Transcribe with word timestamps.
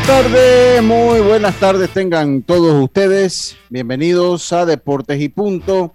Buenas 0.00 0.24
tardes, 0.24 0.82
muy 0.82 1.20
buenas 1.20 1.60
tardes 1.60 1.90
tengan 1.90 2.42
todos 2.42 2.82
ustedes. 2.82 3.56
Bienvenidos 3.68 4.52
a 4.52 4.64
Deportes 4.64 5.20
y 5.20 5.28
Punto. 5.28 5.94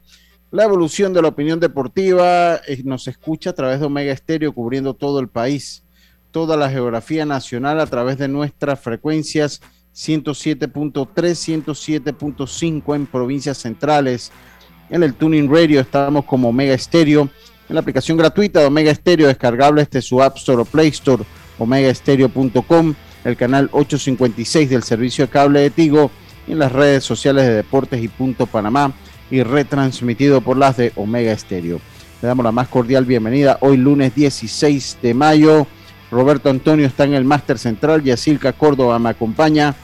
La 0.52 0.64
evolución 0.64 1.12
de 1.14 1.22
la 1.22 1.30
opinión 1.30 1.60
deportiva 1.60 2.56
eh, 2.68 2.82
nos 2.84 3.08
escucha 3.08 3.50
a 3.50 3.54
través 3.54 3.80
de 3.80 3.88
Omega 3.88 4.12
Estéreo 4.12 4.54
cubriendo 4.54 4.94
todo 4.94 5.20
el 5.20 5.28
país, 5.28 5.84
toda 6.32 6.56
la 6.56 6.70
geografía 6.70 7.26
nacional 7.26 7.80
a 7.80 7.88
través 7.88 8.18
de 8.18 8.28
nuestras 8.28 8.80
frecuencias 8.80 9.62
107.3, 9.96 11.08
107.5 11.66 12.96
en 12.96 13.08
provincias 13.08 13.58
centrales. 13.58 14.32
En 14.90 15.04
el 15.04 15.16
Tuning 15.16 15.50
Radio 15.50 15.80
estamos 15.80 16.26
como 16.26 16.50
Omega 16.50 16.74
Estéreo. 16.74 17.30
En 17.68 17.76
la 17.76 17.82
aplicación 17.82 18.18
gratuita 18.18 18.60
de 18.60 18.68
Omega 18.68 18.92
Estéreo 18.92 19.28
descargable 19.28 19.82
este 19.82 20.02
su 20.02 20.22
App 20.22 20.38
Store 20.38 20.62
o 20.62 20.66
Play 20.66 20.90
Store, 20.90 21.24
omegaestereo.com 21.58 22.94
el 23.26 23.36
canal 23.36 23.70
856 23.72 24.70
del 24.70 24.84
servicio 24.84 25.26
de 25.26 25.32
cable 25.32 25.60
de 25.60 25.72
Tigo 25.72 26.12
en 26.48 26.60
las 26.60 26.72
redes 26.72 27.04
sociales 27.04 27.46
de 27.46 27.56
Deportes 27.56 28.02
y 28.02 28.08
Punto 28.08 28.46
Panamá 28.46 28.94
y 29.32 29.42
retransmitido 29.42 30.42
por 30.42 30.58
las 30.58 30.78
de 30.78 30.94
Omega 30.96 31.32
Estéreo. 31.32 31.82
Le 32.22 32.28
damos 32.28 32.46
la 32.46 32.52
más 32.52 32.68
cordial 32.68 33.04
bienvenida 33.04 33.58
hoy 33.62 33.78
lunes 33.78 34.14
16 34.16 35.00
de 35.02 35.14
mayo. 35.14 35.68
Roberto 36.12 36.52
Antonio 36.52 36.86
está 36.86 37.04
en 37.04 37.16
el 37.16 37.26
Máster 37.26 37.58
Central, 37.58 38.04
Yacilca 38.04 38.54
Córdoba 38.54 39.00
me 39.00 39.10
acompaña 39.10 39.76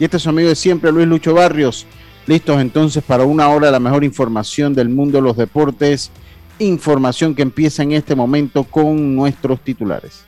y 0.00 0.04
este 0.04 0.16
es 0.16 0.24
su 0.24 0.28
amigo 0.28 0.48
de 0.48 0.56
siempre, 0.56 0.92
Luis 0.92 1.06
Lucho 1.06 1.34
Barrios. 1.34 1.86
Listos 2.26 2.60
entonces 2.60 3.02
para 3.02 3.24
una 3.24 3.48
hora 3.48 3.66
de 3.66 3.72
la 3.72 3.80
mejor 3.80 4.04
información 4.04 4.74
del 4.74 4.88
mundo 4.88 5.18
de 5.18 5.22
los 5.22 5.36
deportes. 5.36 6.10
Información 6.58 7.34
que 7.34 7.42
empieza 7.42 7.84
en 7.84 7.92
este 7.92 8.16
momento 8.16 8.64
con 8.64 9.14
nuestros 9.14 9.60
titulares. 9.60 10.27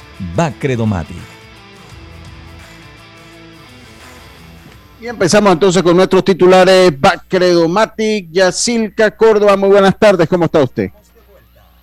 Bacredomatic. 0.35 1.17
Y 5.01 5.07
empezamos 5.07 5.53
entonces 5.53 5.81
con 5.81 5.97
nuestros 5.97 6.23
titulares. 6.23 6.99
Bacredomatic, 6.99 8.29
Yacilca 8.29 9.09
Córdoba. 9.09 9.57
Muy 9.57 9.69
buenas 9.69 9.97
tardes, 9.97 10.29
¿cómo 10.29 10.45
está 10.45 10.61
usted? 10.61 10.91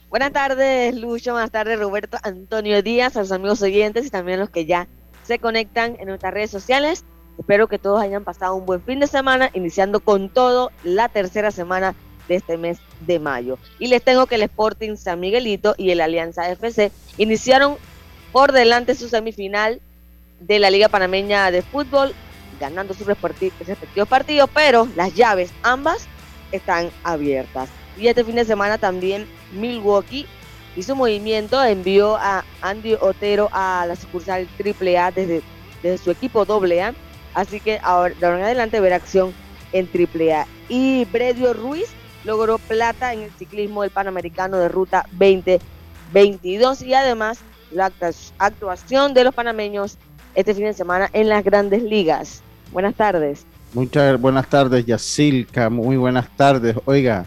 Buenas 0.08 0.32
tardes, 0.32 0.94
Lucho. 0.94 1.32
Buenas 1.32 1.50
tardes, 1.50 1.78
Roberto 1.78 2.16
Antonio 2.22 2.80
Díaz, 2.82 3.16
a 3.16 3.20
los 3.20 3.32
amigos 3.32 3.60
oyentes 3.60 4.06
y 4.06 4.10
también 4.10 4.38
a 4.38 4.42
los 4.42 4.50
que 4.50 4.66
ya 4.66 4.86
se 5.24 5.38
conectan 5.40 5.96
en 5.98 6.06
nuestras 6.06 6.32
redes 6.32 6.50
sociales. 6.50 7.04
Espero 7.38 7.66
que 7.66 7.78
todos 7.78 8.00
hayan 8.00 8.24
pasado 8.24 8.54
un 8.54 8.66
buen 8.66 8.82
fin 8.82 9.00
de 9.00 9.06
semana, 9.06 9.50
iniciando 9.52 10.00
con 10.00 10.28
todo 10.28 10.70
la 10.84 11.08
tercera 11.08 11.50
semana 11.50 11.94
de 12.28 12.36
este 12.36 12.56
mes 12.56 12.78
de 13.06 13.18
mayo. 13.18 13.58
Y 13.78 13.88
les 13.88 14.02
tengo 14.02 14.26
que 14.26 14.36
el 14.36 14.42
Sporting 14.42 14.96
San 14.96 15.20
Miguelito 15.20 15.74
y 15.76 15.90
el 15.90 16.00
Alianza 16.00 16.48
FC 16.50 16.92
iniciaron 17.16 17.76
por 18.32 18.52
delante 18.52 18.94
su 18.94 19.08
semifinal 19.08 19.80
de 20.40 20.58
la 20.58 20.70
Liga 20.70 20.88
Panameña 20.88 21.50
de 21.50 21.62
Fútbol, 21.62 22.14
ganando 22.60 22.94
sus 22.94 23.06
respectivos 23.06 24.08
partidos, 24.08 24.50
pero 24.52 24.88
las 24.96 25.14
llaves 25.14 25.50
ambas 25.62 26.06
están 26.52 26.90
abiertas. 27.02 27.68
Y 27.96 28.06
este 28.06 28.24
fin 28.24 28.36
de 28.36 28.44
semana 28.44 28.78
también 28.78 29.26
Milwaukee 29.52 30.26
hizo 30.76 30.94
movimiento, 30.94 31.62
envió 31.64 32.16
a 32.16 32.44
Andy 32.60 32.94
Otero 33.00 33.48
a 33.52 33.84
la 33.86 33.96
sucursal 33.96 34.48
AAA 34.58 35.10
desde, 35.10 35.42
desde 35.82 35.98
su 35.98 36.10
equipo 36.10 36.42
AA, 36.42 36.94
así 37.34 37.60
que 37.60 37.80
ahora 37.82 38.14
de 38.14 38.26
ahora 38.26 38.38
en 38.38 38.44
adelante 38.44 38.80
ver 38.80 38.92
acción 38.92 39.34
en 39.72 39.88
AAA. 39.88 40.46
Y 40.68 41.04
Bredio 41.06 41.52
Ruiz 41.52 41.88
logró 42.24 42.58
plata 42.58 43.12
en 43.12 43.22
el 43.22 43.30
ciclismo 43.32 43.82
del 43.82 43.90
Panamericano 43.90 44.58
de 44.58 44.68
Ruta 44.68 45.06
2022 45.12 46.82
y 46.82 46.94
además 46.94 47.40
la 47.70 47.92
actuación 48.38 49.14
de 49.14 49.24
los 49.24 49.34
panameños 49.34 49.98
este 50.34 50.54
fin 50.54 50.64
de 50.64 50.72
semana 50.72 51.10
en 51.12 51.28
las 51.28 51.44
grandes 51.44 51.82
ligas. 51.82 52.42
Buenas 52.72 52.94
tardes. 52.94 53.44
Muchas 53.74 54.20
buenas 54.20 54.48
tardes, 54.48 54.86
Yacilca. 54.86 55.68
Muy 55.68 55.96
buenas 55.96 56.28
tardes. 56.36 56.76
Oiga, 56.84 57.26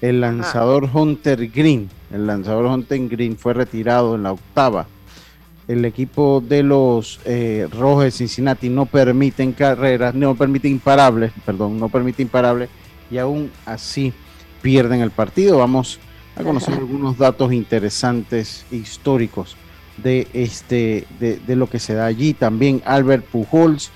el 0.00 0.20
lanzador 0.20 0.88
Hunter 0.92 1.48
Green, 1.48 1.88
el 2.12 2.26
lanzador 2.26 2.66
Hunter 2.66 3.08
Green 3.08 3.36
fue 3.36 3.54
retirado 3.54 4.14
en 4.14 4.22
la 4.24 4.32
octava. 4.32 4.86
El 5.68 5.84
equipo 5.84 6.42
de 6.46 6.62
los 6.62 7.20
eh, 7.24 7.68
Rojos 7.72 8.04
de 8.04 8.10
Cincinnati 8.12 8.68
no 8.68 8.86
permiten 8.86 9.52
carreras, 9.52 10.14
no 10.14 10.34
permite 10.34 10.68
imparables, 10.68 11.32
perdón, 11.44 11.78
no 11.78 11.88
permite 11.88 12.22
imparables 12.22 12.68
y 13.10 13.18
aún 13.18 13.50
así 13.64 14.12
pierden 14.62 15.00
el 15.00 15.10
partido. 15.10 15.58
Vamos 15.58 15.98
a 16.36 16.42
conocer 16.42 16.74
algunos 16.78 17.18
datos 17.18 17.52
interesantes 17.52 18.64
históricos 18.70 19.56
de, 20.02 20.28
este, 20.32 21.06
de, 21.18 21.56
lo 21.56 21.68
que 21.68 21.78
se 21.78 21.94
da 21.94 22.06
allí. 22.06 22.34
También 22.34 22.82
Albert 22.84 23.24
Pujols 23.24 23.90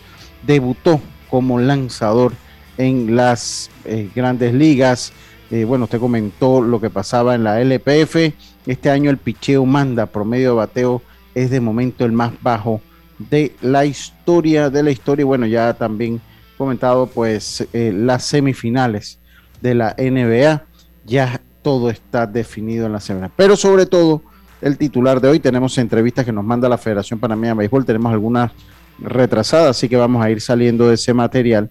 debutó 0.46 1.00
como 1.28 1.58
lanzador 1.58 2.32
en 2.78 3.16
las 3.16 3.70
eh, 3.84 4.08
grandes 4.14 4.54
ligas. 4.54 5.12
Eh, 5.50 5.64
bueno, 5.64 5.84
usted 5.84 6.00
comentó 6.00 6.62
lo 6.62 6.80
que 6.80 6.90
pasaba 6.90 7.34
en 7.34 7.44
la 7.44 7.60
LPF. 7.60 8.32
Este 8.66 8.90
año 8.90 9.10
el 9.10 9.18
picheo 9.18 9.64
manda, 9.66 10.06
promedio 10.06 10.50
de 10.50 10.56
bateo 10.56 11.02
es 11.34 11.50
de 11.50 11.60
momento 11.60 12.04
el 12.04 12.12
más 12.12 12.32
bajo 12.42 12.80
de 13.18 13.54
la 13.60 13.84
historia, 13.84 14.70
de 14.70 14.82
la 14.82 14.90
historia. 14.90 15.22
Y 15.22 15.26
bueno, 15.26 15.46
ya 15.46 15.74
también 15.74 16.20
comentado 16.56 17.06
pues 17.06 17.66
eh, 17.72 17.92
las 17.94 18.24
semifinales 18.24 19.18
de 19.60 19.74
la 19.74 19.94
NBA. 19.98 20.64
Ya 21.06 21.40
todo 21.62 21.90
está 21.90 22.26
definido 22.26 22.86
en 22.86 22.92
la 22.92 23.00
semana. 23.00 23.30
Pero 23.34 23.56
sobre 23.56 23.86
todo 23.86 24.22
el 24.60 24.78
titular 24.78 25.20
de 25.20 25.28
hoy. 25.28 25.40
Tenemos 25.40 25.76
entrevistas 25.78 26.24
que 26.24 26.32
nos 26.32 26.44
manda 26.44 26.68
la 26.68 26.78
Federación 26.78 27.18
Panameña 27.18 27.52
de 27.52 27.58
Béisbol. 27.58 27.84
Tenemos 27.84 28.12
algunas 28.12 28.52
retrasadas, 28.98 29.76
así 29.76 29.88
que 29.88 29.96
vamos 29.96 30.24
a 30.24 30.30
ir 30.30 30.40
saliendo 30.40 30.88
de 30.88 30.94
ese 30.94 31.14
material. 31.14 31.70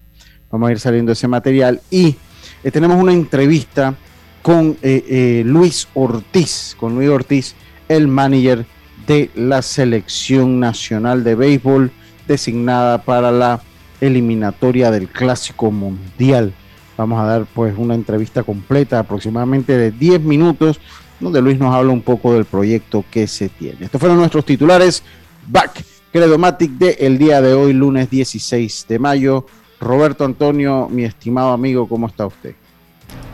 Vamos 0.50 0.68
a 0.68 0.72
ir 0.72 0.80
saliendo 0.80 1.10
de 1.10 1.14
ese 1.14 1.28
material. 1.28 1.80
Y 1.90 2.16
eh, 2.64 2.70
tenemos 2.70 3.00
una 3.00 3.12
entrevista 3.12 3.94
con 4.42 4.76
eh, 4.82 5.04
eh, 5.08 5.42
Luis 5.44 5.88
Ortiz, 5.94 6.76
con 6.78 6.94
Luis 6.94 7.08
Ortiz, 7.08 7.54
el 7.88 8.08
manager 8.08 8.66
de 9.06 9.30
la 9.34 9.62
selección 9.62 10.60
nacional 10.60 11.24
de 11.24 11.34
béisbol 11.34 11.90
designada 12.26 13.02
para 13.02 13.32
la 13.32 13.60
eliminatoria 14.00 14.90
del 14.90 15.08
Clásico 15.08 15.70
Mundial. 15.70 16.52
Vamos 16.96 17.20
a 17.20 17.24
dar 17.24 17.46
pues 17.46 17.74
una 17.76 17.94
entrevista 17.94 18.42
completa, 18.42 18.98
aproximadamente 18.98 19.76
de 19.76 19.90
10 19.90 20.20
minutos, 20.20 20.80
donde 21.20 21.42
Luis 21.42 21.58
nos 21.58 21.74
habla 21.74 21.92
un 21.92 22.02
poco 22.02 22.32
del 22.34 22.44
proyecto 22.44 23.04
que 23.10 23.26
se 23.26 23.48
tiene. 23.48 23.78
Estos 23.82 24.00
fueron 24.00 24.18
nuestros 24.18 24.44
titulares. 24.44 25.02
Back 25.46 25.84
Credomatic 26.12 26.72
de 26.72 26.96
el 27.00 27.18
día 27.18 27.40
de 27.40 27.54
hoy, 27.54 27.72
lunes 27.72 28.10
16 28.10 28.86
de 28.88 28.98
mayo. 28.98 29.46
Roberto 29.80 30.24
Antonio, 30.24 30.88
mi 30.90 31.04
estimado 31.04 31.52
amigo, 31.52 31.88
¿cómo 31.88 32.06
está 32.06 32.26
usted? 32.26 32.54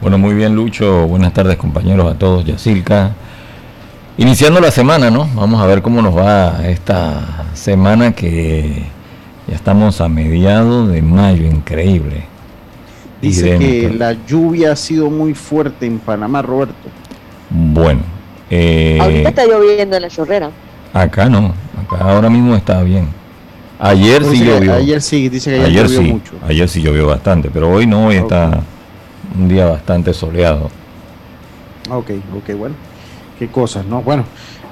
Bueno, 0.00 0.18
muy 0.18 0.34
bien, 0.34 0.54
Lucho. 0.54 1.06
Buenas 1.06 1.32
tardes, 1.32 1.56
compañeros, 1.56 2.12
a 2.12 2.18
todos. 2.18 2.44
Yacilca. 2.44 3.14
Iniciando 4.18 4.60
la 4.60 4.70
semana, 4.70 5.10
¿no? 5.10 5.28
Vamos 5.34 5.60
a 5.60 5.66
ver 5.66 5.82
cómo 5.82 6.00
nos 6.00 6.16
va 6.16 6.66
esta 6.66 7.46
semana 7.54 8.12
que 8.12 8.84
ya 9.46 9.54
estamos 9.54 10.00
a 10.00 10.08
mediados 10.08 10.90
de 10.90 11.02
mayo, 11.02 11.46
increíble. 11.46 12.24
Dice 13.20 13.58
que 13.58 13.90
la 13.90 14.16
lluvia 14.26 14.72
ha 14.72 14.76
sido 14.76 15.10
muy 15.10 15.34
fuerte 15.34 15.86
en 15.86 15.98
Panamá, 15.98 16.42
Roberto. 16.42 16.88
Bueno. 17.50 18.00
Eh, 18.50 18.98
Ahorita 19.00 19.28
está 19.28 19.46
lloviendo 19.46 19.96
en 19.96 20.02
la 20.02 20.08
chorrera. 20.08 20.50
Acá 20.92 21.28
no, 21.28 21.52
acá 21.82 22.04
ahora 22.04 22.30
mismo 22.30 22.54
está 22.54 22.82
bien. 22.82 23.08
Ayer 23.78 24.24
sí 24.24 24.44
llovió. 24.44 24.74
Ayer 24.74 25.02
sí, 25.02 25.28
dice 25.28 25.50
que 25.50 25.64
ayer, 25.64 25.86
llovió 25.86 26.00
sí, 26.00 26.12
mucho. 26.12 26.32
Ayer 26.46 26.68
sí 26.68 26.82
llovió 26.82 27.06
bastante, 27.06 27.50
pero 27.52 27.70
hoy 27.70 27.86
no, 27.86 28.06
hoy 28.06 28.16
está 28.16 28.60
un 29.38 29.48
día 29.48 29.66
bastante 29.66 30.14
soleado. 30.14 30.70
Ok, 31.90 32.10
ok, 32.36 32.56
bueno. 32.56 32.74
Qué 33.38 33.48
cosas, 33.48 33.84
¿no? 33.84 34.00
Bueno, 34.00 34.24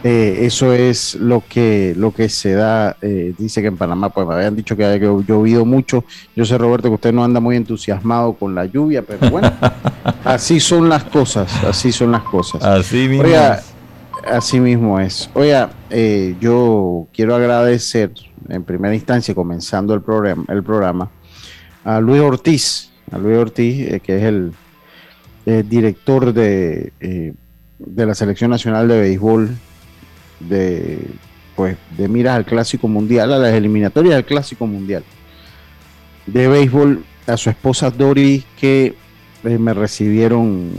eh, 0.07 0.45
eso 0.45 0.75
es 0.75 1.15
lo 1.15 1.43
que, 1.49 1.95
lo 1.97 2.13
que 2.13 2.29
se 2.29 2.53
da. 2.53 2.95
Eh, 3.01 3.35
dice 3.39 3.63
que 3.63 3.69
en 3.69 3.79
Panamá, 3.79 4.11
pues 4.11 4.27
me 4.27 4.35
habían 4.35 4.55
dicho 4.55 4.77
que 4.77 4.85
había 4.85 4.99
llovido 4.99 5.65
mucho. 5.65 6.05
Yo 6.37 6.45
sé, 6.45 6.59
Roberto, 6.59 6.89
que 6.89 6.95
usted 6.97 7.13
no 7.15 7.25
anda 7.25 7.41
muy 7.41 7.57
entusiasmado 7.57 8.35
con 8.35 8.55
la 8.55 8.67
lluvia, 8.67 9.01
pero 9.01 9.31
bueno, 9.31 9.51
así 10.25 10.61
son 10.61 10.91
las 10.91 11.05
cosas, 11.05 11.65
así 11.65 11.91
son 11.91 12.13
las 12.13 12.23
cosas. 12.25 12.63
Así 12.63 13.09
mismo. 13.09 13.25
así 14.31 14.61
mismo 14.61 15.01
es. 15.01 15.31
Oiga, 15.33 15.71
eh, 15.89 16.37
yo 16.39 17.09
quiero 17.11 17.35
agradecer 17.35 18.13
en 18.51 18.63
primera 18.63 18.95
instancia, 18.95 19.35
comenzando 19.35 19.95
el 19.95 20.03
programa, 20.03 20.45
el 20.49 20.63
programa 20.63 21.11
a 21.83 21.99
Luis 21.99 22.21
Ortiz, 22.21 22.91
a 23.11 23.17
Luis 23.17 23.39
Ortiz, 23.39 23.89
eh, 23.89 24.01
que 24.01 24.19
es 24.19 24.23
el 24.25 24.53
director 25.69 26.35
de, 26.35 26.93
eh, 27.01 27.33
de 27.79 28.07
la 28.07 28.15
Selección 28.15 28.51
Nacional 28.51 28.89
de 28.89 29.01
Béisbol, 29.01 29.51
de, 30.49 31.07
pues, 31.57 31.77
de 31.97 32.09
miras 32.09 32.37
al 32.37 32.45
Clásico 32.45 32.89
Mundial, 32.89 33.33
a 33.33 33.39
las 33.39 33.53
eliminatorias 33.53 34.15
del 34.17 34.25
Clásico 34.25 34.67
Mundial 34.67 35.05
de 36.27 36.49
Béisbol, 36.49 37.05
a 37.27 37.37
su 37.37 37.51
esposa 37.51 37.91
Dori, 37.91 38.45
que 38.59 38.95
eh, 39.45 39.59
me 39.59 39.75
recibieron 39.75 40.71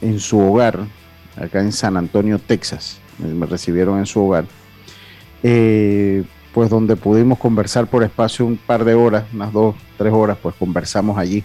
en 0.00 0.20
su 0.20 0.38
hogar, 0.38 0.80
acá 1.36 1.60
en 1.60 1.72
San 1.72 1.96
Antonio, 1.96 2.38
Texas, 2.38 2.98
me 3.18 3.46
recibieron 3.46 3.98
en 3.98 4.06
su 4.06 4.20
hogar. 4.20 4.46
Eh, 5.42 6.24
pues 6.52 6.70
donde 6.70 6.96
pudimos 6.96 7.38
conversar 7.38 7.86
por 7.88 8.04
espacio 8.04 8.46
un 8.46 8.56
par 8.56 8.84
de 8.84 8.94
horas, 8.94 9.24
unas 9.32 9.52
dos, 9.52 9.74
tres 9.98 10.12
horas, 10.12 10.38
pues 10.40 10.54
conversamos 10.54 11.18
allí 11.18 11.42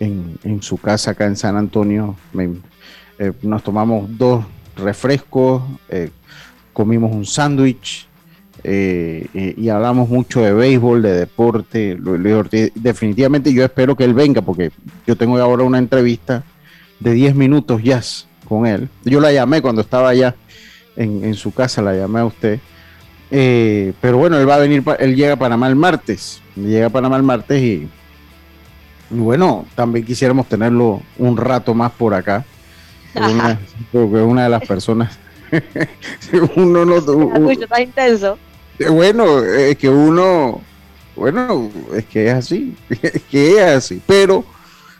en, 0.00 0.60
su 0.60 0.76
casa 0.76 1.12
acá 1.12 1.26
en 1.26 1.36
San 1.36 1.56
Antonio. 1.56 2.16
Eh, 3.18 3.32
nos 3.42 3.62
tomamos 3.62 4.06
dos 4.18 4.44
refrescos, 4.76 5.62
eh, 5.88 6.10
comimos 6.74 7.10
un 7.10 7.24
sándwich 7.24 8.06
eh, 8.62 9.54
y 9.56 9.68
hablamos 9.70 10.10
mucho 10.10 10.42
de 10.42 10.52
béisbol, 10.52 11.00
de 11.00 11.12
deporte. 11.12 11.98
Definitivamente 12.74 13.52
yo 13.54 13.64
espero 13.64 13.96
que 13.96 14.04
él 14.04 14.12
venga 14.12 14.42
porque 14.42 14.70
yo 15.06 15.16
tengo 15.16 15.38
ahora 15.38 15.62
una 15.62 15.78
entrevista 15.78 16.44
de 17.00 17.12
10 17.12 17.34
minutos 17.34 17.82
ya 17.82 18.02
con 18.46 18.66
él. 18.66 18.90
Yo 19.04 19.20
la 19.20 19.32
llamé 19.32 19.62
cuando 19.62 19.80
estaba 19.80 20.10
allá 20.10 20.34
en, 20.96 21.24
en 21.24 21.34
su 21.34 21.54
casa, 21.54 21.80
la 21.80 21.94
llamé 21.94 22.20
a 22.20 22.26
usted 22.26 22.60
eh, 23.36 23.92
pero 24.00 24.18
bueno, 24.18 24.38
él 24.38 24.48
va 24.48 24.54
a 24.54 24.58
venir, 24.58 24.84
él 25.00 25.16
llega 25.16 25.32
a 25.32 25.36
Panamá 25.36 25.66
el 25.66 25.74
martes, 25.74 26.40
llega 26.54 26.86
a 26.86 26.90
Panamá 26.90 27.16
el 27.16 27.24
martes 27.24 27.60
y, 27.60 27.88
bueno, 29.10 29.66
también 29.74 30.06
quisiéramos 30.06 30.48
tenerlo 30.48 31.02
un 31.18 31.36
rato 31.36 31.74
más 31.74 31.90
por 31.90 32.14
acá. 32.14 32.44
Porque 33.90 34.16
una 34.22 34.44
de 34.44 34.48
las 34.48 34.64
personas, 34.66 35.18
uno 36.56 36.84
no... 36.84 37.50
está 37.50 37.80
intenso. 37.80 38.38
Eh, 38.78 38.88
bueno, 38.88 39.42
es 39.44 39.76
que 39.76 39.88
uno, 39.88 40.60
bueno, 41.14 41.70
es 41.94 42.04
que 42.06 42.26
es 42.26 42.34
así, 42.34 42.76
es 43.02 43.22
que 43.30 43.52
es 43.52 43.62
así, 43.62 44.02
pero 44.06 44.44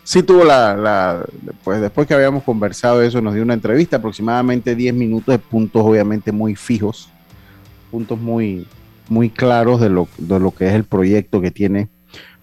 sí 0.02 0.22
tuvo 0.22 0.44
la, 0.44 0.76
la, 0.76 1.26
pues 1.64 1.80
después 1.80 2.06
que 2.06 2.14
habíamos 2.14 2.44
conversado 2.44 3.02
eso, 3.02 3.20
nos 3.20 3.34
dio 3.34 3.42
una 3.42 3.54
entrevista, 3.54 3.96
aproximadamente 3.96 4.74
10 4.74 4.94
minutos 4.94 5.32
de 5.32 5.38
puntos 5.38 5.82
obviamente 5.84 6.30
muy 6.30 6.54
fijos 6.54 7.10
puntos 7.94 8.20
muy, 8.20 8.66
muy 9.08 9.30
claros 9.30 9.80
de 9.80 9.88
lo, 9.88 10.08
de 10.18 10.40
lo 10.40 10.50
que 10.50 10.66
es 10.66 10.72
el 10.72 10.82
proyecto 10.82 11.40
que 11.40 11.52
tiene 11.52 11.88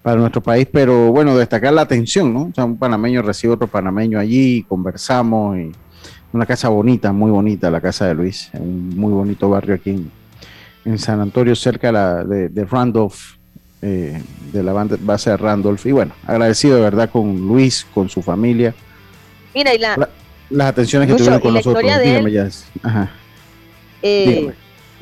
para 0.00 0.16
nuestro 0.16 0.42
país, 0.42 0.66
pero 0.72 1.12
bueno, 1.12 1.36
destacar 1.36 1.74
la 1.74 1.82
atención, 1.82 2.32
¿no? 2.32 2.44
O 2.44 2.52
sea, 2.54 2.64
un 2.64 2.78
panameño 2.78 3.20
recibe 3.20 3.52
otro 3.52 3.66
panameño 3.66 4.18
allí, 4.18 4.62
conversamos, 4.62 5.58
y 5.58 5.72
una 6.32 6.46
casa 6.46 6.68
bonita, 6.68 7.12
muy 7.12 7.30
bonita, 7.30 7.70
la 7.70 7.80
casa 7.80 8.06
de 8.06 8.14
Luis, 8.14 8.50
un 8.54 8.90
muy 8.90 9.12
bonito 9.12 9.48
barrio 9.50 9.74
aquí 9.74 10.04
en, 10.84 10.98
San 10.98 11.20
Antonio, 11.20 11.54
cerca 11.54 12.24
de, 12.24 12.64
Randolph, 12.64 13.36
eh, 13.82 14.20
de 14.52 14.62
la 14.62 14.72
base 14.72 15.30
de 15.30 15.36
Randolph, 15.36 15.84
y 15.86 15.92
bueno, 15.92 16.14
agradecido 16.26 16.76
de 16.76 16.82
verdad 16.82 17.10
con 17.10 17.46
Luis, 17.46 17.86
con 17.94 18.08
su 18.08 18.22
familia. 18.22 18.74
Mira, 19.54 19.74
y 19.74 19.78
la, 19.78 20.08
las 20.50 20.68
atenciones 20.68 21.08
que 21.08 21.14
tuvieron 21.14 21.40
con 21.40 21.54
nosotros. 21.54 21.84
Dígame, 22.02 22.32
ya. 22.32 22.48
Ajá. 22.82 23.10
Eh, 24.02 24.52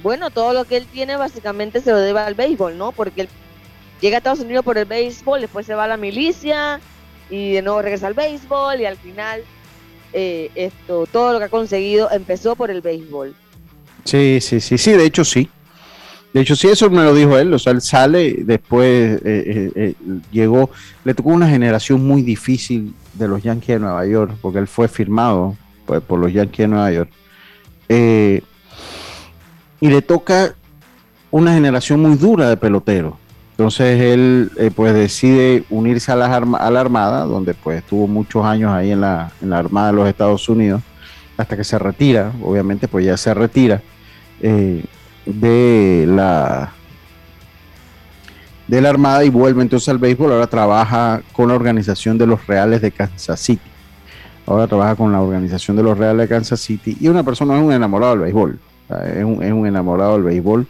bueno, 0.03 0.31
todo 0.31 0.53
lo 0.53 0.65
que 0.65 0.77
él 0.77 0.87
tiene 0.87 1.17
básicamente 1.17 1.81
se 1.81 1.91
lo 1.91 1.99
debe 1.99 2.21
al 2.21 2.35
béisbol, 2.35 2.77
¿no? 2.77 2.93
Porque 2.93 3.23
él 3.23 3.29
llega 4.01 4.17
a 4.17 4.19
Estados 4.19 4.41
Unidos 4.41 4.65
por 4.65 4.79
el 4.79 4.85
béisbol, 4.85 5.41
después 5.41 5.67
se 5.67 5.75
va 5.75 5.85
a 5.85 5.89
la 5.89 5.97
milicia 5.97 6.81
y 7.29 7.53
de 7.53 7.63
nuevo 7.63 7.83
regresa 7.83 8.07
al 8.07 8.15
béisbol 8.15 8.81
y 8.81 8.87
al 8.87 8.97
final 8.97 9.43
eh, 10.13 10.51
esto, 10.55 11.07
todo 11.07 11.33
lo 11.33 11.39
que 11.39 11.45
ha 11.47 11.49
conseguido 11.49 12.11
empezó 12.11 12.57
por 12.57 12.71
el 12.71 12.81
béisbol. 12.81 13.35
Sí, 14.05 14.39
sí, 14.41 14.61
sí, 14.61 14.79
sí, 14.79 14.93
de 14.93 15.05
hecho 15.05 15.25
sí. 15.25 15.49
De 16.33 16.43
hecho, 16.43 16.55
sí, 16.55 16.69
eso 16.69 16.89
me 16.91 17.03
lo 17.03 17.13
dijo 17.13 17.37
él. 17.37 17.53
O 17.53 17.59
sea, 17.59 17.73
él 17.73 17.81
sale, 17.81 18.45
después 18.45 19.21
eh, 19.25 19.73
eh, 19.75 19.95
llegó, 20.31 20.71
le 21.05 21.13
tocó 21.13 21.31
una 21.31 21.49
generación 21.49 22.07
muy 22.07 22.23
difícil 22.23 22.95
de 23.15 23.27
los 23.27 23.43
Yankees 23.43 23.69
de 23.75 23.81
Nueva 23.81 24.07
York, 24.07 24.37
porque 24.41 24.61
él 24.61 24.69
fue 24.69 24.87
firmado 24.87 25.57
pues, 25.87 26.01
por 26.01 26.21
los 26.21 26.33
Yankees 26.33 26.59
de 26.59 26.69
Nueva 26.69 26.93
York. 26.93 27.11
Y 29.81 29.89
le 29.89 30.03
toca 30.03 30.55
una 31.33 31.53
generación 31.53 32.01
muy 32.01 32.17
dura 32.17 32.49
de 32.49 32.57
peloteros. 32.57 33.15
Entonces 33.61 34.01
él 34.01 34.51
eh, 34.57 34.71
pues 34.75 34.95
decide 34.95 35.65
unirse 35.69 36.11
a 36.11 36.17
la, 36.17 36.35
a 36.35 36.71
la 36.71 36.81
Armada, 36.81 37.27
donde 37.27 37.53
pues 37.53 37.77
estuvo 37.77 38.07
muchos 38.07 38.43
años 38.43 38.73
ahí 38.73 38.91
en 38.91 39.03
la, 39.03 39.33
en 39.43 39.51
la 39.51 39.59
Armada 39.59 39.89
de 39.89 39.93
los 39.93 40.09
Estados 40.09 40.49
Unidos, 40.49 40.81
hasta 41.37 41.59
que 41.59 41.65
se 41.65 41.79
retira, 41.79 42.33
obviamente 42.43 42.89
pues 42.89 43.05
ya 43.05 43.19
se 43.19 43.35
retira 43.35 43.83
eh, 44.41 44.83
de 45.27 46.07
la 46.09 46.73
de 48.67 48.81
la 48.81 48.89
Armada 48.89 49.27
y 49.27 49.29
vuelve 49.29 49.61
entonces 49.61 49.91
al 49.91 49.99
béisbol, 49.99 50.33
ahora 50.33 50.47
trabaja 50.47 51.21
con 51.35 51.49
la 51.49 51.55
organización 51.55 52.17
de 52.17 52.27
los 52.27 52.47
Reales 52.47 52.81
de 52.81 52.93
Kansas 52.93 53.41
City. 53.41 53.71
Ahora 54.47 54.69
trabaja 54.69 54.97
con 54.97 55.13
la 55.13 55.21
organización 55.21 55.77
de 55.77 55.83
los 55.83 55.99
Reales 55.99 56.31
de 56.31 56.35
Kansas 56.35 56.61
City 56.61 56.97
y 56.99 57.09
una 57.09 57.23
persona 57.25 57.59
es 57.59 57.63
un 57.63 57.75
enamorado 57.75 58.13
del 58.13 58.21
béisbol 58.21 58.59
es 59.15 59.53
un, 59.53 59.67
enamorado 59.67 60.15
del 60.15 60.23
béisbol. 60.23 60.67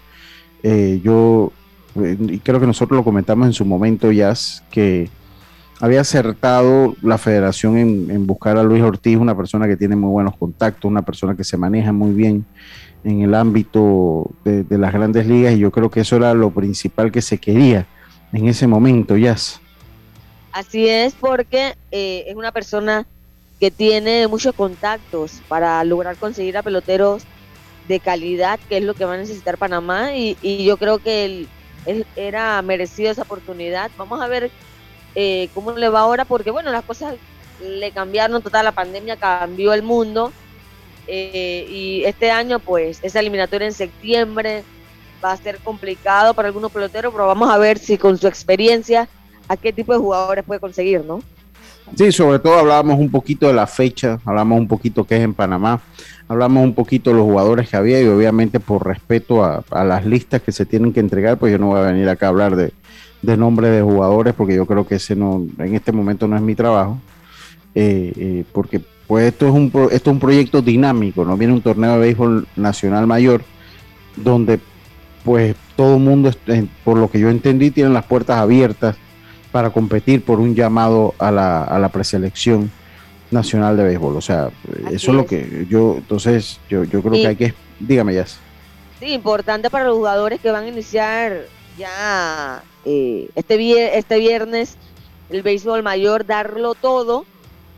Eh, 0.64 1.00
yo, 1.04 1.52
y 1.94 2.38
creo 2.38 2.61
que 2.61 2.66
nosotros 2.66 2.97
lo 2.97 3.04
comentamos 3.04 3.47
en 3.47 3.52
su 3.52 3.64
momento, 3.64 4.12
ya 4.12 4.32
que 4.70 5.09
había 5.80 6.02
acertado 6.02 6.94
la 7.02 7.18
federación 7.18 7.78
en, 7.78 8.26
buscar 8.26 8.59
a 8.59 8.62
Luis 8.62 8.82
Ortiz, 8.82 9.16
una 9.16 9.37
persona 9.37 9.66
que 9.66 9.76
tiene 9.76 9.97
muy 9.97 10.11
buenos 10.11 10.37
contactos, 10.37 10.90
una 10.90 11.02
persona 11.02 11.35
que 11.35 11.44
se 11.44 11.56
maneja 11.56 11.92
muy 11.92 12.12
bien 12.12 12.44
en 13.02 13.23
el 13.23 13.35
ámbito 13.35 14.30
de, 14.44 14.64
las 14.76 14.92
grandes 14.92 15.26
ligas, 15.26 15.54
y 15.54 15.59
yo 15.59 15.70
creo 15.70 15.90
que 15.90 16.00
eso 16.00 16.16
era 16.16 16.35
lo 16.35 16.50
principal 16.50 17.11
que 17.11 17.23
se 17.23 17.38
quería 17.38 17.87
en 18.32 18.47
ese 18.47 18.66
momento, 18.66 19.16
Jazz. 19.16 19.61
Así 20.52 20.88
es, 20.88 21.14
porque 21.14 21.75
eh, 21.90 22.25
es 22.26 22.37
una 22.37 22.52
persona 22.52 23.06
que 23.59 23.70
tiene 23.70 24.26
muchos 24.26 24.54
contactos 24.54 25.40
para 25.49 25.82
lograr 25.85 26.16
conseguir 26.16 26.56
a 26.56 26.62
peloteros 26.62 27.25
de 27.88 28.00
calidad, 28.00 28.61
que 28.68 28.78
es 28.78 28.85
lo 28.85 28.94
que 28.94 29.04
va 29.04 29.14
a 29.14 29.18
necesitar 29.18 29.59
Panamá, 29.59 30.14
y, 30.14 30.64
yo 30.64 30.76
creo 30.76 30.99
que 30.99 31.25
él, 31.25 31.49
era 32.16 32.60
merecido 32.62 33.10
esa 33.10 33.22
oportunidad. 33.22 33.90
Vamos 33.96 34.20
a 34.20 34.28
ver 34.28 34.50
eh, 35.14 35.49
cómo 35.54 35.72
le 35.72 35.88
va 35.88 36.00
ahora, 36.00 36.25
porque 36.25 36.50
bueno, 36.50 36.70
las 36.70 36.84
cosas 36.84 37.14
le 37.62 37.90
cambiaron, 37.90 38.42
total, 38.42 38.64
la 38.64 38.72
pandemia 38.72 39.16
cambió 39.16 39.72
el 39.75 39.82
mundo, 39.82 40.32
eh, 41.06 41.66
y 41.68 42.04
este 42.04 42.30
año, 42.30 42.60
pues, 42.60 43.00
esa 43.02 43.20
eliminatoria 43.20 43.66
en 43.66 43.72
septiembre 43.72 44.62
va 45.22 45.32
a 45.32 45.37
ser 45.37 45.58
complicado 45.58 46.34
para 46.34 46.49
algunos 46.49 46.70
peloteros, 46.70 47.12
pero 47.12 47.26
vamos 47.26 47.50
a 47.50 47.58
ver 47.58 47.78
si 47.78 47.99
con 47.99 48.16
su 48.16 48.28
experiencia, 48.28 49.08
a 49.49 49.56
qué 49.56 49.72
tipo 49.72 49.92
de 49.92 49.99
jugadores 49.99 50.44
puede 50.44 50.60
conseguir, 50.60 51.04
¿no? 51.04 51.20
Sí, 51.96 52.12
sobre 52.12 52.38
todo 52.38 52.60
hablábamos 52.60 52.99
un 52.99 53.10
poquito 53.10 53.49
de 53.49 53.52
la 53.52 53.66
fecha, 53.66 54.20
hablamos 54.25 54.60
un 54.60 54.68
poquito 54.68 55.04
que 55.04 55.16
es 55.16 55.22
en 55.22 55.34
Panamá, 55.34 55.80
hablamos 56.30 56.62
un 56.62 56.75
poquito 56.75 57.10
de 57.10 57.16
los 57.16 57.25
jugadores 57.25 57.68
que 57.68 57.76
había 57.76 58.00
y 58.00 58.06
obviamente 58.06 58.60
por 58.60 58.87
respeto 58.87 59.44
a, 59.44 59.84
las 59.84 60.06
listas 60.06 60.40
que 60.40 60.52
se 60.52 60.64
tienen 60.64 60.92
que 60.92 61.00
entregar, 61.00 61.38
pues 61.38 61.50
yo 61.50 61.58
no 61.58 61.66
voy 61.66 61.80
a 61.80 61.82
venir 61.82 62.08
acá 62.08 62.26
a 62.26 62.28
hablar 62.28 62.54
de, 62.54 62.72
de 63.22 63.37
de 63.37 63.82
jugadores 63.82 64.32
porque 64.34 64.54
yo 64.54 64.64
creo 64.64 64.87
que 64.87 64.94
ese 64.94 65.16
no, 65.16 65.44
en 65.58 65.75
este 65.75 65.90
momento 65.90 66.28
no 66.28 66.37
es 66.37 66.42
mi 66.42 66.54
trabajo, 66.54 66.99
eh, 67.75 68.12
eh, 68.16 68.44
porque 68.52 68.80
pues 69.08 69.26
esto 69.26 69.49
es, 69.49 69.52
un, 69.52 69.72
esto 69.90 70.10
es 70.10 70.14
un 70.14 70.20
proyecto 70.20 70.62
dinámico, 70.62 71.25
no 71.25 71.37
viene 71.37 71.52
un 71.52 71.62
torneo 71.62 71.94
de 71.94 71.99
béisbol 71.99 72.46
nacional 72.54 73.08
mayor 73.08 73.42
donde 74.14 74.60
pues 75.25 75.56
todo 75.75 75.96
el 75.96 76.00
mundo, 76.00 76.30
por 76.84 76.96
lo 76.96 77.10
que 77.10 77.18
yo 77.18 77.28
entendí, 77.28 77.72
tienen 77.72 77.92
las 77.92 78.04
puertas 78.04 78.37
abiertas 78.37 78.94
para 79.50 79.70
competir 79.70 80.22
por 80.25 80.38
un 80.38 80.54
llamado 80.54 81.12
a 81.18 81.32
la, 81.32 81.64
a 81.64 81.80
la 81.80 81.88
preselección 81.88 82.70
nacional 83.30 83.76
de 83.76 83.84
béisbol. 83.84 84.16
O 84.16 84.20
sea, 84.20 84.50
eso 84.90 85.10
es 85.10 85.16
lo 85.16 85.26
que 85.26 85.66
yo, 85.68 85.96
entonces, 85.99 86.60
yo, 86.68 86.84
yo 86.84 87.02
creo 87.02 87.12
que 87.12 87.26
hay 87.26 87.37
que, 87.37 87.54
dígame 87.78 88.14
ya. 88.14 88.26
Sí, 88.26 89.06
importante 89.06 89.70
para 89.70 89.87
los 89.87 89.96
jugadores 89.96 90.40
que 90.40 90.50
van 90.50 90.64
a 90.64 90.68
iniciar 90.68 91.46
ya 91.78 92.62
eh, 92.84 93.28
este, 93.34 93.99
este 93.99 94.18
viernes 94.18 94.76
el 95.30 95.42
béisbol 95.42 95.82
mayor, 95.82 96.26
darlo 96.26 96.75
todo, 96.75 97.25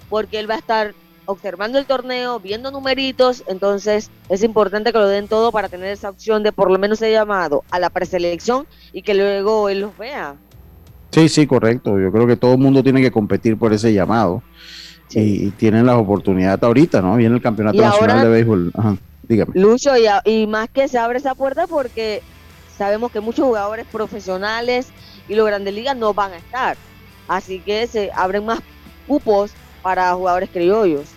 porque 0.08 0.38
él 0.38 0.50
va 0.50 0.54
a 0.54 0.58
estar 0.58 0.94
observando 1.26 1.78
el 1.78 1.86
torneo, 1.86 2.40
viendo 2.40 2.70
numeritos, 2.70 3.44
entonces 3.46 4.10
es 4.28 4.42
importante 4.42 4.92
que 4.92 4.98
lo 4.98 5.06
den 5.06 5.28
todo 5.28 5.52
para 5.52 5.68
tener 5.68 5.88
esa 5.88 6.10
opción 6.10 6.42
de 6.42 6.52
por 6.52 6.70
lo 6.70 6.78
menos 6.78 6.98
ser 6.98 7.12
llamado 7.12 7.62
a 7.70 7.78
la 7.78 7.90
preselección 7.90 8.66
y 8.92 9.02
que 9.02 9.14
luego 9.14 9.68
él 9.68 9.80
los 9.80 9.96
vea. 9.96 10.34
Sí, 11.10 11.28
sí, 11.28 11.46
correcto. 11.46 12.00
Yo 12.00 12.10
creo 12.10 12.26
que 12.26 12.36
todo 12.36 12.52
el 12.52 12.58
mundo 12.58 12.82
tiene 12.82 13.02
que 13.02 13.12
competir 13.12 13.58
por 13.58 13.72
ese 13.72 13.92
llamado 13.92 14.42
y, 15.14 15.50
tienen 15.50 15.86
las 15.86 15.96
oportunidades 15.96 16.62
ahorita, 16.62 17.02
¿no? 17.02 17.16
Viene 17.16 17.34
el 17.36 17.42
Campeonato 17.42 17.80
Nacional 17.80 18.22
de 18.22 18.28
Béisbol. 18.28 18.72
Ajá, 18.76 18.96
dígame. 19.28 19.52
Lucho, 19.54 19.90
y, 19.96 20.06
y 20.30 20.46
más 20.46 20.68
que 20.68 20.88
se 20.88 20.98
abre 20.98 21.18
esa 21.18 21.34
puerta 21.34 21.66
porque 21.66 22.22
sabemos 22.76 23.12
que 23.12 23.20
muchos 23.20 23.46
jugadores 23.46 23.86
profesionales 23.90 24.88
y 25.28 25.34
los 25.34 25.46
grandes 25.46 25.74
ligas 25.74 25.96
no 25.96 26.14
van 26.14 26.32
a 26.32 26.36
estar. 26.36 26.76
Así 27.28 27.60
que 27.60 27.86
se 27.86 28.10
abren 28.14 28.44
más 28.44 28.60
cupos 29.06 29.52
para 29.82 30.12
jugadores 30.14 30.50
criollos. 30.50 31.08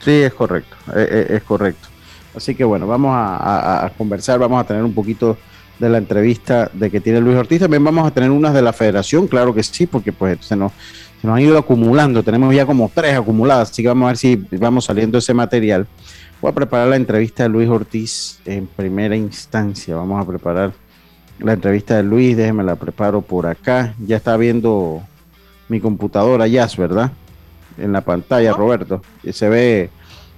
Sí, 0.00 0.22
es 0.22 0.34
correcto, 0.34 0.76
es, 0.88 0.96
eh, 0.96 1.08
eh, 1.10 1.26
es 1.30 1.42
correcto. 1.42 1.88
Así 2.36 2.54
que 2.54 2.64
bueno, 2.64 2.86
vamos 2.86 3.12
a, 3.14 3.90
conversar, 3.96 4.38
vamos 4.38 4.60
a 4.60 4.66
tener 4.66 4.82
un 4.82 4.92
poquito 4.92 5.38
de 5.78 5.88
la 5.88 5.98
entrevista 5.98 6.70
de 6.72 6.90
que 6.90 7.00
tiene 7.00 7.20
Luis 7.20 7.36
Ortiz. 7.36 7.60
También 7.60 7.84
vamos 7.84 8.06
a 8.06 8.10
tener 8.10 8.30
unas 8.30 8.52
de 8.52 8.62
la 8.62 8.72
federación, 8.72 9.28
claro 9.28 9.54
que 9.54 9.62
sí, 9.62 9.86
porque 9.86 10.12
pues 10.12 10.38
se 10.40 10.56
nos, 10.56 10.72
se 11.24 11.28
nos 11.28 11.38
han 11.38 11.42
ido 11.42 11.56
acumulando. 11.56 12.22
Tenemos 12.22 12.54
ya 12.54 12.66
como 12.66 12.90
tres 12.92 13.16
acumuladas, 13.16 13.70
así 13.70 13.80
que 13.80 13.88
vamos 13.88 14.04
a 14.04 14.08
ver 14.08 14.16
si 14.18 14.36
vamos 14.58 14.84
saliendo 14.84 15.16
ese 15.16 15.32
material. 15.32 15.86
Voy 16.42 16.50
a 16.50 16.54
preparar 16.54 16.88
la 16.88 16.96
entrevista 16.96 17.44
de 17.44 17.48
Luis 17.48 17.66
Ortiz 17.66 18.40
en 18.44 18.66
primera 18.66 19.16
instancia. 19.16 19.96
Vamos 19.96 20.22
a 20.22 20.28
preparar 20.28 20.74
la 21.38 21.54
entrevista 21.54 21.96
de 21.96 22.02
Luis, 22.02 22.36
déjeme 22.36 22.62
la 22.62 22.76
preparo 22.76 23.22
por 23.22 23.46
acá. 23.46 23.94
Ya 24.06 24.18
está 24.18 24.36
viendo 24.36 25.00
mi 25.70 25.80
computadora, 25.80 26.46
Jazz, 26.46 26.76
¿verdad? 26.76 27.10
en 27.78 27.90
la 27.90 28.02
pantalla, 28.02 28.52
Roberto. 28.52 29.00
Se 29.32 29.48
ve, 29.48 29.88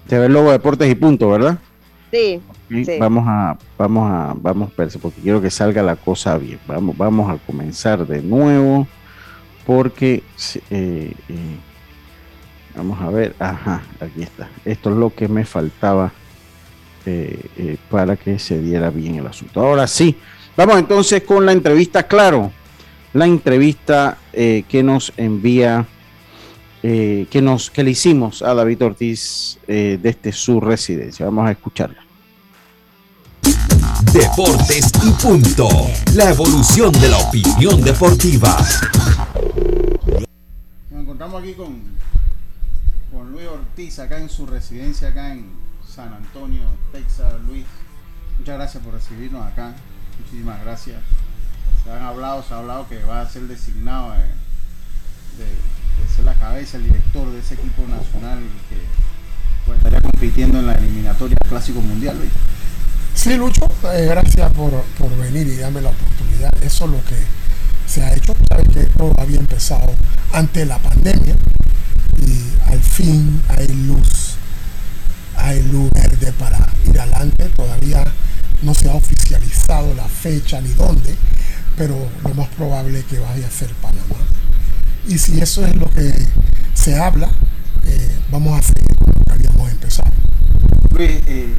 se 0.08 0.20
ve 0.20 0.26
el 0.26 0.32
logo 0.34 0.46
de 0.46 0.52
Deportes 0.52 0.88
y 0.88 0.94
Punto, 0.94 1.30
¿verdad? 1.30 1.58
Sí, 2.12 2.40
Vamos 3.00 3.24
a, 3.26 3.58
vamos 3.76 4.08
a, 4.08 4.34
vamos 4.36 4.70
a 4.70 4.98
porque 5.00 5.20
quiero 5.20 5.42
que 5.42 5.50
salga 5.50 5.82
la 5.82 5.96
cosa 5.96 6.38
bien. 6.38 6.60
Vamos, 6.68 6.96
vamos 6.96 7.28
a 7.28 7.44
comenzar 7.44 8.06
de 8.06 8.22
nuevo, 8.22 8.86
porque 9.66 10.22
eh, 10.70 11.12
eh, 11.28 11.56
vamos 12.76 13.00
a 13.02 13.10
ver, 13.10 13.34
ajá, 13.38 13.82
aquí 14.00 14.22
está. 14.22 14.48
Esto 14.64 14.90
es 14.90 14.96
lo 14.96 15.12
que 15.12 15.26
me 15.26 15.44
faltaba 15.44 16.12
eh, 17.04 17.76
para 17.90 18.16
que 18.16 18.38
se 18.38 18.60
diera 18.60 18.90
bien 18.90 19.16
el 19.16 19.26
asunto. 19.26 19.60
Ahora 19.60 19.88
sí, 19.88 20.16
vamos 20.56 20.78
entonces 20.78 21.24
con 21.24 21.44
la 21.44 21.52
entrevista, 21.52 22.04
claro, 22.04 22.52
la 23.12 23.26
entrevista 23.26 24.18
que 24.32 24.82
nos 24.84 25.12
envía 25.16 25.86
que, 26.82 27.40
nos, 27.42 27.70
que 27.70 27.82
le 27.82 27.90
hicimos 27.90 28.42
a 28.42 28.54
David 28.54 28.82
Ortiz 28.82 29.58
desde 29.66 30.32
su 30.32 30.60
residencia. 30.60 31.24
Vamos 31.24 31.48
a 31.48 31.52
escucharla. 31.52 32.04
Deportes 34.12 34.90
y 35.02 35.10
punto. 35.22 35.68
La 36.14 36.30
evolución 36.30 36.92
de 36.92 37.08
la 37.08 37.18
opinión 37.18 37.80
deportiva. 37.82 38.58
Encontramos 41.16 41.42
aquí 41.42 41.54
con, 41.54 41.80
con 43.10 43.32
Luis 43.32 43.46
Ortiz, 43.46 43.98
acá 44.00 44.18
en 44.18 44.28
su 44.28 44.44
residencia, 44.44 45.08
acá 45.08 45.32
en 45.32 45.46
San 45.88 46.12
Antonio, 46.12 46.60
Texas. 46.92 47.32
Luis, 47.48 47.64
muchas 48.38 48.56
gracias 48.56 48.84
por 48.84 48.92
recibirnos 48.92 49.46
acá. 49.46 49.72
Muchísimas 50.18 50.60
gracias. 50.60 50.98
Se 51.82 51.90
han 51.90 52.02
hablado, 52.02 52.42
se 52.42 52.52
ha 52.52 52.58
hablado 52.58 52.86
que 52.86 53.02
va 53.04 53.22
a 53.22 53.30
ser 53.30 53.44
designado 53.44 54.14
eh, 54.14 54.26
de 55.38 56.04
es 56.04 56.22
la 56.22 56.34
cabeza, 56.34 56.76
el 56.76 56.84
director 56.84 57.32
de 57.32 57.38
ese 57.38 57.54
equipo 57.54 57.86
nacional 57.88 58.40
que 58.68 58.76
pues, 59.64 59.78
estaría 59.78 60.02
compitiendo 60.02 60.58
en 60.58 60.66
la 60.66 60.74
eliminatoria 60.74 61.38
Clásico 61.48 61.80
Mundial. 61.80 62.18
Sí, 63.14 63.34
Lucho, 63.38 63.66
eh, 63.94 64.04
gracias 64.04 64.52
por, 64.52 64.84
venir 65.16 65.46
y 65.46 65.56
darme 65.56 65.80
la 65.80 65.88
oportunidad. 65.88 66.50
Eso 66.62 66.84
es 66.84 66.90
lo 66.90 67.02
que 67.04 67.45
se 67.86 68.02
ha 68.02 68.12
hecho. 68.14 68.34
Sabes 68.48 68.68
que 68.68 68.84
todo 68.96 69.12
había 69.18 69.38
empezado 69.38 69.92
ante 70.32 70.66
la 70.66 70.78
pandemia 70.78 71.36
y 72.18 72.70
al 72.70 72.80
fin 72.80 73.40
hay 73.48 73.68
luz, 73.68 74.34
hay 75.36 75.62
luz 75.62 75.90
verde 75.92 76.32
para 76.32 76.58
ir 76.88 76.98
adelante. 76.98 77.48
Todavía 77.56 78.04
no 78.62 78.74
se 78.74 78.90
ha 78.90 78.94
oficializado 78.94 79.94
la 79.94 80.04
fecha 80.04 80.60
ni 80.60 80.70
dónde, 80.70 81.14
pero 81.76 81.96
lo 82.22 82.34
más 82.34 82.48
probable 82.48 83.00
es 83.00 83.04
que 83.06 83.18
vaya 83.18 83.46
a 83.46 83.50
ser 83.50 83.70
Panamá. 83.74 84.16
Y 85.06 85.18
si 85.18 85.38
eso 85.40 85.64
es 85.64 85.74
lo 85.76 85.88
que 85.90 86.12
se 86.74 86.98
habla, 86.98 87.28
eh, 87.84 88.18
vamos 88.30 88.58
a 88.58 88.62
seguir 88.62 88.96
como 88.98 89.22
habíamos 89.30 89.70
empezado. 89.70 90.10
Luis, 90.90 91.10
eh, 91.26 91.54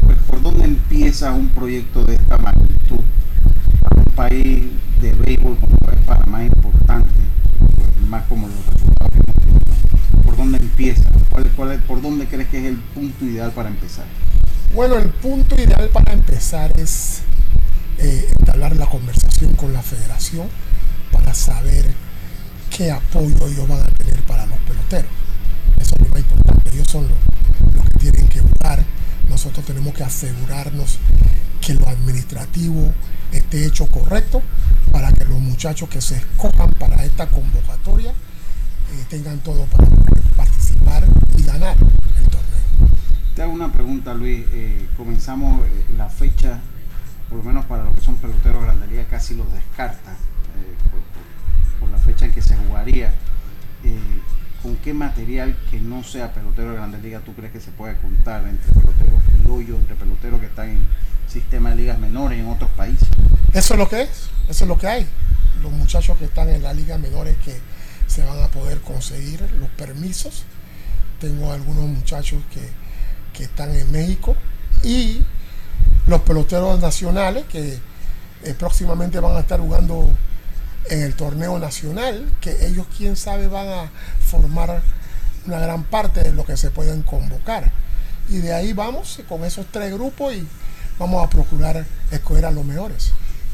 pues, 0.00 0.18
¿por 0.26 0.42
dónde 0.42 0.64
empieza 0.64 1.32
un 1.32 1.48
proyecto 1.50 2.04
de 2.04 2.14
esta 2.14 2.38
magnitud? 2.38 3.00
Para 3.82 4.02
un 4.02 4.12
país 4.14 4.64
de 5.00 5.12
béisbol 5.12 5.58
como 5.58 5.76
es 5.92 6.00
Panamá 6.06 6.44
importante, 6.44 7.14
más 8.08 8.24
como 8.26 8.48
los 8.48 8.66
resultados 8.66 9.12
que 9.12 9.18
hemos 9.18 9.62
tenido. 9.62 10.22
¿Por 10.22 10.36
dónde 10.36 10.58
empieza? 10.58 11.08
¿Cuál, 12.28 12.40
¿Por 12.40 12.48
dónde 12.48 12.48
crees 12.48 12.48
que 12.48 12.58
es 12.58 12.64
el 12.64 12.76
punto 12.76 13.24
ideal 13.24 13.52
para 13.52 13.68
empezar? 13.68 14.04
Bueno, 14.74 14.96
el 14.96 15.10
punto 15.10 15.54
ideal 15.54 15.88
para 15.88 16.12
empezar 16.12 16.72
es 16.78 17.20
eh, 17.98 18.28
entablar 18.38 18.76
la 18.76 18.86
conversación 18.86 19.54
con 19.54 19.72
la 19.72 19.82
federación 19.82 20.48
para 21.10 21.34
saber 21.34 21.86
qué 22.76 22.90
apoyo 22.90 23.46
ellos 23.46 23.68
van 23.68 23.80
a 23.80 23.86
tener 23.86 24.22
para 24.24 24.46
los 24.46 24.58
peloteros. 24.58 25.10
Eso 25.80 25.94
es 25.94 26.02
lo 26.02 26.08
más 26.08 26.20
importante. 26.20 26.70
Ellos 26.74 26.88
son 26.88 27.08
los, 27.08 27.88
que 27.90 27.98
tienen 27.98 28.28
que 28.28 28.40
buscar. 28.40 28.84
Nosotros 29.28 29.64
tenemos 29.64 29.94
que 29.94 30.04
asegurarnos 30.04 30.98
que 31.60 31.74
lo 31.74 31.88
administrativo 31.88 32.92
esté 33.32 33.66
hecho 33.66 33.86
correcto 33.86 34.42
para 34.92 35.12
que 35.12 35.24
los 35.24 35.38
muchachos 35.38 35.88
que 35.88 36.00
se 36.00 36.16
escojan 36.16 36.70
para 36.70 37.04
esta 37.04 37.26
convocatoria 37.26 38.12
eh, 38.92 39.04
tengan 39.08 39.38
todo 39.40 39.64
para 39.66 39.88
participar 40.36 41.04
y 41.36 41.42
ganar 41.42 41.76
el 41.76 42.24
torneo. 42.24 42.90
Te 43.34 43.42
hago 43.42 43.52
una 43.52 43.72
pregunta, 43.72 44.14
Luis. 44.14 44.44
Eh, 44.52 44.88
comenzamos 44.96 45.66
eh, 45.66 45.84
la 45.96 46.08
fecha, 46.08 46.58
por 47.28 47.38
lo 47.38 47.44
menos 47.44 47.64
para 47.66 47.84
los 47.84 47.94
que 47.94 48.00
son 48.00 48.16
peloteros 48.16 48.62
de 48.62 48.66
Grandería, 48.66 49.06
casi 49.06 49.34
los 49.34 49.52
descarta 49.52 50.16
por 51.78 51.90
la 51.90 51.98
fecha 51.98 52.26
en 52.26 52.32
que 52.32 52.42
se 52.42 52.56
jugaría, 52.56 53.14
eh, 53.84 54.20
¿con 54.62 54.76
qué 54.76 54.92
material 54.92 55.56
que 55.70 55.80
no 55.80 56.02
sea 56.02 56.32
pelotero 56.32 56.70
de 56.70 56.76
Grandes 56.76 57.02
Ligas 57.02 57.22
tú 57.24 57.34
crees 57.34 57.52
que 57.52 57.60
se 57.60 57.70
puede 57.70 57.96
contar 57.98 58.46
entre 58.48 58.72
peloteros 58.72 59.22
hoyo, 59.48 59.76
entre 59.76 59.96
peloteros 59.96 60.40
que 60.40 60.46
están 60.46 60.68
en 60.70 60.86
sistema 61.28 61.70
de 61.70 61.76
ligas 61.76 61.98
menores 61.98 62.38
en 62.38 62.48
otros 62.48 62.70
países? 62.70 63.08
Eso 63.52 63.74
es 63.74 63.78
lo 63.78 63.88
que 63.88 64.02
es, 64.02 64.30
eso 64.48 64.64
es 64.64 64.68
lo 64.68 64.76
que 64.76 64.86
hay. 64.86 65.06
Los 65.62 65.72
muchachos 65.72 66.18
que 66.18 66.26
están 66.26 66.48
en 66.48 66.62
las 66.62 66.76
ligas 66.76 67.00
menores 67.00 67.36
que 67.38 67.58
se 68.08 68.24
van 68.24 68.42
a 68.42 68.48
poder 68.48 68.80
conseguir 68.80 69.40
los 69.60 69.68
permisos. 69.70 70.42
Tengo 71.20 71.52
algunos 71.52 71.84
muchachos 71.84 72.42
que, 72.52 72.68
que 73.32 73.44
están 73.44 73.74
en 73.76 73.90
México 73.92 74.36
y 74.82 75.22
los 76.06 76.22
peloteros 76.22 76.80
nacionales 76.80 77.44
que 77.46 77.78
eh, 78.44 78.54
próximamente 78.54 79.20
van 79.20 79.36
a 79.36 79.40
estar 79.40 79.60
jugando 79.60 80.10
en 80.90 81.02
el 81.02 81.14
torneo 81.14 81.58
nacional, 81.58 82.32
que 82.40 82.66
ellos 82.66 82.86
quién 82.96 83.16
sabe 83.16 83.48
van 83.48 83.68
a 83.68 83.90
formar 84.24 84.82
una 85.46 85.58
gran 85.58 85.84
parte 85.84 86.22
de 86.22 86.32
lo 86.32 86.44
que 86.44 86.56
se 86.56 86.70
pueden 86.70 87.02
convocar. 87.02 87.70
Y 88.28 88.38
de 88.38 88.54
ahí 88.54 88.72
vamos 88.72 89.20
con 89.28 89.44
esos 89.44 89.66
tres 89.70 89.92
grupos 89.92 90.34
y 90.34 90.46
vamos 90.98 91.24
a 91.24 91.30
procurar 91.30 91.84
escoger 92.10 92.44
a 92.44 92.50
los 92.50 92.64
mejores. 92.64 93.12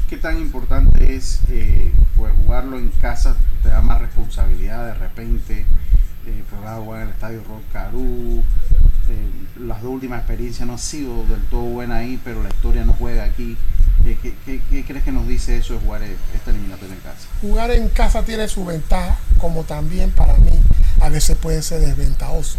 ¿Qué 0.09 0.17
tan 0.17 0.37
importante 0.37 1.15
es 1.15 1.41
eh, 1.49 1.91
pues 2.15 2.33
jugarlo 2.43 2.77
en 2.77 2.89
casa? 2.89 3.35
¿Te 3.63 3.69
da 3.69 3.81
más 3.81 4.01
responsabilidad 4.01 4.85
de 4.85 4.93
repente? 4.93 5.65
eh, 6.27 6.43
pues 6.49 6.61
jugar 6.61 7.01
en 7.01 7.07
el 7.07 7.13
estadio 7.13 7.43
Rocarú. 7.47 8.43
Eh, 9.09 9.59
las 9.59 9.81
dos 9.81 9.91
últimas 9.91 10.19
experiencias 10.19 10.65
no 10.65 10.73
han 10.73 10.79
sido 10.79 11.25
del 11.25 11.41
todo 11.45 11.61
buenas 11.61 11.99
ahí, 11.99 12.19
pero 12.23 12.41
la 12.41 12.49
historia 12.49 12.83
no 12.83 12.93
juega 12.93 13.23
aquí. 13.23 13.57
Eh, 14.05 14.17
¿qué, 14.21 14.83
crees 14.83 15.03
que 15.03 15.11
nos 15.11 15.27
dice 15.27 15.57
eso 15.57 15.73
de 15.73 15.79
jugar 15.79 16.01
esta 16.03 16.51
eliminatoria 16.51 16.95
en 16.95 17.01
casa? 17.01 17.27
Jugar 17.41 17.71
en 17.71 17.89
casa 17.89 18.23
tiene 18.23 18.47
su 18.47 18.65
ventaja, 18.65 19.17
como 19.37 19.63
también 19.63 20.11
para 20.11 20.35
mí 20.35 20.51
a 21.01 21.09
veces 21.09 21.37
puede 21.37 21.61
ser 21.61 21.81
desventajoso. 21.81 22.57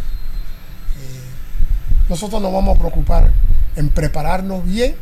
nosotros 2.09 2.41
nos 2.41 2.53
vamos 2.53 2.77
a 2.77 2.79
preocupar 2.79 3.33
en 3.75 3.89
prepararnos 3.89 4.65
bien 4.65 4.95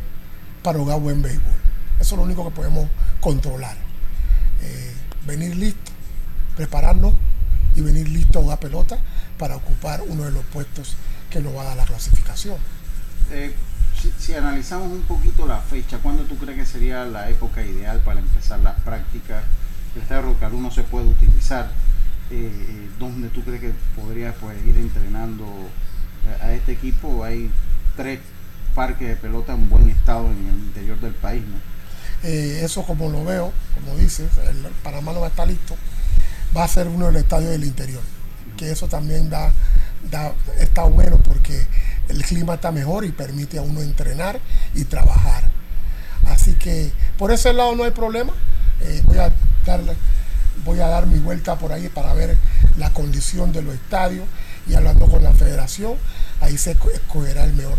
para 0.63 0.79
jugar 0.79 0.99
buen 0.99 1.21
béisbol. 1.21 1.54
Eso 1.99 2.15
es 2.15 2.17
lo 2.17 2.23
único 2.23 2.43
que 2.45 2.51
podemos 2.51 2.87
controlar. 3.19 3.77
venir 5.25 5.55
listo, 5.55 5.91
prepararnos 6.55 7.15
y 7.75 7.81
venir 7.81 8.07
listo 8.07 8.39
a 8.39 8.41
una 8.41 8.57
pelota 8.57 8.97
para 9.37 9.55
ocupar 9.55 10.01
uno 10.07 10.23
de 10.23 10.31
los 10.31 10.43
puestos 10.45 10.95
que 11.29 11.41
nos 11.41 11.55
va 11.55 11.61
a 11.61 11.65
dar 11.65 11.77
la 11.77 11.85
clasificación. 11.85 12.57
Eh, 13.31 13.53
si, 14.17 14.33
analizamos 14.33 14.91
un 14.91 15.01
poquito 15.01 15.45
la 15.45 15.59
fecha, 15.59 15.97
¿cuándo 15.97 16.23
tú 16.23 16.37
crees 16.37 16.57
que 16.57 16.65
sería 16.65 17.05
la 17.05 17.29
época 17.29 17.65
ideal 17.65 18.01
para 18.01 18.19
empezar 18.19 18.59
las 18.59 18.79
prácticas? 18.81 19.43
El 19.95 20.01
estadio 20.01 20.23
Rocalú 20.23 20.61
no 20.61 20.71
se 20.71 20.83
puede 20.83 21.07
utilizar. 21.07 21.71
Eh, 22.31 22.49
eh, 22.51 22.89
¿Dónde 22.99 23.29
tú 23.29 23.43
crees 23.43 23.61
que 23.61 23.73
podrías 23.99 24.35
pues, 24.39 24.57
ir 24.65 24.77
entrenando 24.77 25.45
a 26.41 26.53
este 26.53 26.73
equipo? 26.73 27.23
Hay 27.23 27.51
tres 27.95 28.19
parques 28.73 29.07
de 29.07 29.15
pelota 29.15 29.53
en 29.53 29.69
buen 29.69 29.89
estado 29.89 30.27
en 30.27 30.47
el 30.47 30.55
interior 30.55 30.99
del 30.99 31.13
país, 31.13 31.43
¿no? 31.43 31.74
Eso 32.23 32.83
como 32.83 33.09
lo 33.09 33.23
veo, 33.23 33.51
como 33.75 33.97
dices, 33.97 34.29
el 34.49 34.57
Panamá 34.83 35.13
no 35.13 35.19
va 35.19 35.27
a 35.27 35.29
estar 35.29 35.47
listo 35.47 35.75
va 36.55 36.63
a 36.63 36.67
ser 36.67 36.87
uno 36.87 37.07
del 37.07 37.17
estadio 37.17 37.49
del 37.49 37.63
interior. 37.63 38.01
Que 38.57 38.71
eso 38.71 38.87
también 38.87 39.29
da, 39.29 39.51
está 40.59 40.83
bueno 40.83 41.17
porque 41.17 41.67
el 42.07 42.23
clima 42.23 42.55
está 42.55 42.71
mejor 42.71 43.05
y 43.05 43.11
permite 43.11 43.57
a 43.57 43.61
uno 43.61 43.81
entrenar 43.81 44.39
y 44.73 44.85
trabajar. 44.85 45.49
Así 46.27 46.53
que 46.53 46.91
por 47.17 47.31
ese 47.31 47.53
lado 47.53 47.75
no 47.75 47.83
hay 47.83 47.91
problema. 47.91 48.33
Eh, 48.81 49.01
voy, 49.05 49.17
a 49.17 49.31
darle, 49.65 49.95
voy 50.63 50.79
a 50.79 50.87
dar 50.87 51.07
mi 51.07 51.19
vuelta 51.19 51.57
por 51.57 51.73
ahí 51.73 51.89
para 51.89 52.13
ver 52.13 52.37
la 52.77 52.91
condición 52.91 53.51
de 53.51 53.61
los 53.61 53.73
estadios 53.75 54.25
y 54.67 54.75
hablando 54.75 55.07
con 55.07 55.23
la 55.23 55.33
federación, 55.33 55.95
ahí 56.41 56.57
se 56.57 56.71
escogerá 56.71 57.43
el 57.43 57.53
mejor, 57.53 57.77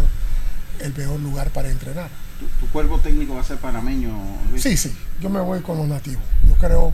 el 0.81 0.95
mejor 0.95 1.21
lugar 1.21 1.51
para 1.51 1.71
entrenar. 1.71 2.09
¿Tu, 2.39 2.67
cuerpo 2.69 2.99
técnico 2.99 3.35
va 3.35 3.41
a 3.41 3.45
ser 3.45 3.59
panameño? 3.59 4.11
Sí, 4.57 4.77
sí, 4.77 4.95
yo 5.21 5.31
me 5.31 5.41
voy 5.41 5.61
con 5.61 5.79
los 5.79 5.89
nativos. 5.89 6.23
Yo 6.47 6.55
creo 6.57 6.93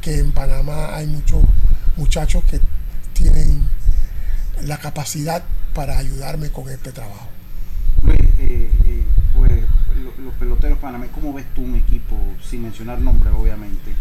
que 0.00 0.18
en 0.18 0.32
Panamá 0.32 0.94
hay 0.94 1.06
muchos 1.06 1.42
muchachos 1.96 2.44
que 2.44 2.60
tienen 3.14 3.62
la 4.62 4.78
capacidad 4.78 5.42
para 5.74 5.98
ayudarme 5.98 6.50
con 6.50 6.68
este 6.68 6.92
trabajo. 6.92 7.28
Luis, 8.02 8.18
eh, 8.38 8.70
eh, 8.84 9.04
pues 9.34 9.52
los 10.22 10.34
peloteros 10.34 10.78
panameños, 10.78 11.14
¿cómo 11.14 11.32
ves 11.32 11.46
tú 11.54 11.62
un 11.62 11.76
equipo, 11.76 12.16
sin 12.42 12.62
mencionar 12.62 13.00
nombres 13.00 13.32
obviamente, 13.34 13.92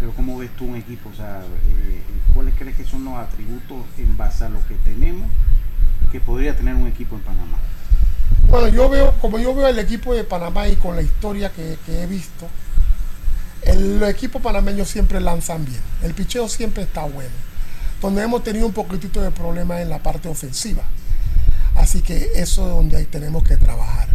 pero 0.00 0.12
cómo 0.12 0.38
ves 0.38 0.50
tú 0.56 0.66
un 0.66 0.76
equipo? 0.76 1.10
O 1.10 1.14
sea, 1.14 1.42
eh, 1.66 2.02
¿cuáles 2.32 2.54
crees 2.54 2.76
que 2.76 2.84
son 2.84 3.04
los 3.04 3.14
atributos 3.14 3.84
en 3.98 4.16
base 4.16 4.44
a 4.44 4.48
lo 4.48 4.66
que 4.66 4.74
tenemos 4.76 5.28
que 6.10 6.20
podría 6.20 6.56
tener 6.56 6.74
un 6.74 6.86
equipo 6.86 7.16
en 7.16 7.22
Panamá? 7.22 7.58
Bueno, 8.48 8.68
yo 8.68 8.88
veo, 8.88 9.14
como 9.20 9.38
yo 9.38 9.54
veo 9.54 9.68
el 9.68 9.78
equipo 9.78 10.14
de 10.14 10.24
Panamá 10.24 10.68
y 10.68 10.76
con 10.76 10.96
la 10.96 11.02
historia 11.02 11.52
que 11.52 11.76
he 11.88 12.06
visto, 12.06 12.48
los 13.76 14.08
equipos 14.08 14.40
panameños 14.40 14.88
siempre 14.88 15.20
lanzan 15.20 15.64
bien. 15.64 15.80
El 16.02 16.14
picheo 16.14 16.48
siempre 16.48 16.84
está 16.84 17.02
bueno. 17.02 17.34
Donde 18.00 18.22
hemos 18.22 18.44
tenido 18.44 18.66
un 18.66 18.72
poquitito 18.72 19.20
de 19.20 19.30
problemas 19.30 19.80
en 19.80 19.90
la 19.90 20.02
parte 20.02 20.28
ofensiva. 20.28 20.84
Así 21.74 22.00
que 22.00 22.30
eso 22.34 22.62
es 22.68 22.74
donde 22.74 22.96
ahí 22.96 23.04
tenemos 23.04 23.42
que 23.42 23.56
trabajar. 23.56 24.08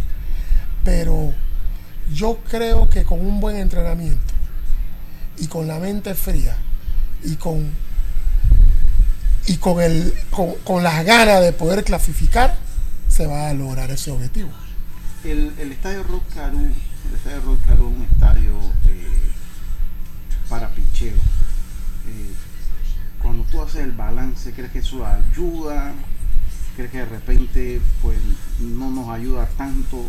Pero 0.84 1.32
yo 2.12 2.38
creo 2.50 2.88
que 2.88 3.04
con 3.04 3.20
un 3.20 3.40
buen 3.40 3.56
entrenamiento 3.56 4.34
y 5.38 5.46
con 5.46 5.66
la 5.66 5.78
mente 5.78 6.14
fría 6.14 6.56
y 7.22 7.36
con, 7.36 7.70
y 9.46 9.56
con, 9.56 9.80
el, 9.80 10.14
con, 10.64 10.82
las 10.82 11.04
ganas 11.04 11.40
de 11.40 11.52
poder 11.52 11.84
clasificar, 11.84 12.56
se 13.14 13.26
va 13.28 13.48
a 13.48 13.54
lograr 13.54 13.92
ese 13.92 14.10
objetivo. 14.10 14.50
El, 15.22 15.52
estadio 15.70 16.02
Rock 16.02 16.24
el 16.36 17.14
estadio 17.14 17.40
Rock 17.42 17.60
es 17.72 17.78
un 17.78 18.08
estadio 18.12 18.58
eh, 18.88 19.30
para 20.48 20.68
picheo. 20.70 21.14
Eh, 21.14 22.34
cuando 23.22 23.44
tú 23.44 23.62
haces 23.62 23.82
el 23.82 23.92
balance, 23.92 24.52
¿crees 24.52 24.72
que 24.72 24.80
eso 24.80 25.06
ayuda? 25.06 25.92
¿Crees 26.74 26.90
que 26.90 26.98
de 26.98 27.04
repente 27.06 27.80
pues 28.02 28.18
no 28.58 28.90
nos 28.90 29.08
ayuda 29.08 29.46
tanto? 29.56 30.04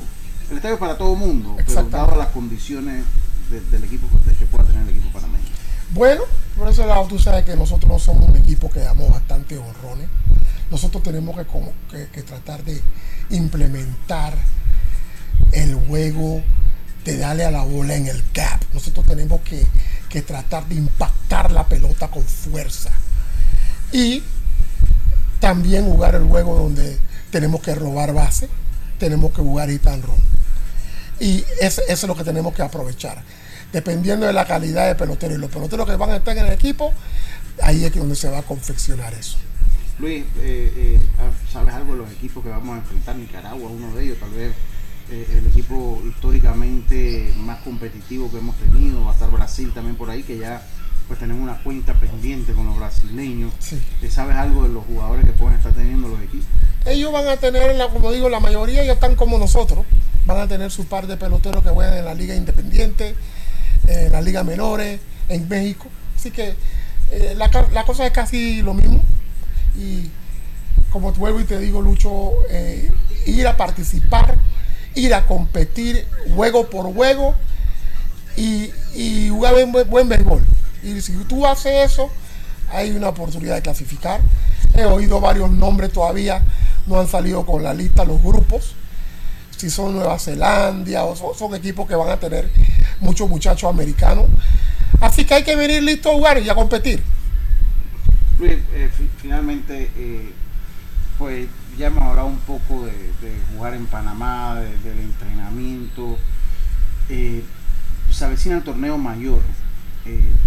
El 0.49 0.57
estadio 0.57 0.73
es 0.73 0.79
para 0.79 0.97
todo 0.97 1.13
el 1.13 1.19
mundo, 1.19 1.57
pero 1.63 1.83
dado 1.83 2.15
las 2.15 2.29
condiciones 2.29 3.05
del 3.51 3.83
equipo 3.83 4.07
que 4.39 4.45
pueda 4.47 4.65
tener 4.65 4.81
el 4.81 4.89
equipo 4.89 5.09
panameño. 5.11 5.45
Bueno, 5.91 6.23
por 6.57 6.67
ese 6.69 6.85
lado 6.85 7.05
tú 7.07 7.19
sabes 7.19 7.45
que 7.45 7.55
nosotros 7.55 7.91
no 7.91 7.99
somos 7.99 8.29
un 8.29 8.35
equipo 8.37 8.69
que 8.69 8.79
damos 8.79 9.09
bastante 9.09 9.57
honrones. 9.57 10.07
Nosotros 10.71 11.03
tenemos 11.03 11.35
que, 11.89 12.07
que 12.07 12.23
tratar 12.23 12.63
de 12.63 12.81
implementar 13.29 14.33
el 15.51 15.75
juego 15.75 16.41
de 17.03 17.17
darle 17.17 17.45
a 17.45 17.51
la 17.51 17.63
bola 17.63 17.95
en 17.95 18.07
el 18.07 18.23
cap. 18.31 18.61
Nosotros 18.73 19.05
tenemos 19.05 19.41
que 19.41 19.65
que 20.15 20.21
tratar 20.21 20.65
de 20.67 20.75
impactar 20.75 21.51
la 21.51 21.65
pelota 21.65 22.07
con 22.07 22.23
fuerza. 22.23 22.89
Y 23.91 24.23
también 25.41 25.83
jugar 25.83 26.15
el 26.15 26.23
juego 26.23 26.55
donde 26.55 26.97
tenemos 27.31 27.61
que 27.61 27.75
robar 27.75 28.13
base, 28.13 28.47
tenemos 28.97 29.33
que 29.33 29.41
jugar 29.41 29.69
and 29.69 30.05
run. 30.05 30.15
Y 31.19 31.43
eso, 31.59 31.81
es 31.85 32.01
lo 32.03 32.15
que 32.15 32.23
tenemos 32.23 32.53
que 32.53 32.61
aprovechar. 32.61 33.23
Dependiendo 33.75 34.25
de 34.25 34.31
la 34.31 34.45
calidad 34.45 34.87
de 34.87 34.95
pelotero 34.95 35.35
y 35.35 35.37
los 35.37 35.51
peloteros 35.51 35.85
que 35.85 35.97
van 35.97 36.11
a 36.11 36.15
estar 36.15 36.37
en 36.37 36.45
el 36.45 36.53
equipo, 36.53 36.93
ahí 37.61 37.83
es 37.83 37.93
donde 37.93 38.15
se 38.15 38.29
va 38.29 38.37
a 38.37 38.41
confeccionar 38.41 39.13
eso. 39.13 39.37
Luis, 39.99 40.23
eh, 40.37 40.97
eh, 40.97 40.99
¿sabes 41.51 41.73
algo 41.73 41.91
de 41.91 41.97
los 41.99 42.11
equipos 42.13 42.41
que 42.41 42.47
vamos 42.51 42.73
a 42.73 42.77
enfrentar? 42.79 43.17
Nicaragua, 43.17 43.69
uno 43.69 43.93
de 43.93 44.05
ellos, 44.05 44.17
tal 44.17 44.29
vez 44.29 44.53
eh, 45.11 45.27
el 45.29 45.47
equipo 45.47 46.01
históricamente 46.07 47.33
más 47.35 47.59
competitivo 47.63 48.31
que 48.31 48.37
hemos 48.37 48.55
tenido, 48.55 49.03
va 49.03 49.11
a 49.11 49.13
estar 49.13 49.29
Brasil 49.29 49.69
también 49.73 49.97
por 49.97 50.09
ahí, 50.09 50.23
que 50.23 50.37
ya 50.37 50.65
pues 51.09 51.19
tenemos 51.19 51.43
una 51.43 51.61
cuenta 51.61 51.99
pendiente 51.99 52.53
con 52.53 52.67
los 52.67 52.77
brasileños. 52.77 53.51
¿Sabes 54.09 54.37
algo 54.37 54.63
de 54.63 54.69
los 54.69 54.85
jugadores 54.85 55.25
que 55.25 55.33
pueden 55.33 55.57
estar 55.57 55.73
teniendo 55.73 56.07
los 56.07 56.21
equipos? 56.21 56.47
Ellos 56.85 57.11
van 57.11 57.27
a 57.27 57.35
tener, 57.35 57.75
como 57.91 58.13
digo, 58.13 58.29
la 58.29 58.39
mayoría 58.39 58.85
ya 58.85 58.93
están 58.93 59.17
como 59.17 59.37
nosotros, 59.37 59.85
van 60.25 60.39
a 60.39 60.47
tener 60.47 60.71
su 60.71 60.85
par 60.85 61.07
de 61.07 61.17
peloteros 61.17 61.61
que 61.61 61.71
juegan 61.71 61.97
en 61.97 62.05
la 62.05 62.13
liga 62.13 62.35
independiente, 62.35 63.15
en 63.87 64.11
la 64.11 64.21
liga 64.21 64.43
menores, 64.43 64.99
en 65.29 65.47
México. 65.47 65.87
Así 66.15 66.31
que 66.31 66.55
eh, 67.11 67.35
la, 67.35 67.49
cosa 67.85 68.05
es 68.05 68.11
casi 68.11 68.61
lo 68.61 68.73
mismo. 68.73 69.01
Y 69.77 70.09
como 70.89 71.11
vuelvo 71.13 71.41
y 71.41 71.43
te 71.43 71.59
digo, 71.59 71.81
Lucho, 71.81 72.31
ir 73.25 73.47
a 73.47 73.57
participar 73.57 74.37
ir 74.95 75.13
a 75.13 75.27
competir 75.27 76.07
juego 76.33 76.69
por 76.69 76.91
juego 76.93 77.35
y, 78.37 79.29
jugar 79.29 79.53
buen, 79.53 79.89
buen 79.89 80.09
béisbol. 80.09 80.43
Y 80.83 81.01
si 81.01 81.13
tú 81.25 81.45
haces 81.45 81.91
eso, 81.91 82.09
hay 82.71 82.91
una 82.91 83.09
oportunidad 83.09 83.55
de 83.55 83.61
clasificar. 83.61 84.21
He 84.73 84.85
oído 84.85 85.19
varios 85.19 85.51
nombres 85.51 85.91
todavía, 85.91 86.41
no 86.87 86.99
han 86.99 87.07
salido 87.07 87.45
con 87.45 87.63
la 87.63 87.73
lista 87.73 88.03
los 88.03 88.21
grupos. 88.21 88.75
Si 89.55 89.69
son 89.69 89.95
Nueva 89.95 90.19
Zelanda 90.19 91.05
o 91.05 91.33
son, 91.33 91.55
equipos 91.55 91.87
que 91.87 91.95
van 91.95 92.09
a 92.09 92.19
tener 92.19 92.49
muchos 93.05 93.29
muchachos 93.29 93.69
americanos. 93.69 94.25
Así 94.99 95.25
que 95.25 95.35
hay 95.35 95.43
que 95.43 95.55
venir 95.55 95.83
listo 95.83 96.09
a 96.09 96.13
jugar 96.13 96.41
y 96.41 96.49
a 96.49 96.55
competir. 96.55 97.01
Luis, 98.39 98.53
eh, 98.73 98.89
finalmente, 99.21 99.91
eh, 99.95 100.31
pues 101.17 101.47
ya 101.77 101.87
hemos 101.87 102.03
hablado 102.03 102.27
un 102.27 102.39
poco 102.39 102.85
de, 102.85 102.93
jugar 103.53 103.73
en 103.73 103.85
Panamá, 103.85 104.55
del 104.55 104.99
entrenamiento. 104.99 106.17
Eh, 107.09 107.43
se 108.11 108.25
avecina 108.25 108.57
el 108.57 108.63
torneo 108.63 108.97
mayor. 108.97 109.39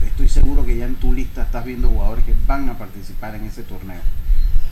Estoy 0.07 0.29
seguro 0.29 0.65
que 0.65 0.77
ya 0.77 0.85
en 0.87 0.95
tu 0.97 1.13
lista 1.13 1.43
estás 1.43 1.65
viendo 1.65 1.89
jugadores 1.89 2.25
que 2.25 2.35
van 2.47 2.69
a 2.69 2.79
participar 2.79 3.35
en 3.35 3.45
ese 3.45 3.63
torneo. 3.63 4.01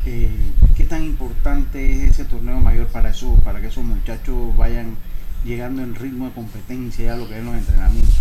¿Qué 0.05 0.85
tan 0.89 1.03
importante 1.03 2.05
es 2.05 2.13
ese 2.13 2.25
torneo 2.25 2.61
mayor 2.61 2.87
para 2.87 3.11
eso, 3.11 3.35
para 3.43 3.61
que 3.61 3.67
esos 3.67 3.83
muchachos 3.83 4.57
vayan 4.57 4.97
llegando 5.47 5.83
en 5.83 5.95
ritmo 5.95 6.27
de 6.27 6.33
competencia 6.33 7.07
ya 7.07 7.17
lo 7.17 7.29
que 7.29 7.39
es 7.39 7.45
los 7.45 7.55
entrenamientos? 7.55 8.13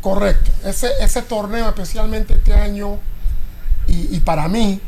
Correcto. 0.00 0.50
Ese, 0.64 0.88
ese 1.00 1.22
torneo, 1.22 1.68
especialmente 1.68 2.34
este 2.34 2.54
año, 2.54 2.98
y 3.86 4.20
para 4.20 4.48
mí, 4.48 4.80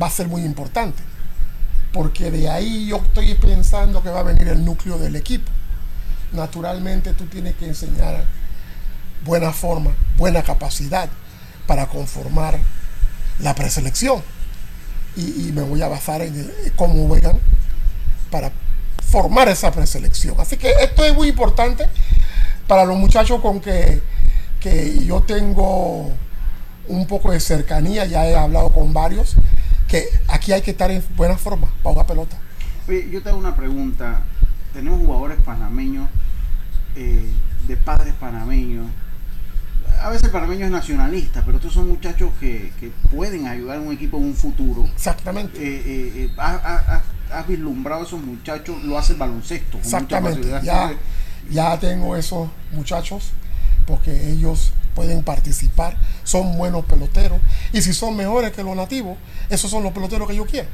va 0.00 0.08
a 0.08 0.10
ser 0.10 0.26
muy 0.26 0.42
importante 0.42 1.02
porque 1.92 2.30
de 2.30 2.48
ahí 2.48 2.86
yo 2.86 2.98
estoy 2.98 3.34
pensando 3.34 4.02
que 4.02 4.10
va 4.10 4.20
a 4.20 4.24
venir 4.24 4.48
el 4.48 4.64
núcleo 4.64 4.98
del 4.98 5.16
equipo. 5.16 5.50
Naturalmente 6.32 7.14
tú 7.14 7.24
tienes 7.26 7.56
que 7.56 7.66
enseñar 7.66 8.24
buena 9.24 9.52
forma, 9.52 9.92
buena 10.16 10.42
capacidad 10.42 11.08
para 11.66 11.86
conformar 11.86 12.58
la 13.40 13.54
preselección. 13.54 14.22
y, 15.16 15.50
me 15.52 15.62
voy 15.62 15.82
a 15.82 15.88
basar 15.88 16.22
en 16.22 16.52
cómo 16.76 17.08
juegan 17.08 17.38
para 18.30 18.52
formar 19.10 19.48
esa 19.48 19.72
preselección. 19.72 20.38
Así 20.38 20.56
que 20.56 20.70
esto 20.80 21.04
es 21.04 21.14
muy 21.14 21.28
importante 21.28 21.86
para 22.66 22.84
los 22.84 22.96
muchachos 22.96 23.40
con 23.40 23.60
que, 23.60 24.02
que 24.60 25.04
yo 25.04 25.22
tengo 25.22 26.12
un 26.88 27.06
poco 27.06 27.32
de 27.32 27.40
cercanía, 27.40 28.06
ya 28.06 28.26
he 28.26 28.36
hablado 28.36 28.70
con 28.70 28.92
varios, 28.92 29.34
que 29.86 30.04
aquí 30.28 30.52
hay 30.52 30.62
que 30.62 30.72
estar 30.72 30.90
en 30.90 31.02
buena 31.16 31.36
forma 31.36 31.68
para 31.82 31.92
jugar 31.94 32.06
pelota. 32.06 32.36
yo 33.10 33.22
te 33.22 33.28
hago 33.28 33.38
una 33.38 33.56
pregunta. 33.56 34.22
Tenemos 34.72 35.00
jugadores 35.00 35.38
panameños, 35.44 36.08
eh, 36.94 37.28
de 37.66 37.76
padres 37.76 38.14
panameños. 38.20 38.86
A 40.00 40.10
veces 40.10 40.24
el 40.24 40.30
panameño 40.30 40.66
es 40.66 40.70
nacionalista, 40.70 41.42
pero 41.44 41.58
estos 41.58 41.72
son 41.72 41.88
muchachos 41.88 42.30
que, 42.40 42.72
pueden 43.10 43.46
ayudar 43.46 43.78
a 43.78 43.80
un 43.80 43.92
equipo 43.92 44.16
en 44.18 44.24
un 44.24 44.34
futuro. 44.34 44.84
Exactamente. 44.94 45.58
Eh, 45.58 46.24
eh, 46.24 46.30
has, 46.38 47.46
vislumbrado 47.46 48.02
a 48.02 48.06
esos 48.06 48.20
muchachos, 48.20 48.82
lo 48.84 48.98
hace 48.98 49.12
el 49.12 49.18
baloncesto. 49.18 49.78
Exactamente. 49.78 50.48
Ya, 50.62 50.92
ya 51.50 51.78
tengo 51.78 52.16
esos 52.16 52.48
muchachos 52.72 53.30
porque 53.86 54.30
ellos 54.30 54.72
pueden 54.94 55.22
participar, 55.22 55.96
son 56.24 56.58
buenos 56.58 56.84
peloteros 56.84 57.38
y 57.72 57.82
si 57.82 57.94
son 57.94 58.16
mejores 58.16 58.52
que 58.52 58.62
los 58.62 58.76
nativos, 58.76 59.16
esos 59.48 59.70
son 59.70 59.82
los 59.82 59.92
peloteros 59.92 60.28
que 60.28 60.36
yo 60.36 60.44
quiero. 60.44 60.68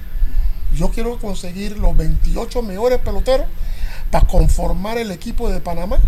Yo 0.74 0.90
quiero 0.90 1.18
conseguir 1.18 1.78
los 1.78 1.96
28 1.96 2.62
mejores 2.62 2.98
peloteros 2.98 3.46
para 4.10 4.26
conformar 4.26 4.98
el 4.98 5.10
equipo 5.10 5.48
de 5.50 5.60
Panamá 5.60 5.98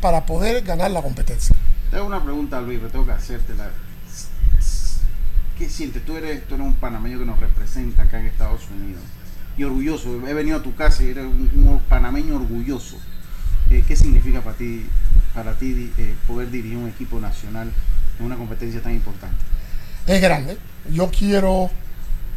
para 0.00 0.26
poder 0.26 0.62
ganar 0.64 0.90
la 0.90 1.02
competencia. 1.02 1.54
Tengo 1.96 2.08
una 2.08 2.22
pregunta, 2.22 2.60
Luis, 2.60 2.78
tengo 2.92 3.06
que 3.06 3.12
hacértela. 3.12 3.70
¿Qué 5.56 5.70
sientes? 5.70 6.04
Tú 6.04 6.14
eres, 6.18 6.46
tú 6.46 6.56
eres 6.56 6.66
un 6.66 6.74
panameño 6.74 7.18
que 7.18 7.24
nos 7.24 7.40
representa 7.40 8.02
acá 8.02 8.20
en 8.20 8.26
Estados 8.26 8.68
Unidos 8.70 9.00
y 9.56 9.64
orgulloso. 9.64 10.10
He 10.28 10.34
venido 10.34 10.58
a 10.58 10.62
tu 10.62 10.74
casa 10.74 11.02
y 11.02 11.06
eres 11.06 11.24
un, 11.24 11.80
panameño 11.88 12.36
orgulloso. 12.36 12.98
Eh, 13.70 13.82
¿Qué 13.88 13.96
significa 13.96 14.42
para 14.42 14.58
ti 14.58 14.84
para 15.34 15.54
ti 15.54 15.90
eh, 15.96 16.14
poder 16.28 16.50
dirigir 16.50 16.76
un 16.76 16.90
equipo 16.90 17.18
nacional 17.18 17.72
en 18.18 18.26
una 18.26 18.36
competencia 18.36 18.82
tan 18.82 18.92
importante? 18.92 19.42
Es 20.06 20.20
grande. 20.20 20.58
Yo 20.92 21.10
quiero 21.10 21.70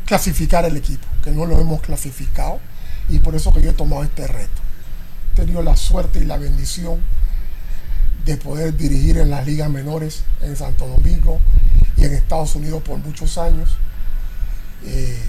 clasificar 0.05 0.63
el 0.63 0.77
equipo, 0.77 1.05
que 1.21 1.31
no 1.31 1.45
lo 1.45 1.59
hemos 1.59 1.81
clasificado 1.81 2.61
y 3.09 3.19
por 3.19 3.35
eso 3.35 3.51
que 3.51 3.61
yo 3.61 3.71
he 3.71 3.73
tomado 3.73 4.05
este 4.05 4.25
reto. 4.25 4.61
He 5.33 5.41
tenido 5.41 5.61
la 5.63 5.75
suerte 5.75 6.19
y 6.19 6.23
la 6.23 6.37
bendición 6.37 7.01
de 8.25 8.37
poder 8.37 8.75
dirigir 8.75 9.17
en 9.17 9.29
las 9.29 9.45
ligas 9.45 9.69
menores 9.69 10.23
en 10.41 10.55
Santo 10.55 10.87
Domingo 10.87 11.39
y 11.97 12.05
en 12.05 12.13
Estados 12.13 12.55
Unidos 12.55 12.81
por 12.83 12.97
muchos 12.99 13.37
años. 13.37 13.69
Eh, 14.85 15.19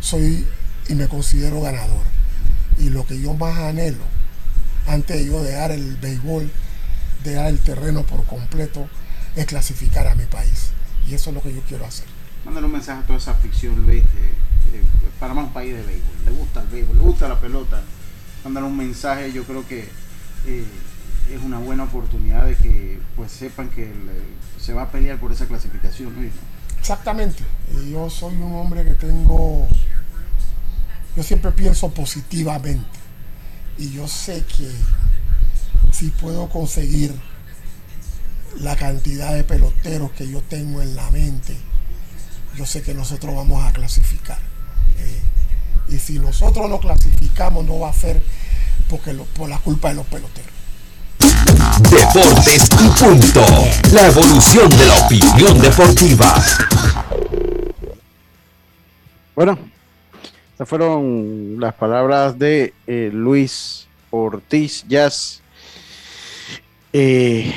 soy 0.00 0.46
y 0.88 0.94
me 0.94 1.08
considero 1.08 1.60
ganador. 1.60 2.04
Y 2.78 2.90
lo 2.90 3.06
que 3.06 3.20
yo 3.20 3.34
más 3.34 3.56
anhelo 3.58 4.04
antes 4.86 5.18
de 5.18 5.26
yo 5.26 5.42
dejar 5.42 5.72
el 5.72 5.96
béisbol 5.96 6.50
dejar 7.24 7.48
el 7.48 7.58
terreno 7.58 8.02
por 8.04 8.24
completo 8.24 8.88
es 9.34 9.46
clasificar 9.46 10.06
a 10.06 10.14
mi 10.14 10.24
país. 10.24 10.70
Y 11.06 11.14
eso 11.14 11.30
es 11.30 11.34
lo 11.36 11.42
que 11.42 11.54
yo 11.54 11.60
quiero 11.68 11.84
hacer. 11.84 12.06
Mándale 12.44 12.66
un 12.66 12.72
mensaje 12.72 13.00
a 13.00 13.06
toda 13.06 13.18
esa 13.18 13.32
afición, 13.32 13.84
Luis, 13.84 14.02
que, 14.04 14.80
para 15.18 15.34
más 15.34 15.46
un 15.46 15.52
país 15.52 15.74
de 15.74 15.82
béisbol. 15.82 16.14
Le 16.24 16.30
gusta 16.30 16.62
el 16.62 16.68
béisbol, 16.68 16.96
le 16.96 17.02
gusta 17.02 17.28
la 17.28 17.40
pelota. 17.40 17.82
Mándale 18.44 18.66
un 18.66 18.76
mensaje, 18.76 19.32
yo 19.32 19.44
creo 19.44 19.66
que 19.66 19.88
eh, 20.46 20.64
es 21.30 21.42
una 21.42 21.58
buena 21.58 21.84
oportunidad 21.84 22.44
de 22.44 22.54
que 22.54 23.00
pues 23.16 23.32
sepan 23.32 23.68
que 23.68 23.92
se 24.60 24.72
va 24.72 24.82
a 24.82 24.90
pelear 24.90 25.18
por 25.18 25.32
esa 25.32 25.46
clasificación, 25.46 26.14
Luis. 26.14 26.32
Exactamente. 26.78 27.42
yo 27.90 28.08
soy 28.08 28.34
un 28.36 28.54
hombre 28.54 28.84
que 28.84 28.94
tengo, 28.94 29.66
yo 31.16 31.22
siempre 31.22 31.50
pienso 31.52 31.90
positivamente. 31.90 32.86
Y 33.78 33.92
yo 33.92 34.08
sé 34.08 34.44
que 34.44 34.70
si 35.92 36.10
puedo 36.10 36.48
conseguir 36.48 37.14
la 38.60 38.76
cantidad 38.76 39.34
de 39.34 39.44
peloteros 39.44 40.12
que 40.12 40.30
yo 40.30 40.40
tengo 40.42 40.80
en 40.80 40.96
la 40.96 41.10
mente, 41.10 41.56
yo 42.56 42.64
sé 42.64 42.82
que 42.82 42.94
nosotros 42.94 43.34
vamos 43.34 43.64
a 43.64 43.72
clasificar. 43.72 44.38
Eh, 44.98 45.22
y 45.88 45.98
si 45.98 46.18
nosotros 46.18 46.70
no 46.70 46.80
clasificamos, 46.80 47.64
no 47.64 47.80
va 47.80 47.90
a 47.90 47.92
ser 47.92 48.22
porque 48.88 49.12
por 49.12 49.48
la 49.48 49.58
culpa 49.58 49.88
de 49.88 49.96
los 49.96 50.06
peloteros. 50.06 50.55
Deportes 51.90 52.68
y 52.80 53.04
punto. 53.04 53.42
La 53.92 54.06
evolución 54.06 54.68
de 54.70 54.86
la 54.86 55.06
opinión 55.06 55.60
deportiva. 55.60 56.34
Bueno, 59.34 59.58
estas 60.52 60.68
fueron 60.68 61.56
las 61.58 61.74
palabras 61.74 62.38
de 62.38 62.72
eh, 62.86 63.10
Luis 63.12 63.86
Ortiz 64.10 64.84
Jazz 64.88 65.42
eh, 66.98 67.52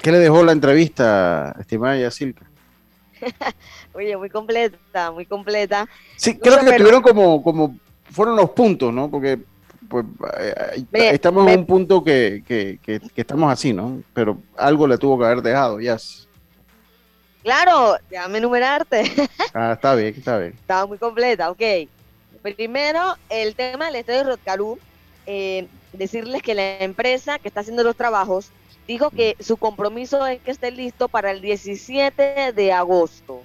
¿Qué 0.00 0.10
le 0.10 0.18
dejó 0.18 0.42
la 0.42 0.52
entrevista, 0.52 1.54
estimada 1.60 1.98
Yacilca? 1.98 2.46
Oye, 3.92 4.16
muy 4.16 4.30
completa, 4.30 5.10
muy 5.10 5.26
completa. 5.26 5.86
Sí, 6.16 6.38
creo 6.38 6.60
que 6.60 6.78
tuvieron 6.78 7.02
como, 7.02 7.42
como, 7.42 7.76
fueron 8.10 8.36
los 8.36 8.48
puntos, 8.50 8.90
¿no? 8.90 9.10
Porque 9.10 9.38
pues, 9.88 10.04
eh, 10.38 11.10
estamos 11.12 11.48
en 11.48 11.60
un 11.60 11.66
punto 11.66 12.02
que, 12.04 12.42
que, 12.46 12.78
que, 12.82 13.00
estamos 13.16 13.52
así, 13.52 13.72
¿no? 13.72 14.02
Pero 14.12 14.40
algo 14.56 14.86
le 14.86 14.98
tuvo 14.98 15.18
que 15.18 15.24
haber 15.24 15.42
dejado, 15.42 15.80
ya. 15.80 15.96
Claro, 17.42 17.96
déjame 18.10 18.38
enumerarte. 18.38 19.10
ah, 19.54 19.72
está 19.72 19.94
bien, 19.94 20.14
está 20.16 20.38
bien. 20.38 20.52
Estaba 20.52 20.86
muy 20.86 20.98
completa, 20.98 21.50
ok. 21.50 21.62
Primero, 22.42 23.16
el 23.28 23.54
tema 23.54 23.86
del 23.86 23.96
estadio 23.96 24.18
de 24.20 24.24
Rotcarú. 24.24 24.78
Eh, 25.26 25.66
decirles 25.92 26.42
que 26.42 26.54
la 26.54 26.78
empresa 26.78 27.38
que 27.38 27.48
está 27.48 27.60
haciendo 27.60 27.82
los 27.82 27.96
trabajos 27.96 28.50
dijo 28.86 29.10
que 29.10 29.36
su 29.40 29.56
compromiso 29.56 30.26
es 30.26 30.40
que 30.40 30.50
esté 30.50 30.70
listo 30.70 31.08
para 31.08 31.30
el 31.30 31.40
17 31.40 32.52
de 32.54 32.72
agosto. 32.72 33.42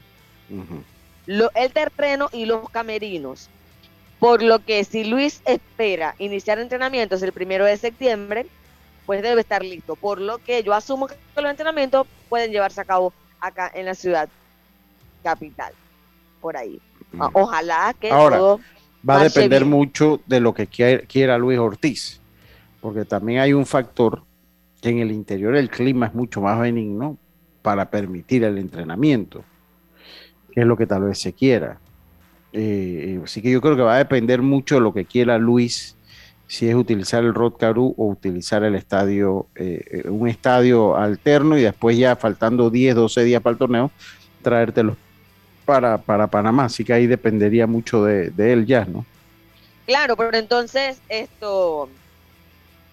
el 1.27 1.73
terreno 1.73 2.29
y 2.31 2.45
los 2.45 2.69
camerinos. 2.69 3.49
Por 4.23 4.41
lo 4.41 4.59
que 4.59 4.85
si 4.85 5.03
Luis 5.03 5.41
espera 5.43 6.15
iniciar 6.17 6.57
entrenamientos 6.57 7.21
el 7.23 7.33
primero 7.33 7.65
de 7.65 7.75
septiembre, 7.75 8.45
pues 9.05 9.21
debe 9.21 9.41
estar 9.41 9.63
listo. 9.63 9.97
Por 9.97 10.21
lo 10.21 10.37
que 10.37 10.63
yo 10.63 10.73
asumo 10.73 11.07
que 11.07 11.15
los 11.35 11.51
entrenamientos 11.51 12.07
pueden 12.29 12.51
llevarse 12.51 12.79
a 12.79 12.85
cabo 12.85 13.11
acá 13.41 13.69
en 13.73 13.85
la 13.85 13.95
ciudad 13.95 14.29
capital. 15.23 15.73
Por 16.39 16.55
ahí. 16.55 16.79
Ojalá 17.33 17.93
que 17.99 18.11
Ahora, 18.11 18.39
va 19.07 19.19
a 19.19 19.23
depender 19.23 19.65
mucho 19.65 20.21
de 20.25 20.39
lo 20.39 20.53
que 20.53 20.67
quiera 20.67 21.37
Luis 21.37 21.59
Ortiz 21.59 22.21
porque 22.83 23.05
también 23.05 23.39
hay 23.39 23.53
un 23.53 23.65
factor 23.65 24.23
que 24.81 24.89
en 24.89 24.99
el 24.99 25.11
interior 25.11 25.55
el 25.55 25.69
clima 25.69 26.07
es 26.07 26.13
mucho 26.13 26.41
más 26.41 26.59
benigno 26.59 27.17
para 27.61 27.89
permitir 27.89 28.43
el 28.43 28.57
entrenamiento, 28.57 29.43
que 30.51 30.61
es 30.61 30.65
lo 30.65 30.75
que 30.75 30.85
tal 30.85 31.03
vez 31.03 31.17
se 31.17 31.31
quiera. 31.31 31.79
Eh, 32.53 33.19
así 33.23 33.41
que 33.41 33.51
yo 33.51 33.61
creo 33.61 33.75
que 33.75 33.81
va 33.81 33.95
a 33.95 33.97
depender 33.97 34.41
mucho 34.41 34.75
de 34.75 34.81
lo 34.81 34.93
que 34.93 35.05
quiera 35.05 35.37
Luis, 35.37 35.95
si 36.47 36.69
es 36.69 36.75
utilizar 36.75 37.23
el 37.23 37.33
Rod 37.33 37.53
Caru 37.53 37.95
o 37.97 38.07
utilizar 38.07 38.63
el 38.63 38.75
estadio, 38.75 39.47
eh, 39.55 40.03
un 40.05 40.27
estadio 40.27 40.95
alterno 40.95 41.57
y 41.57 41.63
después 41.63 41.97
ya 41.97 42.15
faltando 42.15 42.69
10, 42.69 42.95
12 42.95 43.23
días 43.23 43.41
para 43.41 43.53
el 43.53 43.57
torneo, 43.57 43.91
traértelo 44.41 44.95
para, 45.65 45.97
para 45.97 46.27
Panamá. 46.27 46.65
Así 46.65 46.83
que 46.83 46.93
ahí 46.93 47.07
dependería 47.07 47.65
mucho 47.65 48.03
de, 48.05 48.29
de 48.29 48.53
él 48.53 48.65
ya, 48.65 48.85
¿no? 48.85 49.05
Claro, 49.85 50.15
pero 50.15 50.37
entonces 50.37 51.01
esto 51.09 51.89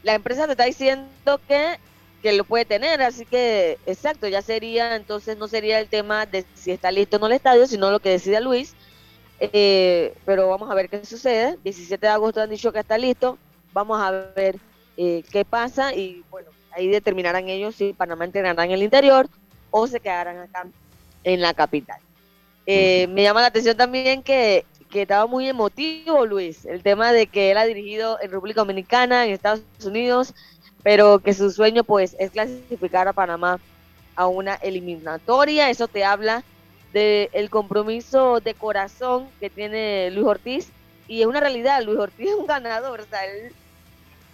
la 0.03 0.15
empresa 0.15 0.47
te 0.47 0.53
está 0.53 0.65
diciendo 0.65 1.41
que, 1.47 1.79
que 2.23 2.33
lo 2.33 2.45
puede 2.45 2.65
tener, 2.65 3.03
así 3.03 3.25
que 3.27 3.79
exacto, 3.87 4.29
ya 4.29 4.43
sería, 4.43 4.97
entonces 4.97 5.37
no 5.37 5.49
sería 5.49 5.79
el 5.79 5.89
tema 5.89 6.27
de 6.27 6.45
si 6.55 6.71
está 6.71 6.91
listo 6.91 7.17
o 7.17 7.21
no 7.21 7.27
el 7.27 7.33
estadio, 7.33 7.67
sino 7.67 7.91
lo 7.91 8.01
que 8.01 8.11
decida 8.11 8.41
Luis. 8.41 8.75
Eh, 9.41 10.15
pero 10.27 10.49
vamos 10.49 10.71
a 10.71 10.75
ver 10.75 10.89
qué 10.89 11.05
sucede. 11.05 11.59
17 11.65 12.07
de 12.07 12.13
agosto 12.13 12.41
han 12.41 12.51
dicho 12.51 12.73
que 12.73 12.81
está 12.81 12.99
listo. 12.99 13.39
Vamos 13.73 14.01
a 14.01 14.11
ver 14.11 14.57
eh, 14.97 15.23
qué 15.31 15.45
pasa 15.45 15.95
y 15.95 16.23
bueno, 16.31 16.51
ahí 16.73 16.89
determinarán 16.89 17.49
ellos 17.49 17.75
si 17.75 17.93
Panamá 17.93 18.25
entrenará 18.25 18.65
en 18.65 18.73
el 18.73 18.83
interior 18.83 19.29
o 19.71 19.87
se 19.87 20.01
quedarán 20.01 20.39
acá 20.39 20.67
en 21.25 21.41
la 21.41 21.55
capital. 21.55 22.01
Eh, 22.67 23.07
me 23.09 23.23
llama 23.23 23.41
la 23.41 23.47
atención 23.47 23.77
también 23.77 24.23
que 24.23 24.65
que 24.91 25.03
estaba 25.03 25.27
muy 25.27 25.49
emotivo, 25.49 26.27
Luis, 26.27 26.65
el 26.67 26.83
tema 26.83 27.13
de 27.13 27.29
que 27.29 27.53
él 27.53 27.59
ha 27.59 27.65
dirigido 27.65 28.19
en 28.21 28.31
República 28.31 28.61
Dominicana, 28.61 29.25
en 29.25 29.33
Estados 29.33 29.63
Unidos, 29.85 30.35
pero 30.83 31.21
que 31.21 31.33
su 31.33 31.51
sueño 31.51 31.85
pues 31.85 32.17
es 32.19 32.33
clasificar 32.33 33.07
a 33.07 33.13
Panamá 33.13 33.61
a 34.17 34.27
una 34.27 34.57
eliminatoria. 34.57 35.71
Eso 35.71 35.87
te 35.87 36.05
habla 36.05 36.43
del 36.93 37.51
compromiso 37.51 38.41
de 38.41 38.55
corazón 38.55 39.29
que 39.39 39.51
tiene 39.51 40.11
Luis 40.11 40.27
Ortiz 40.27 40.69
y 41.09 41.21
es 41.23 41.27
una 41.27 41.41
realidad, 41.41 41.83
Luis 41.83 41.99
Ortiz 41.99 42.29
es 42.29 42.35
un 42.35 42.47
ganador. 42.47 43.01
O 43.01 43.05
sea, 43.05 43.21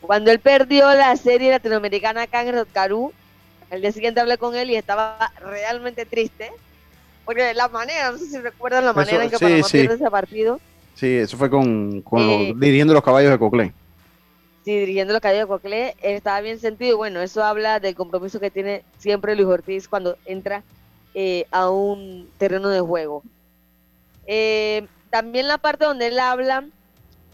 cuando 0.00 0.30
él 0.30 0.40
perdió 0.40 0.92
la 0.94 1.16
serie 1.16 1.50
latinoamericana 1.50 2.22
acá 2.22 2.42
en 2.42 2.54
Rotcarú, 2.54 3.12
el 3.70 3.80
día 3.80 3.92
siguiente 3.92 4.20
hablé 4.20 4.38
con 4.38 4.54
él 4.54 4.70
y 4.70 4.76
estaba 4.76 5.32
realmente 5.40 6.04
triste 6.06 6.52
porque 7.26 7.52
la 7.54 7.68
manera, 7.68 8.12
no 8.12 8.18
sé 8.18 8.26
si 8.26 8.38
recuerdan 8.38 8.84
la 8.84 8.92
manera 8.92 9.24
en 9.24 9.30
que 9.30 9.38
Panamá 9.38 9.66
pierde 9.68 9.94
ese 9.96 10.10
partido. 10.10 10.60
Sí, 10.94 11.16
eso 11.16 11.36
fue 11.36 11.50
con, 11.50 12.04
eh, 12.18 12.54
dirigiendo 12.56 12.94
los 12.94 13.02
caballos 13.02 13.32
de 13.32 13.38
Coclé. 13.38 13.72
Sí, 14.64 14.78
dirigiendo 14.78 15.12
los 15.12 15.20
caballos 15.20 15.42
de 15.42 15.48
Coclé, 15.48 15.96
estaba 16.00 16.40
bien 16.40 16.60
sentido. 16.60 16.96
Bueno, 16.96 17.20
eso 17.20 17.42
habla 17.42 17.80
del 17.80 17.96
compromiso 17.96 18.38
que 18.38 18.52
tiene 18.52 18.84
siempre 18.96 19.34
Luis 19.34 19.48
Ortiz 19.48 19.88
cuando 19.88 20.16
entra 20.24 20.62
eh, 21.18 21.46
a 21.50 21.70
un 21.70 22.30
terreno 22.36 22.68
de 22.68 22.80
juego. 22.80 23.22
Eh, 24.26 24.86
también 25.08 25.48
la 25.48 25.56
parte 25.56 25.86
donde 25.86 26.08
él 26.08 26.18
habla 26.18 26.66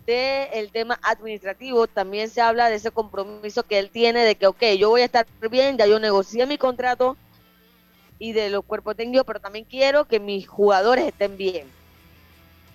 del 0.07 0.49
el 0.53 0.71
tema 0.71 1.01
administrativo, 1.03 1.89
también 1.89 2.31
se 2.31 2.41
habla 2.41 2.69
de 2.69 2.77
ese 2.77 2.93
compromiso 2.93 3.65
que 3.65 3.81
él 3.81 3.91
tiene 3.91 4.25
de 4.25 4.37
que, 4.37 4.47
ok, 4.47 4.63
yo 4.79 4.91
voy 4.91 5.01
a 5.01 5.07
estar 5.07 5.27
bien, 5.51 5.79
ya 5.79 5.87
yo 5.87 5.99
negocié 5.99 6.47
mi 6.47 6.59
contrato 6.59 7.17
y 8.21 8.31
de 8.31 8.51
los 8.51 8.65
cuerpos 8.65 8.95
técnicos, 8.95 9.27
pero 9.27 9.41
también 9.41 9.65
quiero 9.65 10.05
que 10.05 10.21
mis 10.21 10.47
jugadores 10.47 11.09
estén 11.09 11.37
bien. 11.37 11.67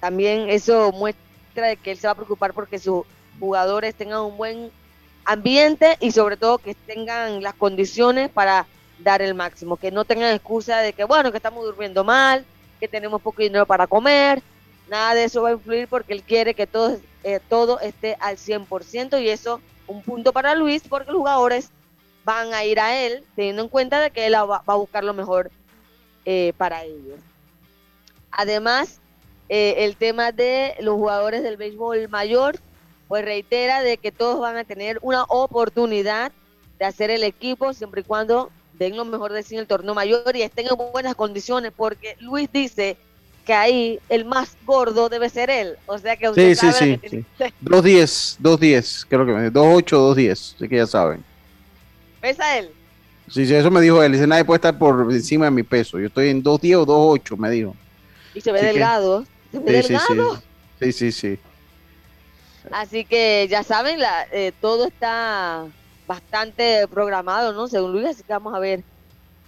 También 0.01 0.49
eso 0.49 0.91
muestra 0.91 1.69
de 1.69 1.77
que 1.77 1.91
él 1.91 1.97
se 1.97 2.07
va 2.07 2.11
a 2.11 2.15
preocupar 2.15 2.53
porque 2.53 2.79
sus 2.79 3.05
jugadores 3.39 3.95
tengan 3.95 4.23
un 4.23 4.35
buen 4.35 4.71
ambiente 5.23 5.95
y 6.01 6.11
sobre 6.11 6.35
todo 6.35 6.57
que 6.57 6.75
tengan 6.75 7.41
las 7.41 7.53
condiciones 7.53 8.29
para 8.29 8.67
dar 8.99 9.21
el 9.21 9.33
máximo, 9.33 9.77
que 9.77 9.91
no 9.91 10.05
tengan 10.05 10.33
excusa 10.33 10.79
de 10.79 10.93
que, 10.93 11.03
bueno, 11.03 11.31
que 11.31 11.37
estamos 11.37 11.63
durmiendo 11.63 12.03
mal, 12.03 12.45
que 12.79 12.87
tenemos 12.87 13.21
poco 13.21 13.41
dinero 13.41 13.65
para 13.65 13.87
comer, 13.87 14.41
nada 14.89 15.13
de 15.13 15.25
eso 15.25 15.41
va 15.41 15.49
a 15.49 15.53
influir 15.53 15.87
porque 15.87 16.13
él 16.13 16.23
quiere 16.23 16.53
que 16.53 16.67
todo, 16.67 16.97
eh, 17.23 17.39
todo 17.49 17.79
esté 17.79 18.17
al 18.19 18.37
100% 18.37 19.21
y 19.21 19.29
eso 19.29 19.61
un 19.87 20.01
punto 20.01 20.33
para 20.33 20.55
Luis 20.55 20.83
porque 20.87 21.11
los 21.11 21.19
jugadores 21.19 21.69
van 22.23 22.53
a 22.53 22.65
ir 22.65 22.79
a 22.79 22.97
él 22.97 23.23
teniendo 23.35 23.63
en 23.63 23.69
cuenta 23.69 24.01
de 24.01 24.11
que 24.11 24.27
él 24.27 24.35
va, 24.35 24.61
a 24.65 24.75
buscar 24.75 25.03
lo 25.03 25.13
mejor 25.13 25.49
eh, 26.25 26.53
para 26.57 26.83
ellos. 26.83 27.19
Además, 28.31 28.99
eh, 29.49 29.85
el 29.85 29.95
tema 29.95 30.33
de 30.33 30.75
los 30.81 30.95
jugadores 30.95 31.41
del 31.41 31.55
béisbol 31.55 32.09
mayor, 32.09 32.59
pues 33.07 33.23
reitera 33.23 33.81
de 33.81 33.97
que 33.97 34.11
todos 34.11 34.39
van 34.41 34.57
a 34.57 34.65
tener 34.65 34.99
una 35.01 35.23
oportunidad 35.23 36.33
de 36.77 36.85
hacer 36.85 37.09
el 37.09 37.23
equipo 37.23 37.73
siempre 37.73 38.01
y 38.01 38.03
cuando 38.03 38.51
den 38.77 38.97
lo 38.97 39.05
mejor 39.05 39.33
de 39.33 39.43
sí 39.43 39.55
en 39.55 39.61
el 39.61 39.67
torneo 39.67 39.93
mayor 39.93 40.35
y 40.35 40.41
estén 40.41 40.67
en 40.67 40.77
buenas 40.91 41.15
condiciones, 41.15 41.71
porque 41.75 42.15
Luis 42.19 42.49
dice 42.51 42.97
que 43.45 43.53
ahí 43.53 43.99
el 44.09 44.25
más 44.25 44.57
gordo 44.65 45.09
debe 45.09 45.29
ser 45.29 45.49
él. 45.49 45.77
O 45.85 45.97
sea 45.97 46.17
que 46.17 46.29
usted 46.29 46.55
sí, 46.55 46.71
sí, 46.71 46.99
sí, 47.01 47.25
sí. 47.37 47.45
2.10, 47.63 48.37
2.10, 48.41 49.05
creo 49.07 49.25
que 49.25 49.31
2.8, 49.31 49.83
2.10, 49.83 50.31
así 50.31 50.67
que 50.67 50.75
ya 50.75 50.85
saben. 50.85 51.23
¿Pesa 52.19 52.57
él? 52.57 52.69
Sí, 53.29 53.45
sí, 53.45 53.53
eso 53.53 53.71
me 53.71 53.81
dijo 53.81 54.01
él. 54.03 54.11
Dice, 54.11 54.27
nadie 54.27 54.45
puede 54.45 54.57
estar 54.57 54.77
por 54.77 55.11
encima 55.11 55.45
de 55.45 55.51
mi 55.51 55.63
peso. 55.63 55.99
Yo 55.99 56.07
estoy 56.07 56.29
en 56.29 56.43
2.10 56.43 56.75
o 56.77 57.17
2.8, 57.17 57.37
me 57.37 57.49
dijo. 57.49 57.75
Y 58.33 58.41
se 58.41 58.51
ve 58.51 58.61
delgado. 58.61 59.25
¿Se 59.51 59.59
ve 59.59 59.71
delgado? 59.71 60.41
Sí, 60.79 60.91
sí, 60.91 61.11
sí. 61.11 61.39
Así 62.71 63.05
que 63.05 63.47
ya 63.49 63.63
saben, 63.63 63.99
la, 63.99 64.27
eh, 64.31 64.51
todo 64.59 64.87
está 64.87 65.67
bastante 66.07 66.87
programado, 66.87 67.53
¿no? 67.53 67.67
Según 67.67 67.91
Luis, 67.91 68.07
así 68.07 68.23
que 68.23 68.33
vamos 68.33 68.53
a 68.55 68.59
ver 68.59 68.83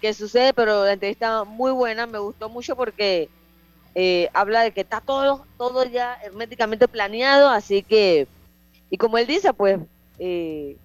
qué 0.01 0.13
sucede, 0.13 0.53
pero 0.53 0.85
la 0.85 0.93
entrevista 0.93 1.43
muy 1.45 1.71
buena, 1.71 2.05
me 2.05 2.19
gustó 2.19 2.49
mucho 2.49 2.75
porque 2.75 3.29
eh, 3.95 4.29
habla 4.33 4.61
de 4.61 4.71
que 4.71 4.81
está 4.81 5.01
todo, 5.01 5.45
todo 5.57 5.85
ya 5.85 6.17
herméticamente 6.23 6.87
planeado, 6.87 7.49
así 7.49 7.83
que, 7.83 8.27
y 8.89 8.97
como 8.97 9.17
él 9.17 9.27
dice, 9.27 9.53
pues, 9.53 9.79
eh, 10.19 10.77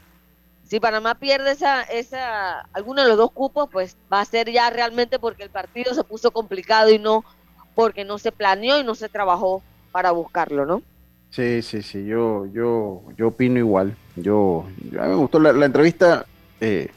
si 0.65 0.81
Panamá 0.81 1.17
pierde 1.17 1.51
esa, 1.51 1.83
esa, 1.83 2.61
alguno 2.73 3.03
de 3.03 3.09
los 3.09 3.19
dos 3.19 3.33
cupos, 3.33 3.69
pues 3.71 3.97
va 4.13 4.21
a 4.21 4.25
ser 4.25 4.51
ya 4.51 4.71
realmente 4.71 5.19
porque 5.19 5.43
el 5.43 5.51
partido 5.51 5.93
se 5.95 6.05
puso 6.05 6.31
complicado 6.31 6.91
y 6.91 6.99
no 6.99 7.25
porque 7.75 8.05
no 8.05 8.19
se 8.19 8.33
planeó 8.33 8.79
y 8.79 8.85
no 8.85 8.95
se 8.95 9.09
trabajó 9.09 9.63
para 9.91 10.13
buscarlo, 10.13 10.65
¿no? 10.65 10.83
Sí, 11.35 11.63
sí, 11.63 11.83
sí, 11.83 12.05
yo, 12.05 12.47
yo, 12.47 13.03
yo 13.17 13.29
opino 13.29 13.59
igual. 13.59 13.97
Yo, 14.15 14.67
a 14.99 15.03
mí 15.03 15.09
me 15.09 15.15
gustó 15.17 15.41
la, 15.41 15.67
entrevista, 15.67 16.27
eh, 16.61 16.91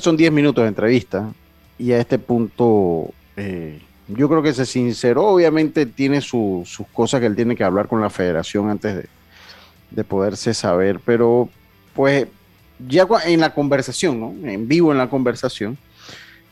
son 0.00 0.16
10 0.16 0.30
minutos 0.30 0.62
de 0.62 0.68
entrevista 0.68 1.32
y 1.76 1.90
a 1.90 1.98
este 1.98 2.20
punto 2.20 3.10
eh, 3.36 3.80
yo 4.06 4.28
creo 4.28 4.44
que 4.44 4.52
se 4.52 4.64
sinceró, 4.64 5.26
obviamente 5.26 5.86
tiene 5.86 6.20
sus 6.20 6.68
cosas 6.92 7.18
que 7.18 7.26
él 7.26 7.34
tiene 7.34 7.56
que 7.56 7.64
hablar 7.64 7.88
con 7.88 8.00
la 8.00 8.10
federación 8.10 8.70
antes 8.70 9.08
de, 9.90 10.04
poderse 10.04 10.54
saber, 10.54 11.00
pero 11.04 11.48
pues 11.94 12.28
ya 12.78 13.08
en 13.26 13.40
la 13.40 13.54
conversación, 13.54 14.20
¿no? 14.20 14.48
En 14.48 14.68
vivo 14.68 14.92
en 14.92 14.98
la 14.98 15.10
conversación, 15.10 15.76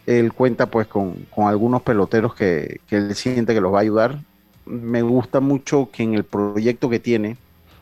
él 0.06 0.32
cuenta 0.32 0.66
pues 0.66 0.88
con, 0.88 1.24
algunos 1.36 1.82
peloteros 1.82 2.34
que, 2.34 2.80
él 2.90 3.14
siente 3.14 3.54
que 3.54 3.60
los 3.60 3.72
va 3.72 3.78
a 3.78 3.82
ayudar. 3.82 4.18
Me 4.66 5.02
gusta 5.02 5.40
mucho 5.40 5.88
que 5.90 6.02
en 6.02 6.14
el 6.14 6.24
proyecto 6.24 6.90
que 6.90 7.00
tiene, 7.00 7.36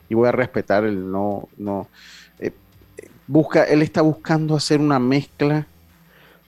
y 0.09 0.13
voy 0.13 0.27
a 0.27 0.31
respetar 0.31 0.85
el 0.85 1.11
no, 1.11 1.49
no, 1.57 1.87
eh, 2.39 2.51
busca, 3.27 3.63
él 3.63 3.81
está 3.81 4.01
buscando 4.01 4.55
hacer 4.55 4.79
una 4.79 4.99
mezcla 4.99 5.67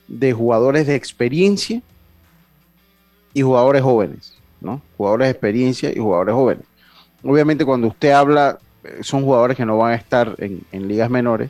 de 0.08 0.34
jugadores 0.34 0.88
de 0.88 0.96
experiencia 0.96 1.82
y 3.34 3.42
jugadores 3.42 3.82
jóvenes, 3.82 4.38
¿no? 4.62 4.82
Jugadores 4.98 5.28
de 5.28 5.32
experiencia 5.32 5.92
y 5.92 5.98
jugadores 5.98 6.34
jóvenes. 6.34 6.66
Obviamente 7.24 7.66
cuando 7.66 7.88
usted 7.88 8.12
habla, 8.12 8.60
eh, 8.84 9.00
son 9.02 9.24
jugadores 9.24 9.58
que 9.58 9.66
no 9.66 9.78
van 9.78 9.94
a 9.94 9.96
estar 9.96 10.36
en, 10.38 10.88
ligas 10.88 11.10
menores, 11.10 11.50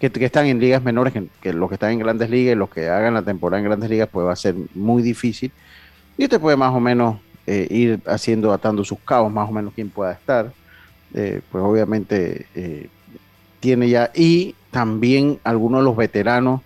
que, 0.00 0.12
están 0.24 0.46
en 0.46 0.60
ligas 0.60 0.82
menores, 0.82 1.14
que, 1.40 1.52
los 1.52 1.68
que 1.68 1.74
están 1.74 1.92
en 1.92 1.98
grandes 1.98 2.30
ligas 2.30 2.52
y 2.52 2.58
los 2.58 2.70
que 2.70 2.88
hagan 2.88 3.14
la 3.14 3.22
temporada 3.22 3.60
en 3.60 3.66
grandes 3.66 3.90
ligas, 3.90 4.08
pues 4.12 4.26
va 4.26 4.32
a 4.32 4.36
ser 4.36 4.54
muy 4.74 5.02
difícil. 5.02 5.50
Y 6.16 6.24
usted 6.24 6.40
puede 6.40 6.56
más 6.56 6.74
o 6.74 6.80
menos 6.80 7.16
eh, 7.48 7.66
ir 7.70 8.00
haciendo, 8.06 8.52
atando 8.52 8.84
sus 8.84 8.98
cabos, 9.00 9.32
más 9.32 9.48
o 9.48 9.52
menos 9.52 9.72
quién 9.74 9.90
pueda 9.90 10.12
estar. 10.12 10.52
Eh, 11.14 11.40
pues 11.50 11.64
obviamente 11.64 12.46
tiene 13.60 13.88
ya, 13.88 14.10
y 14.14 14.54
también 14.70 15.40
algunos 15.42 15.80
de 15.80 15.84
los 15.84 15.96
veteranos 15.96 16.60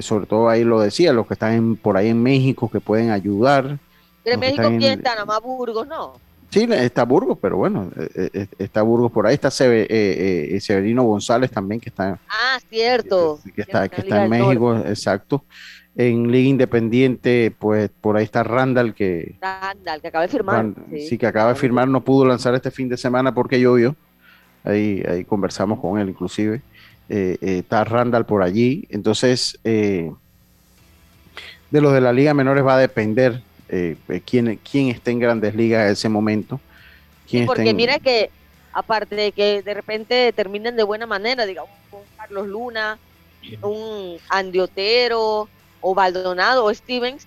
sobre 0.00 0.24
todo 0.24 0.48
ahí 0.48 0.64
lo 0.64 0.80
decía, 0.80 1.12
los 1.12 1.26
que 1.26 1.34
están 1.34 1.76
por 1.76 1.98
ahí 1.98 2.08
en 2.08 2.22
México 2.22 2.70
que 2.70 2.80
pueden 2.80 3.10
ayudar. 3.10 3.78
¿De 4.24 4.36
México 4.38 4.68
quién 4.78 4.98
está? 4.98 5.12
Nada 5.12 5.26
más 5.26 5.42
Burgos, 5.42 5.86
¿no? 5.86 6.14
Sí, 6.54 6.68
está 6.70 7.04
Burgos, 7.04 7.36
pero 7.42 7.56
bueno, 7.56 7.90
eh, 7.96 8.30
eh, 8.32 8.46
está 8.58 8.82
Burgos 8.82 9.10
por 9.10 9.26
ahí, 9.26 9.34
está 9.34 9.48
eh, 9.60 10.56
Severino 10.60 11.02
González 11.02 11.50
también 11.50 11.80
que 11.80 11.88
está. 11.88 12.18
Ah, 12.28 12.58
cierto. 12.68 13.40
Que, 13.56 13.62
está, 13.62 13.88
que 13.88 14.02
está 14.02 14.24
en 14.24 14.30
México, 14.30 14.76
exacto. 14.86 15.44
En 15.96 16.32
Liga 16.32 16.48
Independiente, 16.48 17.52
pues 17.56 17.88
por 18.00 18.16
ahí 18.16 18.24
está 18.24 18.42
Randall 18.42 18.94
que. 18.94 19.36
Randall, 19.40 20.00
que 20.00 20.08
acaba 20.08 20.22
de 20.22 20.28
firmar. 20.28 20.66
sí. 20.90 21.16
que 21.16 21.26
acaba 21.26 21.50
de 21.50 21.54
firmar, 21.54 21.86
no 21.86 22.02
pudo 22.02 22.26
lanzar 22.26 22.54
este 22.54 22.70
fin 22.70 22.88
de 22.88 22.96
semana 22.96 23.32
porque 23.32 23.60
llovió. 23.60 23.94
Ahí, 24.64 25.02
ahí 25.08 25.24
conversamos 25.24 25.78
con 25.78 26.00
él, 26.00 26.08
inclusive. 26.08 26.62
Eh, 27.08 27.36
eh, 27.40 27.58
está 27.58 27.84
Randall 27.84 28.24
por 28.24 28.42
allí. 28.42 28.86
Entonces, 28.88 29.58
eh, 29.64 30.10
de 31.70 31.80
los 31.80 31.92
de 31.92 32.00
la 32.00 32.12
Liga 32.12 32.34
Menores 32.34 32.64
va 32.64 32.76
a 32.76 32.78
depender 32.78 33.42
quién, 34.24 34.60
quién 34.70 34.88
esté 34.88 35.10
en 35.10 35.18
grandes 35.18 35.54
ligas 35.54 35.86
en 35.86 35.92
ese 35.92 36.08
momento. 36.08 36.60
porque 37.46 37.74
mira 37.74 37.98
que, 37.98 38.30
aparte 38.72 39.16
de 39.16 39.32
que 39.32 39.62
de 39.62 39.74
repente 39.74 40.32
terminen 40.32 40.76
de 40.76 40.84
buena 40.84 41.06
manera, 41.06 41.44
digamos, 41.44 41.70
un 41.90 42.00
Carlos 42.16 42.46
Luna, 42.46 42.98
un 43.62 44.16
Andy 44.28 44.60
Otero, 44.60 45.48
o 45.86 45.94
Baldonado, 45.94 46.64
o 46.64 46.72
Stevens, 46.72 47.26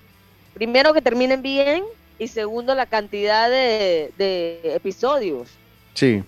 primero 0.52 0.92
que 0.92 1.00
terminen 1.00 1.42
bien 1.42 1.84
y 2.18 2.26
segundo 2.26 2.74
la 2.74 2.86
cantidad 2.86 3.48
de, 3.48 4.12
de 4.18 4.74
episodios. 4.74 5.48
Sí. 5.94 6.24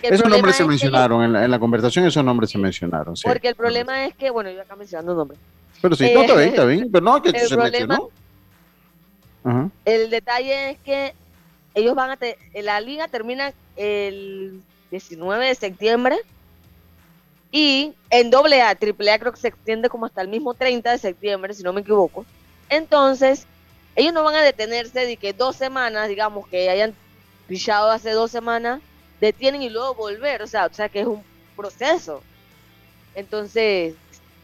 esos 0.00 0.28
nombres 0.28 0.54
se 0.54 0.64
mencionaron, 0.64 1.34
en, 1.34 1.50
la, 1.50 1.58
conversación 1.58 2.06
esos 2.06 2.24
nombres 2.24 2.50
se 2.50 2.58
mencionaron. 2.58 3.14
Porque 3.24 3.48
el 3.48 3.56
problema 3.56 4.06
es 4.06 4.14
que, 4.14 4.30
bueno, 4.30 4.48
yo 4.50 4.62
acá 4.62 4.76
mencionando 4.76 5.12
nombres. 5.12 5.40
Pero 5.80 5.96
sí, 5.96 6.08
no, 6.14 6.20
está 6.20 6.36
bien, 6.36 6.48
está 6.50 6.64
bien. 6.64 6.88
Pero 6.92 7.04
no, 7.04 7.20
que 7.20 7.36
se 7.48 7.56
mencionó. 7.56 8.10
El 9.84 10.08
detalle 10.08 10.70
es 10.70 10.78
que 10.78 11.14
ellos 11.74 11.96
van 11.96 12.10
a, 12.10 12.18
la 12.62 12.80
liga 12.80 13.08
termina 13.08 13.52
el 13.74 14.62
19 14.92 15.46
de 15.48 15.54
septiembre 15.56 16.16
y 17.52 17.94
en 18.08 18.30
doble 18.30 18.62
A, 18.62 18.74
triple 18.74 19.12
A 19.12 19.18
creo 19.18 19.30
que 19.30 19.40
se 19.40 19.48
extiende 19.48 19.90
como 19.90 20.06
hasta 20.06 20.22
el 20.22 20.28
mismo 20.28 20.54
30 20.54 20.90
de 20.90 20.98
septiembre, 20.98 21.52
si 21.52 21.62
no 21.62 21.74
me 21.74 21.82
equivoco. 21.82 22.24
Entonces, 22.70 23.46
ellos 23.94 24.14
no 24.14 24.24
van 24.24 24.36
a 24.36 24.42
detenerse 24.42 25.04
de 25.04 25.16
que 25.18 25.34
dos 25.34 25.56
semanas, 25.56 26.08
digamos, 26.08 26.48
que 26.48 26.70
hayan 26.70 26.94
pichado 27.46 27.90
hace 27.90 28.12
dos 28.12 28.30
semanas 28.30 28.80
detienen 29.20 29.62
y 29.62 29.68
luego 29.68 29.94
volver, 29.94 30.42
o 30.42 30.46
sea, 30.46 30.66
o 30.66 30.72
sea 30.72 30.88
que 30.88 31.00
es 31.00 31.06
un 31.06 31.22
proceso. 31.54 32.22
Entonces, 33.14 33.94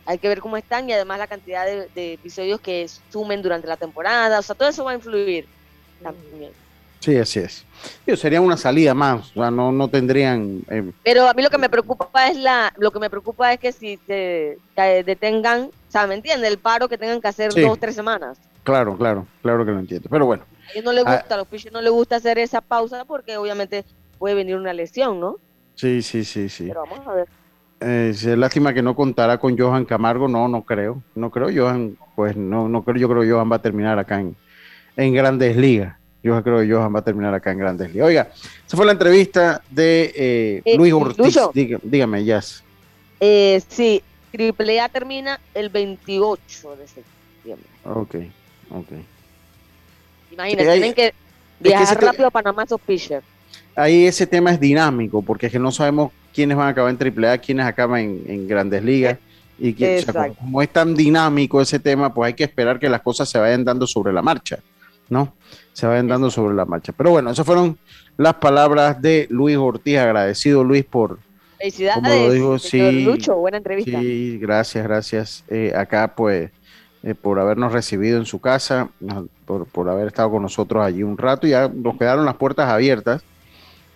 hay 0.05 0.19
que 0.19 0.29
ver 0.29 0.41
cómo 0.41 0.59
están 0.59 0.89
y 0.89 0.93
además 0.93 1.19
la 1.19 1.27
cantidad 1.27 1.65
de, 1.65 2.13
episodios 2.13 2.61
que 2.61 2.87
sumen 3.11 3.41
durante 3.41 3.67
la 3.67 3.79
temporada, 3.79 4.39
o 4.39 4.43
sea, 4.43 4.55
todo 4.55 4.69
eso 4.69 4.85
va 4.85 4.91
a 4.91 4.97
influir 4.97 5.49
también. 6.03 6.53
Sí, 7.01 7.17
así 7.17 7.41
es. 7.41 7.65
sería 8.17 8.41
una 8.41 8.57
salida 8.57 8.93
más, 8.93 9.31
o 9.31 9.41
sea, 9.41 9.51
no, 9.51 9.71
no 9.71 9.89
tendrían... 9.89 10.63
Eh, 10.69 10.91
Pero 11.05 11.29
a 11.29 11.35
mí 11.35 11.43
lo 11.43 11.51
que 11.51 11.59
me 11.59 11.69
preocupa 11.69 12.29
es 12.29 12.37
la, 12.37 12.73
lo 12.77 12.91
que 12.91 12.99
me 12.99 13.09
preocupa 13.09 13.53
es 13.53 13.61
que 13.61 13.73
si 13.73 13.99
se 14.07 14.59
detengan, 14.77 15.67
o 15.67 15.91
sea, 15.91 16.07
¿me 16.07 16.15
entiendes? 16.15 16.51
El 16.51 16.59
paro 16.59 16.89
que 16.89 16.99
tengan 16.99 17.21
que 17.21 17.29
hacer 17.29 17.53
dos 17.53 17.63
dos, 17.63 17.79
tres 17.79 17.95
semanas. 17.95 18.39
claro, 18.65 18.97
claro, 18.97 19.27
claro 19.43 19.65
que 19.65 19.71
lo 19.71 19.79
entiendo. 19.79 20.09
Pero 20.11 20.27
bueno. 20.27 20.45
A 20.69 20.73
ellos 20.73 20.85
no 20.85 20.93
les 20.93 21.05
gusta, 21.05 21.35
a 21.35 21.39
los 21.39 21.47
pitchers 21.47 21.73
no 21.73 21.81
les 21.81 21.93
gusta 21.93 22.17
hacer 22.17 22.39
esa 22.39 22.61
pausa 22.61 23.05
porque 23.05 23.37
obviamente 23.37 23.85
puede 24.19 24.35
venir 24.35 24.57
una 24.57 24.73
lesión, 24.73 25.21
¿no? 25.21 25.37
Sí, 25.77 26.03
sí, 26.03 26.25
sí, 26.25 26.49
sí. 26.49 26.67
Pero 26.69 26.83
vamos 26.91 27.07
a 27.07 27.15
ver. 27.15 27.29
Eh, 27.81 28.09
es 28.11 28.25
lástima 28.25 28.75
que 28.75 28.83
no 28.83 28.97
contará 28.97 29.39
con 29.39 29.57
Johan 29.57 29.85
Camargo, 29.85 30.27
no, 30.27 30.49
no 30.49 30.63
creo, 30.63 31.01
no 31.15 31.31
creo, 31.31 31.49
Johan, 31.55 31.97
pues 32.17 32.37
no, 32.37 32.69
no 32.69 32.83
creo, 32.83 32.97
yo 32.97 33.09
creo 33.09 33.23
que 33.23 33.31
Johan 33.31 33.51
va 33.53 33.57
a 33.57 33.63
terminar 33.63 33.99
acá 34.01 34.21
en, 34.21 34.35
en 34.97 35.15
Grandes 35.15 35.57
Ligas. 35.57 35.95
Yo 36.29 36.43
creo 36.43 36.61
que 36.61 36.71
Johan 36.73 36.95
va 36.95 36.99
a 37.01 37.05
terminar 37.05 37.33
acá 37.35 37.51
en 37.53 37.59
Grandes 37.59 37.91
Ligas. 37.93 38.07
Oiga, 38.09 38.29
esa 38.67 38.77
fue 38.77 38.85
la 38.87 38.93
entrevista 38.93 39.63
de 39.71 40.13
eh, 40.15 40.63
Eh, 40.65 40.77
Luis 40.77 40.93
Ortiz. 40.93 41.19
Lucho. 41.19 41.51
Diga- 41.55 41.81
dígame, 41.83 42.25
Jazz. 42.25 42.63
Eh, 43.21 43.63
sí, 43.69 44.03
Triple 44.31 44.81
A 44.81 44.89
termina 44.89 45.41
el 45.55 45.71
28 45.71 46.77
de 46.77 46.87
septiembre. 46.87 47.67
Ok, 47.85 48.15
ok. 48.71 48.89
Sí, 50.31 50.37
hay- 50.39 50.57
tienen 50.57 50.95
que 50.95 51.15
viajar 51.61 52.01
rápido 52.01 52.27
a 52.27 52.31
Panamá 52.31 52.65
esos 52.65 52.81
pitchers. 52.81 53.25
Ahí 53.75 54.07
ese 54.07 54.27
tema 54.27 54.51
es 54.53 54.61
dinámico, 54.61 55.23
porque 55.23 55.47
es 55.47 55.53
que 55.53 55.59
no 55.59 55.71
sabemos 55.73 56.13
quiénes 56.35 56.57
van 56.57 56.67
a 56.67 56.71
acabar 56.71 56.91
en 56.91 56.97
AAA, 56.99 57.39
quiénes 57.39 57.65
acaban 57.67 58.01
en, 58.01 58.23
en 58.27 58.49
Grandes 58.49 58.83
Ligas. 58.85 59.19
Y 59.61 59.73
que, 59.73 59.99
o 59.99 60.03
sea, 60.03 60.13
como, 60.13 60.25
Exacto. 60.25 60.41
como 60.45 60.63
es 60.63 60.69
tan 60.69 60.95
dinámico 60.95 61.61
ese 61.61 61.81
tema, 61.81 62.15
pues 62.15 62.29
hay 62.29 62.35
que 62.35 62.45
esperar 62.45 62.79
que 62.79 62.89
las 62.89 63.01
cosas 63.03 63.29
se 63.29 63.39
vayan 63.39 63.65
dando 63.65 63.87
sobre 63.89 64.13
la 64.13 64.23
marcha, 64.23 64.59
¿no? 65.09 65.35
Se 65.73 65.87
vayan 65.87 66.09
dando 66.09 66.31
sobre 66.31 66.55
la 66.55 66.65
marcha. 66.65 66.93
Pero 66.93 67.11
bueno, 67.11 67.31
esas 67.31 67.47
fueron 67.47 67.79
las 68.17 68.35
palabras 68.35 69.01
de 69.01 69.27
Luis 69.31 69.57
Ortiz. 69.57 69.99
Agradecido, 69.99 70.65
Luis, 70.65 70.85
por, 70.85 71.19
Felicidades, 71.59 72.03
Como 72.03 72.09
lo 72.09 72.33
dijo, 72.33 72.59
sí, 72.59 73.03
Lucho, 73.03 73.37
buena 73.37 73.57
entrevista. 73.57 73.99
Sí, 74.01 74.39
gracias, 74.39 74.85
gracias. 74.85 75.45
Eh, 75.49 75.73
acá, 75.77 76.15
pues, 76.15 76.51
eh, 77.03 77.15
por 77.15 77.41
habernos 77.41 77.73
recibido 77.73 78.19
en 78.19 78.27
su 78.27 78.41
casa, 78.41 78.91
por, 79.45 79.67
por 79.67 79.89
haber 79.89 80.07
estado 80.07 80.31
con 80.31 80.43
nosotros 80.43 80.85
allí 80.85 81.03
un 81.03 81.19
rato. 81.19 81.49
Ya 81.49 81.69
nos 81.69 81.99
quedaron 81.99 82.25
las 82.25 82.37
puertas 82.37 82.69
abiertas 82.69 83.23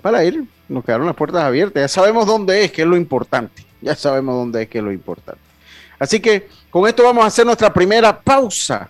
para 0.01 0.25
ir. 0.25 0.45
Nos 0.69 0.85
quedaron 0.85 1.07
las 1.07 1.15
puertas 1.15 1.43
abiertas. 1.43 1.83
Ya 1.83 1.89
sabemos 1.89 2.27
dónde 2.27 2.65
es, 2.65 2.73
que 2.73 2.83
es 2.83 2.89
lo 2.89 2.97
importante. 2.97 3.65
Ya 3.81 3.95
sabemos 3.95 4.35
dónde 4.35 4.63
es, 4.63 4.69
que 4.69 4.79
es 4.79 4.85
lo 4.85 4.93
importante. 4.93 5.41
Así 6.01 6.19
que 6.19 6.49
con 6.69 6.89
esto 6.89 7.05
vamos 7.05 7.23
a 7.23 7.29
hacer 7.29 7.47
nuestra 7.47 7.73
primera 7.73 8.21
pausa. 8.21 8.89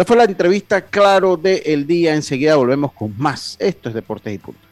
Esta 0.00 0.14
fue 0.14 0.16
la 0.16 0.24
entrevista, 0.24 0.80
claro, 0.86 1.36
del 1.36 1.86
día. 1.86 2.14
Enseguida 2.14 2.56
volvemos 2.56 2.94
con 2.94 3.14
más. 3.18 3.58
Esto 3.58 3.90
es 3.90 3.94
Deportes 3.94 4.34
y 4.34 4.38
Punto. 4.38 4.62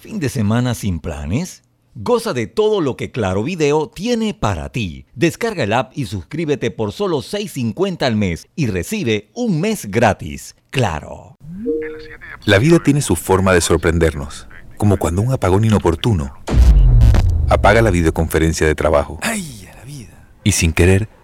¿Fin 0.00 0.18
de 0.18 0.30
semana 0.30 0.72
sin 0.72 0.98
planes? 0.98 1.62
Goza 1.94 2.32
de 2.32 2.46
todo 2.46 2.80
lo 2.80 2.96
que 2.96 3.10
Claro 3.10 3.42
Video 3.42 3.90
tiene 3.90 4.32
para 4.32 4.70
ti. 4.70 5.04
Descarga 5.14 5.64
el 5.64 5.74
app 5.74 5.92
y 5.94 6.06
suscríbete 6.06 6.70
por 6.70 6.92
solo 6.92 7.18
$6.50 7.18 8.02
al 8.02 8.16
mes 8.16 8.48
y 8.56 8.68
recibe 8.68 9.28
un 9.34 9.60
mes 9.60 9.90
gratis. 9.90 10.56
Claro. 10.70 11.36
La 12.46 12.58
vida 12.58 12.78
tiene 12.82 13.02
su 13.02 13.16
forma 13.16 13.52
de 13.52 13.60
sorprendernos, 13.60 14.48
como 14.78 14.96
cuando 14.96 15.20
un 15.20 15.34
apagón 15.34 15.66
inoportuno 15.66 16.32
apaga 17.50 17.82
la 17.82 17.90
videoconferencia 17.90 18.66
de 18.66 18.74
trabajo. 18.74 19.18
¡Ay, 19.20 19.68
a 19.70 19.76
la 19.76 19.84
vida! 19.84 20.30
Y 20.44 20.52
sin 20.52 20.72
querer, 20.72 21.10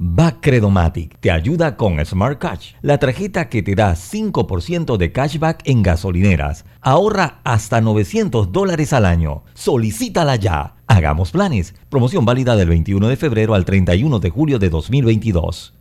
Bacredomatic 0.00 1.18
te 1.18 1.32
ayuda 1.32 1.76
con 1.76 2.04
Smart 2.06 2.38
Cash, 2.38 2.74
la 2.82 2.98
tarjeta 2.98 3.48
que 3.48 3.64
te 3.64 3.74
da 3.74 3.94
5% 3.94 4.96
de 4.96 5.10
cashback 5.10 5.62
en 5.64 5.82
gasolineras. 5.82 6.64
Ahorra 6.80 7.40
hasta 7.42 7.80
900 7.80 8.52
dólares 8.52 8.92
al 8.92 9.04
año. 9.04 9.42
Solicítala 9.54 10.36
ya. 10.36 10.76
Hagamos 10.86 11.32
planes. 11.32 11.74
Promoción 11.88 12.24
válida 12.24 12.54
del 12.54 12.68
21 12.68 13.08
de 13.08 13.16
febrero 13.16 13.54
al 13.54 13.64
31 13.64 14.20
de 14.20 14.30
julio 14.30 14.60
de 14.60 14.70
2022. 14.70 15.74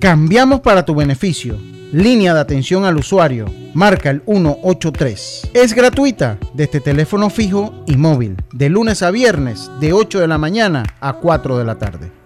Cambiamos 0.00 0.60
para 0.60 0.84
tu 0.84 0.94
beneficio. 0.94 1.56
Línea 1.92 2.34
de 2.34 2.40
atención 2.40 2.84
al 2.84 2.98
usuario. 2.98 3.46
Marca 3.72 4.10
el 4.10 4.20
183. 4.26 5.50
Es 5.54 5.72
gratuita 5.72 6.38
desde 6.52 6.80
teléfono 6.80 7.30
fijo 7.30 7.72
y 7.86 7.96
móvil. 7.96 8.36
De 8.52 8.68
lunes 8.68 9.02
a 9.02 9.10
viernes, 9.10 9.70
de 9.80 9.94
8 9.94 10.20
de 10.20 10.28
la 10.28 10.36
mañana 10.36 10.84
a 11.00 11.14
4 11.14 11.56
de 11.56 11.64
la 11.64 11.78
tarde. 11.78 12.25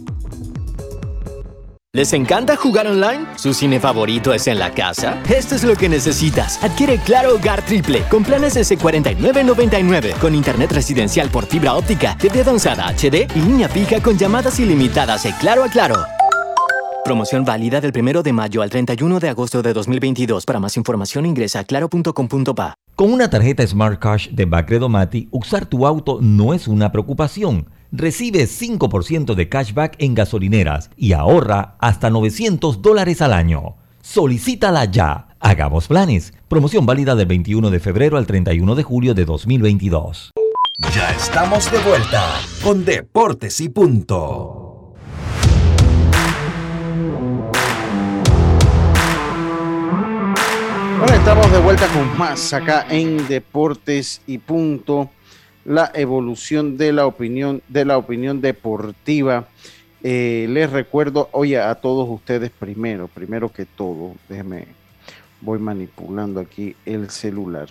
¿Les 1.93 2.13
encanta 2.13 2.55
jugar 2.55 2.87
online? 2.87 3.25
¿Su 3.35 3.53
cine 3.53 3.77
favorito 3.77 4.33
es 4.33 4.47
en 4.47 4.59
la 4.59 4.71
casa? 4.71 5.21
Esto 5.29 5.55
es 5.55 5.65
lo 5.65 5.75
que 5.75 5.89
necesitas. 5.89 6.63
Adquiere 6.63 6.99
Claro 6.99 7.35
Hogar 7.35 7.65
Triple 7.65 8.03
con 8.09 8.23
planes 8.23 8.55
S4999 8.55 10.17
con 10.19 10.33
internet 10.33 10.71
residencial 10.71 11.27
por 11.27 11.47
fibra 11.47 11.73
óptica, 11.73 12.15
TV 12.17 12.43
avanzada 12.43 12.87
HD 12.87 13.27
y 13.35 13.41
línea 13.41 13.67
fija 13.67 14.01
con 14.01 14.17
llamadas 14.17 14.57
ilimitadas 14.57 15.23
de 15.23 15.33
Claro 15.33 15.65
a 15.65 15.67
Claro. 15.67 15.95
Promoción 17.03 17.43
válida 17.43 17.81
del 17.81 17.91
1 17.93 18.23
de 18.23 18.31
mayo 18.31 18.61
al 18.61 18.69
31 18.69 19.19
de 19.19 19.27
agosto 19.27 19.61
de 19.61 19.73
2022. 19.73 20.45
Para 20.45 20.61
más 20.61 20.77
información 20.77 21.25
ingresa 21.25 21.59
a 21.59 21.63
claro.com.pa. 21.65 22.75
Con 22.95 23.11
una 23.11 23.29
tarjeta 23.29 23.67
Smart 23.67 23.99
Cash 23.99 24.29
de 24.29 24.45
Bacredomati, 24.45 25.27
usar 25.31 25.65
tu 25.65 25.85
auto 25.85 26.19
no 26.21 26.53
es 26.53 26.69
una 26.69 26.89
preocupación. 26.93 27.67
Recibe 27.93 28.45
5% 28.45 29.35
de 29.35 29.49
cashback 29.49 29.95
en 29.99 30.15
gasolineras 30.15 30.91
y 30.95 31.11
ahorra 31.11 31.75
hasta 31.79 32.09
900 32.09 32.81
dólares 32.81 33.21
al 33.21 33.33
año. 33.33 33.75
Solicítala 34.01 34.85
ya. 34.85 35.27
Hagamos 35.41 35.87
planes. 35.87 36.33
Promoción 36.47 36.85
válida 36.85 37.15
del 37.15 37.25
21 37.25 37.69
de 37.69 37.79
febrero 37.81 38.17
al 38.17 38.25
31 38.25 38.75
de 38.75 38.83
julio 38.83 39.13
de 39.13 39.25
2022. 39.25 40.31
Ya 40.95 41.11
estamos 41.11 41.69
de 41.69 41.79
vuelta 41.79 42.23
con 42.63 42.85
Deportes 42.85 43.59
y 43.59 43.67
Punto. 43.67 44.93
Bueno, 50.97 51.13
estamos 51.13 51.51
de 51.51 51.59
vuelta 51.59 51.87
con 51.87 52.17
más 52.17 52.53
acá 52.53 52.85
en 52.89 53.27
Deportes 53.27 54.21
y 54.27 54.37
Punto. 54.37 55.09
La 55.65 55.91
evolución 55.93 56.77
de 56.77 56.91
la 56.91 57.05
opinión, 57.05 57.61
de 57.67 57.85
la 57.85 57.97
opinión 57.97 58.41
deportiva. 58.41 59.47
Eh, 60.03 60.47
les 60.49 60.69
recuerdo, 60.69 61.29
oye, 61.31 61.59
a 61.59 61.75
todos 61.75 62.09
ustedes 62.09 62.49
primero, 62.49 63.07
primero 63.07 63.51
que 63.51 63.65
todo, 63.65 64.15
déjenme, 64.27 64.67
voy 65.41 65.59
manipulando 65.59 66.39
aquí 66.39 66.75
el 66.85 67.09
celular. 67.09 67.69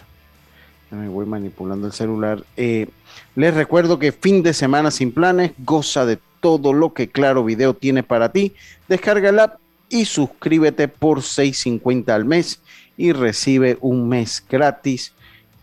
Me 0.90 1.08
voy 1.08 1.26
manipulando 1.26 1.86
el 1.86 1.92
celular. 1.92 2.44
Eh, 2.56 2.88
les 3.36 3.54
recuerdo 3.54 3.98
que 3.98 4.12
fin 4.12 4.42
de 4.42 4.52
semana 4.52 4.90
sin 4.90 5.12
planes, 5.12 5.52
goza 5.58 6.04
de 6.04 6.18
todo 6.40 6.72
lo 6.72 6.94
que 6.94 7.08
Claro 7.08 7.44
Video 7.44 7.74
tiene 7.74 8.02
para 8.02 8.32
ti. 8.32 8.54
Descarga 8.88 9.30
la 9.30 9.44
app 9.44 9.60
y 9.88 10.04
suscríbete 10.04 10.88
por 10.88 11.20
6.50 11.20 12.10
al 12.10 12.24
mes 12.24 12.60
y 12.96 13.12
recibe 13.12 13.78
un 13.80 14.08
mes 14.08 14.44
gratis. 14.48 15.12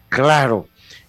Claro. 0.10 0.68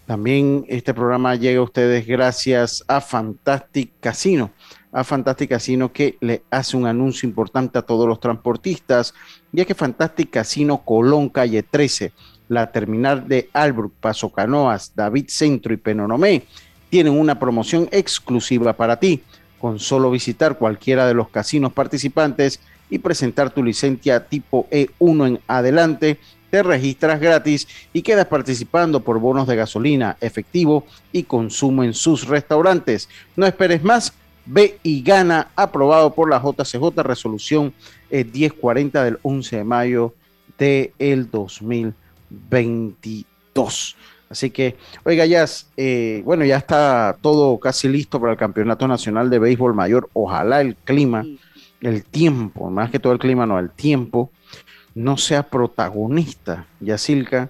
También 0.08 0.64
este 0.68 0.94
programa 0.94 1.34
llega 1.34 1.60
a 1.60 1.64
ustedes 1.64 2.06
gracias 2.06 2.82
a 2.88 3.02
Fantastic 3.02 3.90
Casino. 4.00 4.50
A 4.90 5.04
Fantastic 5.04 5.50
Casino 5.50 5.92
que 5.92 6.16
le 6.22 6.44
hace 6.50 6.78
un 6.78 6.86
anuncio 6.86 7.28
importante 7.28 7.78
a 7.78 7.82
todos 7.82 8.08
los 8.08 8.18
transportistas, 8.18 9.12
ya 9.52 9.66
que 9.66 9.74
Fantastic 9.74 10.30
Casino 10.30 10.78
Colón, 10.82 11.28
calle 11.28 11.62
13, 11.62 12.12
la 12.48 12.72
terminal 12.72 13.28
de 13.28 13.50
Albrook, 13.52 13.92
Paso 14.00 14.32
Canoas, 14.32 14.94
David 14.96 15.26
Centro 15.28 15.74
y 15.74 15.76
Penonomé, 15.76 16.44
tienen 16.88 17.12
una 17.12 17.38
promoción 17.38 17.86
exclusiva 17.92 18.72
para 18.72 18.98
ti. 18.98 19.22
Con 19.60 19.78
solo 19.78 20.10
visitar 20.10 20.56
cualquiera 20.56 21.06
de 21.06 21.12
los 21.12 21.28
casinos 21.28 21.74
participantes 21.74 22.60
y 22.88 22.98
presentar 23.00 23.50
tu 23.50 23.62
licencia 23.62 24.26
tipo 24.26 24.66
E1 24.70 25.26
en 25.26 25.40
adelante, 25.46 26.18
te 26.50 26.62
registras 26.62 27.20
gratis 27.20 27.68
y 27.92 28.00
quedas 28.02 28.26
participando 28.26 29.00
por 29.00 29.18
bonos 29.18 29.46
de 29.46 29.56
gasolina, 29.56 30.16
efectivo 30.20 30.86
y 31.12 31.24
consumo 31.24 31.84
en 31.84 31.92
sus 31.94 32.26
restaurantes. 32.26 33.08
No 33.36 33.46
esperes 33.46 33.82
más, 33.82 34.12
ve 34.46 34.78
y 34.82 35.02
gana, 35.02 35.48
aprobado 35.56 36.14
por 36.14 36.30
la 36.30 36.42
JCJ, 36.42 37.02
resolución 37.02 37.74
1040 38.10 39.00
eh, 39.00 39.04
del 39.04 39.18
11 39.22 39.56
de 39.56 39.64
mayo 39.64 40.14
del 40.58 41.30
2022. 41.30 43.96
Así 44.30 44.50
que, 44.50 44.76
oiga, 45.04 45.24
ya, 45.24 45.46
eh, 45.76 46.22
bueno, 46.24 46.44
ya 46.44 46.58
está 46.58 47.16
todo 47.20 47.58
casi 47.58 47.88
listo 47.88 48.20
para 48.20 48.32
el 48.32 48.38
Campeonato 48.38 48.86
Nacional 48.86 49.30
de 49.30 49.38
Béisbol 49.38 49.74
Mayor. 49.74 50.10
Ojalá 50.12 50.60
el 50.60 50.76
clima, 50.76 51.24
el 51.80 52.04
tiempo, 52.04 52.70
más 52.70 52.90
que 52.90 52.98
todo 52.98 53.14
el 53.14 53.18
clima, 53.18 53.46
no, 53.46 53.58
el 53.58 53.70
tiempo, 53.70 54.30
no 54.98 55.16
sea 55.16 55.44
protagonista, 55.44 56.66
Yacilca. 56.80 57.48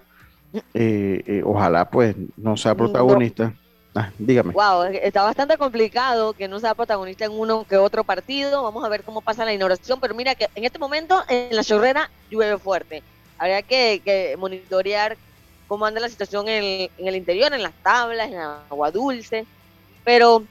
Eh, 0.74 1.22
eh, 1.26 1.42
ojalá 1.44 1.88
pues 1.88 2.14
no 2.36 2.58
sea 2.58 2.74
protagonista. 2.74 3.54
Ah, 3.94 4.10
dígame. 4.18 4.52
Wow, 4.52 4.82
está 4.84 5.22
bastante 5.22 5.56
complicado 5.56 6.34
que 6.34 6.46
no 6.46 6.60
sea 6.60 6.74
protagonista 6.74 7.24
en 7.24 7.32
uno 7.32 7.64
que 7.66 7.78
otro 7.78 8.04
partido. 8.04 8.62
Vamos 8.62 8.84
a 8.84 8.88
ver 8.90 9.02
cómo 9.02 9.22
pasa 9.22 9.46
la 9.46 9.54
inauguración, 9.54 9.98
pero 9.98 10.14
mira 10.14 10.34
que 10.34 10.48
en 10.54 10.64
este 10.64 10.78
momento 10.78 11.22
en 11.26 11.56
la 11.56 11.64
chorrera 11.64 12.10
llueve 12.30 12.58
fuerte. 12.58 13.02
Habría 13.38 13.62
que, 13.62 14.36
monitorear 14.38 15.16
cómo 15.68 15.86
anda 15.86 16.00
la 16.00 16.08
situación 16.10 16.48
en 16.48 16.90
el, 16.98 17.16
interior, 17.16 17.54
en 17.54 17.62
las 17.62 17.72
tablas, 17.82 18.30
en 18.30 18.38
agua 18.38 18.90
dulce. 18.90 19.46
Pero 20.04 20.44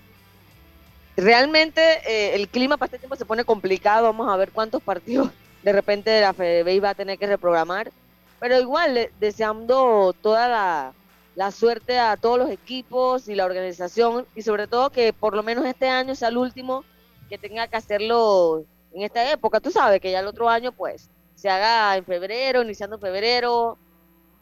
realmente 1.15 1.81
eh, 2.07 2.33
el 2.35 2.47
clima 2.47 2.77
para 2.77 2.87
este 2.87 2.97
tiempo 2.97 3.15
se 3.15 3.25
pone 3.25 3.43
complicado. 3.45 4.05
Vamos 4.07 4.33
a 4.33 4.35
ver 4.35 4.51
cuántos 4.51 4.81
partidos 4.81 5.29
de 5.63 5.73
repente 5.73 6.21
la 6.21 6.33
FedeBase 6.33 6.79
va 6.79 6.89
a 6.91 6.95
tener 6.95 7.17
que 7.17 7.27
reprogramar. 7.27 7.91
Pero 8.39 8.59
igual, 8.59 9.09
deseando 9.19 10.13
toda 10.21 10.93
la, 11.35 11.51
suerte 11.51 11.97
a 11.99 12.17
todos 12.17 12.37
los 12.37 12.49
equipos 12.49 13.27
y 13.27 13.35
la 13.35 13.45
organización 13.45 14.25
y 14.35 14.41
sobre 14.41 14.67
todo 14.67 14.89
que 14.89 15.13
por 15.13 15.35
lo 15.35 15.43
menos 15.43 15.65
este 15.65 15.87
año 15.87 16.15
sea 16.15 16.29
el 16.29 16.37
último 16.37 16.83
que 17.29 17.37
tenga 17.37 17.67
que 17.67 17.77
hacerlo 17.77 18.63
en 18.93 19.03
esta 19.03 19.31
época. 19.31 19.59
Tú 19.59 19.71
sabes 19.71 20.01
que 20.01 20.11
ya 20.11 20.19
el 20.19 20.27
otro 20.27 20.49
año 20.49 20.71
pues 20.71 21.09
se 21.35 21.49
haga 21.49 21.95
en 21.95 22.05
febrero, 22.05 22.63
iniciando 22.63 22.95
en 22.95 23.01
febrero, 23.01 23.77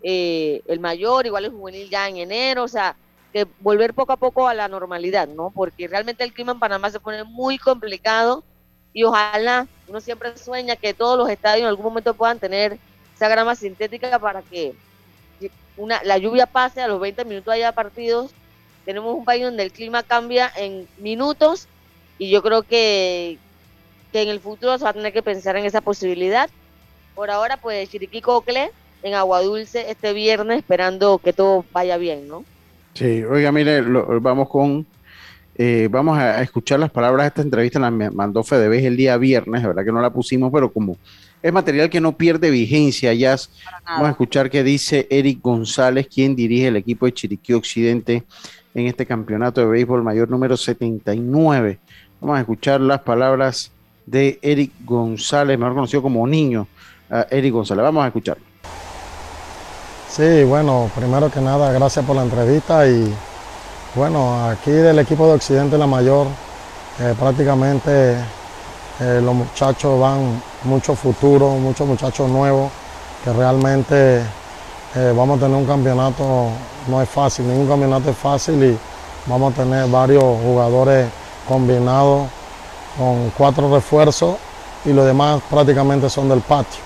eh, 0.02 0.62
el 0.68 0.80
mayor, 0.80 1.26
igual 1.26 1.46
el 1.46 1.52
juvenil 1.52 1.90
ya 1.90 2.08
en 2.08 2.18
enero, 2.18 2.64
o 2.64 2.68
sea, 2.68 2.96
que 3.34 3.48
volver 3.60 3.94
poco 3.94 4.14
a 4.14 4.18
poco 4.18 4.48
a 4.48 4.54
la 4.54 4.68
normalidad, 4.68 5.28
¿no? 5.28 5.52
Porque 5.54 5.88
realmente 5.88 6.24
el 6.24 6.34
clima 6.34 6.54
en 6.54 6.60
Panamá 6.60 6.90
se 6.90 7.00
pone 7.00 7.24
muy 7.24 7.58
complicado 7.58 8.44
y 8.96 9.04
ojalá, 9.04 9.68
uno 9.90 10.00
siempre 10.00 10.38
sueña 10.38 10.78
que 10.78 10.94
todos 10.94 11.18
los 11.18 11.30
estadios 11.30 11.64
en 11.64 11.68
algún 11.68 11.84
momento 11.84 12.14
puedan 12.14 12.40
tener 12.40 12.80
esa 13.14 13.28
grama 13.28 13.54
sintética 13.54 14.18
para 14.20 14.42
que 14.42 14.74
una, 15.76 16.02
la 16.06 16.18
lluvia 16.18 16.46
pase 16.46 16.82
a 16.82 16.88
los 16.88 17.02
20 17.02 17.26
minutos 17.26 17.54
haya 17.54 17.74
partidos. 17.74 18.32
Tenemos 18.86 19.14
un 19.14 19.26
país 19.26 19.44
donde 19.44 19.64
el 19.64 19.74
clima 19.74 20.02
cambia 20.02 20.50
en 20.56 20.88
minutos 20.98 21.68
y 22.18 22.30
yo 22.30 22.42
creo 22.42 22.64
que, 22.64 23.38
que 24.14 24.22
en 24.22 24.30
el 24.30 24.40
futuro 24.40 24.78
se 24.78 24.86
va 24.86 24.92
a 24.92 24.94
tener 24.94 25.12
que 25.12 25.22
pensar 25.22 25.58
en 25.58 25.66
esa 25.66 25.82
posibilidad. 25.82 26.50
Por 27.16 27.30
ahora, 27.30 27.58
pues 27.58 27.90
Chiriquí 27.90 28.22
Cocle 28.22 28.72
en 29.04 29.14
Agua 29.14 29.42
Dulce 29.42 29.92
este 29.92 30.14
viernes, 30.14 30.60
esperando 30.60 31.18
que 31.18 31.34
todo 31.34 31.66
vaya 31.74 31.98
bien, 31.98 32.30
¿no? 32.30 32.46
Sí, 32.94 33.26
oiga, 33.26 33.52
mire, 33.52 33.82
vamos 33.82 34.48
con 34.48 34.88
eh, 35.58 35.88
vamos 35.90 36.18
a, 36.18 36.42
escuchar 36.42 36.80
las 36.80 36.92
palabras 36.92 37.24
de 37.24 37.28
esta 37.30 37.42
entrevista, 37.42 37.80
la 37.80 37.90
mandó 37.90 38.44
Fedebes 38.44 38.84
el 38.84 38.98
día 38.98 39.16
viernes, 39.18 39.62
la 39.62 39.70
verdad 39.70 39.86
que 39.86 39.92
no 39.92 40.02
la 40.02 40.12
pusimos, 40.12 40.52
pero 40.52 40.72
como 40.72 40.98
es 41.42 41.54
material 41.54 41.90
que 41.90 42.02
no 42.02 42.18
pierde 42.18 42.50
vigencia, 42.50 43.14
ya 43.14 43.38
vamos 43.86 44.08
a 44.08 44.12
escuchar 44.12 44.50
qué 44.50 44.64
dice 44.64 45.08
Eric 45.10 45.40
González, 45.42 46.08
quien 46.14 46.36
dirige 46.36 46.68
el 46.68 46.76
equipo 46.76 47.06
de 47.06 47.14
Chiriquí 47.14 47.54
Occidente 47.54 48.24
en 48.74 48.88
este 48.88 49.06
campeonato 49.06 49.62
de 49.62 49.68
béisbol 49.68 50.04
mayor 50.04 50.30
número 50.30 50.58
79. 50.58 51.80
Vamos 52.20 52.38
a 52.38 52.42
escuchar 52.42 52.82
las 52.82 53.02
palabras 53.02 53.72
de 54.06 54.40
Eric 54.42 54.72
González, 54.84 55.58
mejor 55.58 55.76
conocido 55.76 56.02
como 56.02 56.28
Niño, 56.28 56.68
Eric 57.30 57.54
González. 57.54 57.84
Vamos 57.84 58.04
a 58.04 58.08
escuchar. 58.08 58.38
Sí, 60.10 60.44
bueno, 60.44 60.90
primero 60.96 61.30
que 61.30 61.40
nada, 61.40 61.72
gracias 61.72 62.04
por 62.06 62.16
la 62.16 62.24
entrevista 62.24 62.88
y 62.88 63.14
bueno, 63.96 64.50
aquí 64.50 64.72
del 64.72 65.00
equipo 65.00 65.26
de 65.28 65.34
Occidente 65.36 65.78
La 65.78 65.88
Mayor, 65.88 66.28
eh, 67.00 67.16
prácticamente 67.18 68.16
eh, 69.00 69.22
los 69.24 69.34
muchachos 69.34 69.98
van 69.98 70.42
mucho 70.66 70.96
futuro, 70.96 71.52
muchos 71.52 71.88
muchachos 71.88 72.30
nuevos, 72.30 72.70
que 73.24 73.32
realmente 73.32 74.20
eh, 74.96 75.14
vamos 75.16 75.38
a 75.38 75.46
tener 75.46 75.58
un 75.58 75.66
campeonato, 75.66 76.50
no 76.88 77.02
es 77.02 77.08
fácil, 77.08 77.48
ningún 77.48 77.68
campeonato 77.68 78.10
es 78.10 78.18
fácil 78.18 78.62
y 78.66 78.78
vamos 79.28 79.54
a 79.54 79.64
tener 79.64 79.88
varios 79.88 80.24
jugadores 80.24 81.08
combinados 81.48 82.28
con 82.98 83.32
cuatro 83.38 83.74
refuerzos 83.74 84.36
y 84.84 84.92
los 84.92 85.06
demás 85.06 85.42
prácticamente 85.50 86.10
son 86.10 86.28
del 86.28 86.42
patio. 86.42 86.82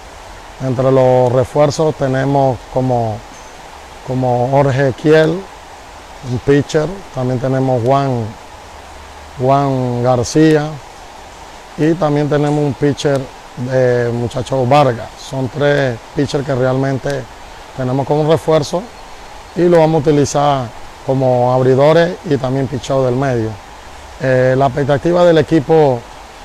Entre 0.64 0.92
los 0.92 1.32
refuerzos 1.32 1.96
tenemos 1.96 2.60
como, 2.72 3.18
como 4.06 4.50
Jorge 4.52 4.94
Kiel, 4.94 5.42
un 6.28 6.38
pitcher, 6.40 6.88
también 7.16 7.40
tenemos 7.40 7.82
Juan, 7.84 8.26
Juan 9.40 10.04
García 10.04 10.68
y 11.78 11.94
también 11.94 12.28
tenemos 12.28 12.64
un 12.64 12.74
pitcher 12.74 13.20
de 13.70 14.10
muchacho 14.12 14.66
Vargas. 14.66 15.10
Son 15.30 15.48
tres 15.50 15.98
pitchers 16.16 16.46
que 16.46 16.56
realmente 16.56 17.22
tenemos 17.78 18.06
como 18.06 18.30
refuerzo 18.30 18.84
y 19.56 19.64
lo 19.64 19.80
vamos 19.80 20.06
a 20.06 20.10
utilizar 20.10 20.68
como 21.06 21.54
abridores 21.54 22.16
y 22.26 22.38
también 22.38 22.68
pichado 22.68 23.06
del 23.06 23.16
medio. 23.16 23.50
Eh, 24.22 24.56
la 24.58 24.66
expectativa 24.66 25.24
del 25.24 25.38
equipo, 25.38 26.00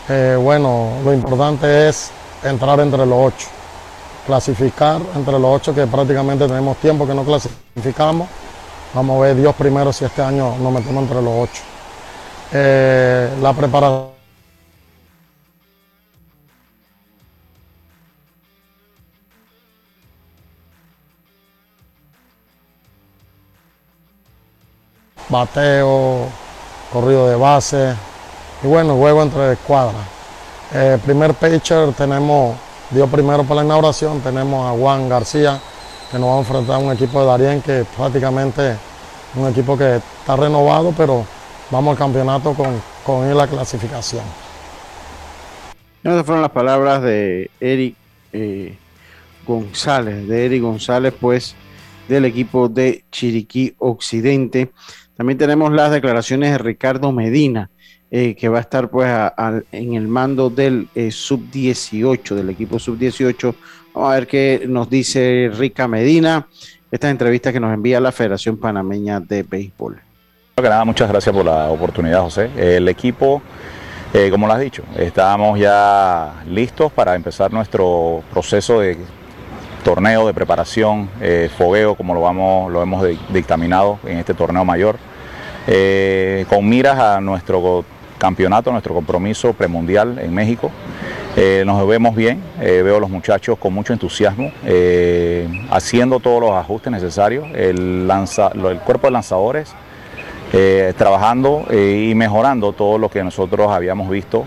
eh, 0.08 0.38
bueno, 0.40 0.90
lo 1.04 1.12
importante 1.12 1.88
es 1.88 2.10
entrar 2.44 2.78
entre 2.80 3.04
los 3.04 3.34
ocho, 3.34 3.48
clasificar 4.26 5.00
entre 5.16 5.32
los 5.38 5.56
ocho 5.56 5.74
que 5.74 5.86
prácticamente 5.86 6.46
tenemos 6.46 6.76
tiempo 6.76 7.06
que 7.06 7.14
no 7.14 7.24
clasificamos 7.24 8.28
Vamos 8.94 9.16
a 9.16 9.26
ver 9.26 9.36
Dios 9.36 9.52
primero 9.56 9.92
si 9.92 10.04
este 10.04 10.22
año 10.22 10.56
nos 10.56 10.72
metemos 10.72 11.02
entre 11.02 11.20
los 11.20 11.48
ocho. 11.50 11.62
Eh, 12.52 13.28
la 13.42 13.52
preparación. 13.52 14.14
Bateo, 25.28 26.28
corrido 26.92 27.28
de 27.28 27.34
base 27.34 27.96
y 28.62 28.68
bueno, 28.68 28.96
juego 28.96 29.22
entre 29.22 29.54
escuadras. 29.54 30.06
Eh, 30.72 30.98
primer 31.04 31.34
pitcher 31.34 31.92
tenemos, 31.94 32.56
Dios 32.90 33.10
primero 33.10 33.42
para 33.42 33.56
la 33.56 33.64
inauguración, 33.64 34.20
tenemos 34.20 34.64
a 34.70 34.78
Juan 34.78 35.08
García, 35.08 35.60
que 36.14 36.20
nos 36.20 36.28
va 36.28 36.36
a 36.36 36.38
enfrentar 36.38 36.78
un 36.78 36.92
equipo 36.92 37.20
de 37.20 37.26
Darien 37.26 37.60
que 37.60 37.84
prácticamente 37.96 38.76
un 39.34 39.48
equipo 39.48 39.76
que 39.76 39.96
está 39.96 40.36
renovado, 40.36 40.94
pero 40.96 41.26
vamos 41.72 41.90
al 41.90 41.98
campeonato 41.98 42.54
con, 42.54 42.80
con 43.04 43.36
la 43.36 43.48
clasificación. 43.48 44.22
Esas 46.04 46.24
fueron 46.24 46.42
las 46.42 46.52
palabras 46.52 47.02
de 47.02 47.50
Eric 47.58 47.96
eh, 48.32 48.76
González, 49.44 50.28
de 50.28 50.46
Eric 50.46 50.62
González, 50.62 51.12
pues 51.20 51.56
del 52.06 52.26
equipo 52.26 52.68
de 52.68 53.02
Chiriquí 53.10 53.74
Occidente. 53.78 54.70
También 55.16 55.36
tenemos 55.36 55.72
las 55.72 55.90
declaraciones 55.90 56.52
de 56.52 56.58
Ricardo 56.58 57.10
Medina, 57.10 57.70
eh, 58.12 58.36
que 58.36 58.48
va 58.48 58.58
a 58.58 58.60
estar 58.60 58.88
pues 58.88 59.10
en 59.72 59.94
el 59.94 60.06
mando 60.06 60.48
del 60.48 60.86
eh, 60.94 61.10
sub-18, 61.10 62.36
del 62.36 62.50
equipo 62.50 62.78
sub-18 62.78 63.52
Vamos 63.94 64.10
a 64.10 64.14
ver 64.16 64.26
qué 64.26 64.64
nos 64.66 64.90
dice 64.90 65.52
Rica 65.56 65.86
Medina, 65.86 66.48
esta 66.90 67.10
entrevista 67.10 67.52
que 67.52 67.60
nos 67.60 67.72
envía 67.72 68.00
la 68.00 68.10
Federación 68.10 68.56
Panameña 68.56 69.20
de 69.20 69.44
Béisbol. 69.44 70.00
Nada, 70.60 70.84
muchas 70.84 71.08
gracias 71.08 71.32
por 71.32 71.44
la 71.44 71.68
oportunidad, 71.68 72.22
José. 72.22 72.50
El 72.56 72.88
equipo, 72.88 73.40
eh, 74.12 74.30
como 74.32 74.48
lo 74.48 74.52
has 74.52 74.58
dicho, 74.58 74.82
estamos 74.96 75.60
ya 75.60 76.42
listos 76.48 76.90
para 76.90 77.14
empezar 77.14 77.52
nuestro 77.52 78.24
proceso 78.32 78.80
de 78.80 78.98
torneo 79.84 80.26
de 80.26 80.34
preparación, 80.34 81.08
eh, 81.20 81.48
fogueo, 81.56 81.94
como 81.94 82.14
lo, 82.14 82.20
vamos, 82.20 82.72
lo 82.72 82.82
hemos 82.82 83.06
dictaminado 83.28 84.00
en 84.04 84.18
este 84.18 84.34
torneo 84.34 84.64
mayor, 84.64 84.96
eh, 85.68 86.46
con 86.48 86.68
miras 86.68 86.98
a 86.98 87.20
nuestro 87.20 87.84
campeonato, 88.24 88.72
nuestro 88.72 88.94
compromiso 88.94 89.52
premundial 89.52 90.18
en 90.18 90.32
México. 90.32 90.70
nos 91.66 91.86
vemos 91.86 92.16
bien, 92.16 92.42
veo 92.58 92.96
a 92.96 93.00
los 93.00 93.10
muchachos 93.10 93.58
con 93.58 93.74
mucho 93.74 93.92
entusiasmo, 93.92 94.50
haciendo 95.70 96.20
todos 96.20 96.40
los 96.40 96.52
ajustes 96.52 96.90
necesarios, 96.90 97.44
el, 97.54 98.08
cuerpo 98.86 99.08
de 99.08 99.10
lanzadores 99.10 99.74
trabajando 100.96 101.66
y 101.70 102.14
mejorando 102.14 102.72
todo 102.72 102.96
lo 102.96 103.10
que 103.10 103.22
nosotros 103.22 103.70
habíamos 103.70 104.08
visto 104.08 104.44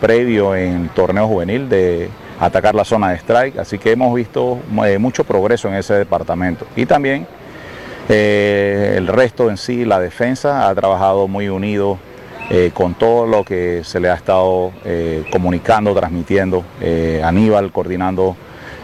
previo 0.00 0.56
en 0.56 0.88
torneo 0.88 1.28
juvenil 1.28 1.68
de 1.68 2.10
atacar 2.44 2.74
la 2.74 2.84
zona 2.84 3.10
de 3.10 3.16
strike, 3.18 3.58
así 3.58 3.78
que 3.78 3.92
hemos 3.92 4.12
visto 4.14 4.58
eh, 4.84 4.98
mucho 4.98 5.22
progreso 5.22 5.68
en 5.68 5.74
ese 5.74 5.94
departamento. 5.94 6.66
Y 6.74 6.86
también 6.86 7.26
eh, 8.08 8.94
el 8.96 9.06
resto 9.06 9.48
en 9.48 9.56
sí, 9.56 9.84
la 9.84 10.00
defensa, 10.00 10.68
ha 10.68 10.74
trabajado 10.74 11.28
muy 11.28 11.48
unido 11.48 11.98
eh, 12.50 12.70
con 12.74 12.94
todo 12.94 13.26
lo 13.26 13.44
que 13.44 13.82
se 13.84 14.00
le 14.00 14.10
ha 14.10 14.14
estado 14.14 14.72
comunicando, 15.30 15.94
transmitiendo, 15.94 16.64
Aníbal 17.22 17.72
coordinando 17.72 18.36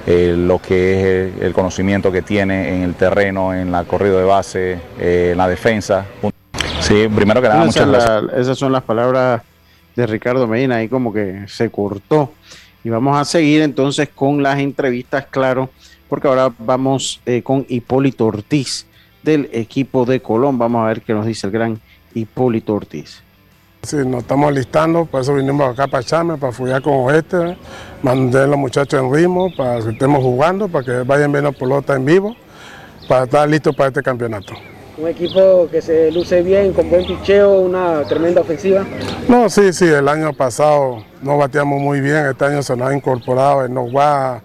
lo 0.07 0.59
que 0.63 1.27
es 1.27 1.43
el 1.43 1.53
conocimiento 1.53 2.11
que 2.11 2.23
tiene 2.23 2.77
en 2.77 2.83
el 2.83 2.95
terreno, 2.95 3.53
en 3.53 3.71
la 3.71 3.85
corrido 3.85 4.19
de 4.19 4.25
base, 4.25 4.79
en 4.99 5.37
la 5.37 5.49
defensa. 5.49 6.07
Sí, 6.81 7.09
primero 7.15 7.43
que 7.43 7.49
nada, 7.49 7.65
muchas 7.65 7.87
gracias. 7.87 8.39
esas 8.39 8.59
son 8.59 8.73
las 8.73 8.83
palabras 8.83 9.43
de 9.99 10.07
Ricardo 10.07 10.47
Medina, 10.47 10.77
ahí 10.77 10.89
como 10.89 11.13
que 11.13 11.45
se 11.49 11.71
cortó. 11.71 12.33
Y 12.85 12.89
vamos 12.89 13.19
a 13.19 13.25
seguir 13.25 13.63
entonces 13.63 14.09
con 14.15 14.43
las 14.43 14.59
entrevistas, 14.61 15.27
claro, 15.27 15.71
porque 16.09 16.29
ahora 16.29 16.53
vamos 16.59 17.21
eh, 17.27 17.43
con 17.43 17.67
Hipólito 17.69 18.27
Ortiz 18.27 18.87
del 19.23 19.51
equipo 19.53 20.05
de 20.05 20.21
Colón. 20.21 20.57
Vamos 20.57 20.85
a 20.85 20.87
ver 20.87 21.03
qué 21.03 21.13
nos 21.13 21.27
dice 21.27 21.49
el 21.49 21.53
gran 21.53 21.81
Hipólito 22.15 22.75
Ortiz. 22.75 23.23
Sí, 23.83 23.97
nos 24.05 24.23
estamos 24.23 24.53
listando, 24.53 25.07
por 25.07 25.21
eso 25.21 25.35
vinimos 25.35 25.71
acá 25.71 25.87
para 25.87 26.03
Chame, 26.03 26.37
para 26.37 26.53
follar 26.53 26.83
con 26.83 27.15
este, 27.15 27.57
mandé 28.03 28.41
a 28.41 28.47
los 28.47 28.59
muchachos 28.59 29.01
en 29.01 29.13
ritmo 29.13 29.49
para 29.57 29.81
que 29.81 29.91
estemos 29.91 30.23
jugando, 30.23 30.69
para 30.69 30.85
que 30.85 30.93
vayan 31.05 31.33
viendo 31.33 31.53
pelota 31.53 31.95
en 31.95 32.05
vivo, 32.05 32.37
para 33.09 33.25
estar 33.25 33.49
listos 33.49 33.75
para 33.75 33.89
este 33.89 34.03
campeonato 34.03 34.55
un 34.99 35.07
equipo 35.07 35.69
que 35.71 35.81
se 35.81 36.11
luce 36.11 36.43
bien, 36.43 36.73
con 36.73 36.91
buen 36.91 37.07
picheo, 37.07 37.61
una 37.61 38.03
tremenda 38.03 38.41
ofensiva. 38.41 38.85
No, 39.29 39.49
sí, 39.49 39.73
sí, 39.73 39.87
el 39.87 40.09
año 40.09 40.33
pasado 40.33 41.05
no 41.23 41.39
bateamos 41.39 41.81
muy 41.81 42.01
bien, 42.01 42.27
este 42.27 42.45
año 42.45 42.63
se 42.63 42.77
nos 42.77 42.89
ha 42.89 42.95
incorporado 42.95 43.65
el 43.65 43.73
Nogua, 43.73 44.43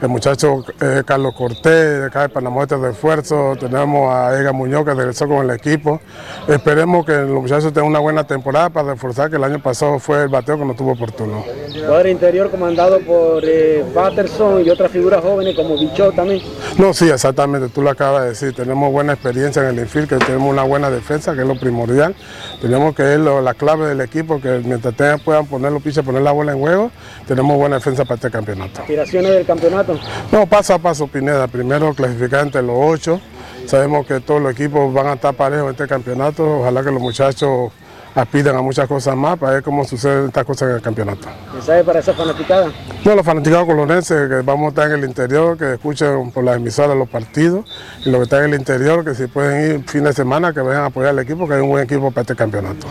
el 0.00 0.08
muchacho 0.08 0.64
eh, 0.80 1.02
Carlos 1.06 1.34
Cortés, 1.34 2.00
de 2.00 2.06
acá 2.06 2.22
de 2.22 2.28
Panamá 2.28 2.66
de 2.66 2.90
esfuerzo, 2.90 3.56
tenemos 3.58 4.12
a 4.12 4.38
Ega 4.38 4.52
Muñoz 4.52 4.84
que 4.84 4.94
regresó 4.94 5.26
con 5.26 5.48
el 5.48 5.56
equipo. 5.56 6.00
Esperemos 6.48 7.06
que 7.06 7.12
los 7.12 7.42
muchachos 7.42 7.72
tengan 7.72 7.90
una 7.90 7.98
buena 7.98 8.24
temporada 8.24 8.68
para 8.70 8.92
reforzar 8.92 9.30
que 9.30 9.36
el 9.36 9.44
año 9.44 9.58
pasado 9.60 9.98
fue 9.98 10.24
el 10.24 10.28
bateo 10.28 10.58
que 10.58 10.64
no 10.64 10.74
tuvo 10.74 10.92
oportuno. 10.92 11.44
Jugador 11.72 12.06
interior 12.08 12.50
comandado 12.50 13.00
por 13.00 13.42
eh, 13.44 13.84
Patterson 13.94 14.64
y 14.64 14.70
otras 14.70 14.90
figuras 14.90 15.22
jóvenes 15.22 15.54
como 15.54 15.78
Bichot 15.78 16.14
también. 16.14 16.42
No, 16.78 16.92
sí, 16.92 17.08
exactamente, 17.08 17.68
tú 17.68 17.82
lo 17.82 17.90
acabas 17.90 18.22
de 18.22 18.28
decir, 18.30 18.54
tenemos 18.54 18.92
buena 18.92 19.14
experiencia 19.14 19.62
en 19.62 19.68
el 19.68 19.78
infield, 19.78 20.08
que 20.08 20.16
tenemos 20.16 20.50
una 20.50 20.62
buena 20.62 20.90
defensa, 20.90 21.34
que 21.34 21.40
es 21.40 21.46
lo 21.46 21.58
primordial. 21.58 22.14
Tenemos 22.60 22.94
que 22.94 23.14
es 23.14 23.20
la 23.20 23.54
clave 23.54 23.88
del 23.88 24.00
equipo, 24.00 24.40
que 24.40 24.60
mientras 24.64 24.94
tengan, 24.94 25.20
puedan 25.20 25.46
poner 25.46 25.72
los 25.72 25.82
piches, 25.82 26.04
poner 26.04 26.22
la 26.22 26.32
bola 26.32 26.52
en 26.52 26.58
juego, 26.58 26.90
tenemos 27.26 27.56
buena 27.56 27.76
defensa 27.76 28.04
para 28.04 28.16
este 28.16 28.30
campeonato. 28.30 28.80
¿Aspiraciones 28.82 29.32
del 29.32 29.46
campeonato? 29.46 29.85
No, 30.32 30.46
paso 30.46 30.74
a 30.74 30.78
paso, 30.78 31.06
Pineda. 31.06 31.46
Primero 31.46 31.94
clasificar 31.94 32.42
entre 32.42 32.62
los 32.62 32.76
ocho. 32.78 33.20
Sabemos 33.66 34.06
que 34.06 34.20
todos 34.20 34.40
los 34.40 34.52
equipos 34.52 34.92
van 34.92 35.08
a 35.08 35.12
estar 35.14 35.34
parejos 35.34 35.66
en 35.66 35.70
este 35.72 35.86
campeonato. 35.86 36.60
Ojalá 36.60 36.82
que 36.82 36.90
los 36.90 37.00
muchachos 37.00 37.72
aspiren 38.14 38.56
a 38.56 38.62
muchas 38.62 38.88
cosas 38.88 39.14
más 39.14 39.38
para 39.38 39.54
ver 39.54 39.62
cómo 39.62 39.84
suceden 39.84 40.26
estas 40.26 40.44
cosas 40.44 40.70
en 40.70 40.76
el 40.76 40.82
campeonato. 40.82 41.28
¿Qué 41.54 41.62
sabe 41.62 41.84
para 41.84 41.98
esa 41.98 42.14
fanaticada? 42.14 42.72
No, 43.04 43.14
los 43.14 43.26
fanaticados 43.26 43.66
colonenses 43.66 44.28
que 44.28 44.36
vamos 44.36 44.66
a 44.66 44.68
estar 44.68 44.86
en 44.90 44.98
el 44.98 45.04
interior, 45.04 45.58
que 45.58 45.74
escuchen 45.74 46.30
por 46.30 46.42
las 46.42 46.56
emisoras 46.56 46.96
los 46.96 47.08
partidos 47.08 47.66
y 48.04 48.10
los 48.10 48.20
que 48.20 48.24
están 48.24 48.44
en 48.44 48.54
el 48.54 48.60
interior, 48.60 49.04
que 49.04 49.14
si 49.14 49.26
pueden 49.26 49.80
ir 49.80 49.84
fin 49.88 50.04
de 50.04 50.12
semana, 50.12 50.52
que 50.52 50.60
vayan 50.60 50.82
a 50.82 50.86
apoyar 50.86 51.10
al 51.10 51.18
equipo, 51.18 51.46
que 51.46 51.54
hay 51.54 51.60
un 51.60 51.68
buen 51.68 51.84
equipo 51.84 52.10
para 52.10 52.22
este 52.22 52.34
campeonato 52.34 52.86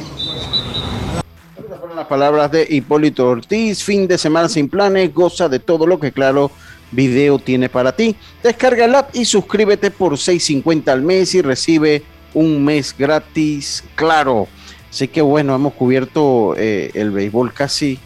las 1.96 2.08
palabras 2.08 2.52
de 2.52 2.68
Hipólito 2.70 3.30
Ortiz. 3.30 3.84
Fin 3.84 4.06
de 4.08 4.18
semana 4.18 4.50
sin 4.50 4.68
planes, 4.68 5.14
goza 5.14 5.48
de 5.48 5.60
todo 5.60 5.88
lo 5.88 6.00
que 6.00 6.12
Claro 6.12 6.52
Video 6.92 7.40
tiene 7.40 7.70
para 7.70 7.96
ti. 7.96 8.16
Descarga 8.44 8.86
el 8.86 8.96
app 8.96 9.16
y 9.16 9.26
suscríbete 9.26 9.92
por 9.92 10.14
6.50 10.14 10.88
al 10.90 11.02
mes 11.02 11.34
y 11.36 11.42
recibe 11.42 12.04
un 12.34 12.64
mes 12.64 12.96
gratis. 12.98 13.84
Claro. 13.96 14.48
Así 14.90 15.08
que 15.08 15.22
bueno, 15.22 15.56
hemos 15.56 15.74
cubierto 15.74 16.56
eh, 16.58 16.92
el 16.94 17.12
béisbol 17.12 17.54
casi 17.54 18.00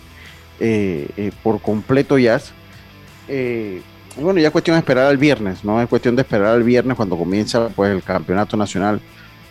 eh, 0.59 1.07
eh, 1.17 1.31
por 1.43 1.61
completo 1.61 2.17
ya. 2.17 2.41
bueno, 4.19 4.39
ya 4.39 4.49
cuestión 4.49 4.75
de 4.75 4.79
esperar 4.79 5.05
al 5.05 5.17
viernes, 5.17 5.63
¿no? 5.63 5.81
Es 5.81 5.87
cuestión 5.87 6.15
de 6.15 6.23
esperar 6.23 6.47
al 6.47 6.63
viernes 6.63 6.97
cuando 6.97 7.17
comienza 7.17 7.69
pues 7.69 7.91
el 7.91 8.01
campeonato 8.01 8.57
nacional 8.57 9.01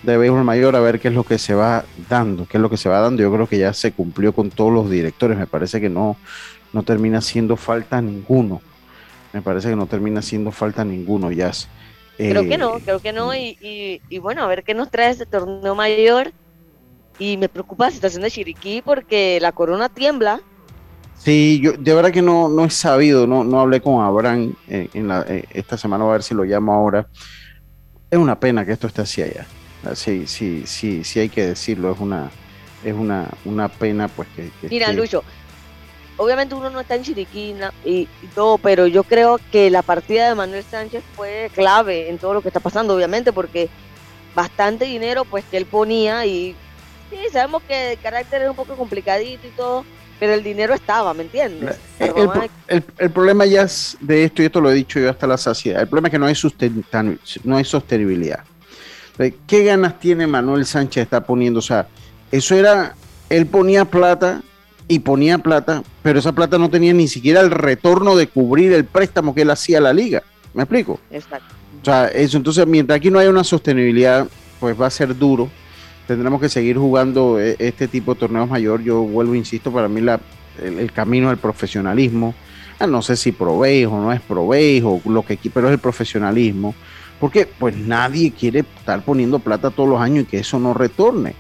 de 0.03 0.17
béisbol 0.17 0.45
mayor 0.45 0.77
a 0.77 0.81
ver 0.81 1.01
qué 1.01 1.09
es 1.09 1.15
lo 1.15 1.25
que 1.25 1.39
se 1.39 1.55
va 1.55 1.85
dando, 2.09 2.47
qué 2.47 2.57
es 2.57 2.61
lo 2.61 2.71
que 2.71 2.77
se 2.77 2.89
va 2.89 3.01
dando. 3.01 3.23
Yo 3.23 3.33
creo 3.33 3.49
que 3.49 3.59
ya 3.59 3.73
se 3.73 3.93
cumplió 3.93 4.33
con 4.33 4.51
todos 4.51 4.73
los 4.73 4.91
directores, 4.91 5.39
me 5.39 5.47
parece 5.47 5.81
que 5.81 5.89
no, 5.89 6.17
no 6.73 6.83
termina 6.83 7.19
haciendo 7.19 7.57
falta 7.57 8.01
ninguno. 8.01 8.61
Me 9.33 9.43
parece 9.43 9.69
que 9.69 9.77
no 9.77 9.87
termina 9.87 10.21
haciendo 10.21 10.51
falta 10.51 10.85
ninguno, 10.85 11.31
ya. 11.31 11.53
creo 12.17 12.49
que 12.49 12.59
no, 12.59 12.79
eh, 12.79 12.83
creo 12.85 13.01
que 13.01 13.13
no. 13.13 13.35
Y, 13.35 14.01
y, 14.09 14.19
bueno, 14.19 14.43
a 14.43 14.47
ver 14.47 14.65
qué 14.65 14.75
nos 14.75 14.91
trae 14.91 15.11
este 15.11 15.27
torneo 15.27 15.75
mayor. 15.75 16.33
Y 17.19 17.37
me 17.37 17.49
preocupa 17.49 17.87
la 17.87 17.91
situación 17.91 18.23
de 18.23 18.31
Chiriquí 18.31 18.81
porque 18.83 19.39
la 19.41 19.53
corona 19.53 19.89
tiembla. 19.89 20.41
Sí, 21.19 21.61
yo 21.61 21.73
de 21.73 21.95
verdad 21.95 22.13
que 22.13 22.23
no, 22.23 22.49
no 22.49 22.65
he 22.65 22.71
sabido, 22.71 23.27
no, 23.27 23.43
no 23.43 23.61
hablé 23.61 23.81
con 23.81 24.05
Abraham 24.05 24.55
en, 24.69 25.09
la, 25.09 25.25
eh, 25.29 25.45
esta 25.51 25.77
semana, 25.77 26.05
a 26.05 26.13
ver 26.13 26.23
si 26.23 26.33
lo 26.33 26.45
llamo 26.45 26.73
ahora. 26.73 27.09
Es 28.09 28.19
una 28.19 28.39
pena 28.39 28.65
que 28.65 28.73
esto 28.73 28.87
esté 28.87 29.03
así 29.03 29.23
allá. 29.23 29.45
Ah, 29.85 29.95
sí, 29.95 30.27
sí, 30.27 30.63
sí, 30.67 31.05
sí 31.05 31.21
hay 31.21 31.29
que 31.29 31.47
decirlo, 31.47 31.93
es 31.93 31.99
una, 31.99 32.31
es 32.85 32.95
una, 32.95 33.29
una 33.45 33.69
pena 33.69 34.09
pues 34.09 34.29
que... 34.35 34.51
Mira, 34.69 34.93
Lucho, 34.93 35.25
obviamente 36.19 36.55
uno 36.55 36.69
no 36.69 36.81
está 36.81 36.97
en 36.97 37.03
Chiriquina 37.03 37.73
y, 37.85 38.07
todo, 38.35 38.59
pero 38.59 38.87
yo 38.87 39.03
creo 39.05 39.41
que 39.51 39.71
la 39.71 39.83
partida 39.83 40.29
de 40.29 40.35
Manuel 40.35 40.65
Sánchez 40.65 41.03
fue 41.17 41.51
clave 41.55 42.11
en 42.11 42.19
todo 42.19 42.35
lo 42.35 42.43
que 42.43 42.49
está 42.49 42.61
pasando, 42.61 42.95
obviamente, 42.95 43.33
porque 43.33 43.71
bastante 44.35 44.85
dinero 44.85 45.25
pues 45.25 45.45
que 45.51 45.57
él 45.57 45.67
ponía 45.67 46.27
y 46.27 46.55
sí, 47.11 47.17
sabemos 47.33 47.63
que 47.63 47.93
el 47.93 47.99
carácter 47.99 48.43
es 48.43 48.51
un 48.51 48.57
poco 48.57 48.77
complicadito 48.77 49.47
y 49.47 49.51
todo, 49.51 49.85
pero 50.21 50.35
el 50.35 50.43
dinero 50.43 50.75
estaba, 50.75 51.15
¿me 51.15 51.23
entiendes? 51.23 51.77
El, 51.99 52.83
el, 52.99 53.11
problema 53.11 53.47
ya 53.47 53.63
es 53.63 53.97
de 54.01 54.25
esto, 54.25 54.43
y 54.43 54.47
esto 54.47 54.61
lo 54.61 54.71
he 54.71 54.75
dicho 54.75 55.01
yo 55.01 55.09
hasta 55.09 55.27
la 55.27 55.39
saciedad, 55.39 55.81
el 55.81 55.89
problema 55.89 56.09
es 56.09 56.13
que 56.13 56.19
no 56.19 56.27
hay, 56.27 57.15
no 57.45 57.57
hay 57.57 57.65
sostenibilidad. 57.65 58.45
¿Qué 59.47 59.65
ganas 59.65 59.99
tiene 59.99 60.29
Manuel 60.29 60.65
Sánchez 60.65 61.03
está 61.03 61.21
poniendo? 61.25 61.59
O 61.59 61.63
sea, 61.63 61.89
eso 62.31 62.55
era, 62.55 62.95
él 63.29 63.47
ponía 63.47 63.85
plata 63.85 64.43
y 64.89 65.01
ponía 65.01 65.39
plata, 65.39 65.83
pero 66.03 66.19
esa 66.19 66.33
plata 66.33 66.59
no 66.59 66.71
tenía 66.71 66.93
ni 66.93 67.09
siquiera 67.09 67.41
el 67.41 67.51
retorno 67.51 68.17
de 68.17 68.27
cubrir 68.27 68.73
el 68.73 68.85
préstamo 68.85 69.35
que 69.35 69.43
él 69.43 69.51
hacía 69.51 69.79
a 69.79 69.83
la 69.83 69.93
liga. 69.93 70.23
¿Me 70.55 70.63
explico? 70.63 70.99
Exacto. 71.11 71.55
O 71.83 71.85
sea, 71.85 72.09
eso, 72.09 72.37
entonces, 72.37 72.67
mientras 72.67 72.97
aquí 72.97 73.11
no 73.11 73.19
haya 73.19 73.31
una 73.31 73.45
sostenibilidad, 73.45 74.27
pues 74.59 74.81
va 74.81 74.87
a 74.87 74.91
ser 74.91 75.17
duro. 75.17 75.49
Tendremos 76.07 76.41
que 76.41 76.49
seguir 76.49 76.79
jugando 76.79 77.39
eh, 77.39 77.55
este 77.59 77.87
tipo 77.87 78.15
de 78.15 78.21
torneos 78.21 78.49
mayor. 78.49 78.83
Yo 78.83 79.03
vuelvo, 79.03 79.35
insisto, 79.35 79.71
para 79.71 79.89
mí 79.89 80.01
la, 80.01 80.19
el, 80.63 80.91
camino 80.91 81.29
del 81.29 81.37
profesionalismo. 81.37 82.35
Ah, 82.79 82.87
no 82.87 83.03
sé 83.03 83.17
si 83.17 83.33
probéis 83.33 83.87
o 83.87 84.01
no 84.01 84.13
es 84.13 84.21
probéis 84.21 84.83
o 84.85 85.01
lo 85.05 85.23
que 85.25 85.39
pero 85.53 85.67
es 85.67 85.73
el 85.73 85.81
profesionalismo 85.81 86.75
porque 87.21 87.47
pues 87.47 87.77
nadie 87.77 88.33
quiere 88.33 88.61
estar 88.61 89.03
poniendo 89.03 89.39
plata 89.39 89.71
todos 89.71 89.89
los 89.89 90.01
años 90.01 90.25
y 90.25 90.27
que 90.27 90.39
eso 90.39 90.59
no 90.59 90.75
retorne. 90.75 91.35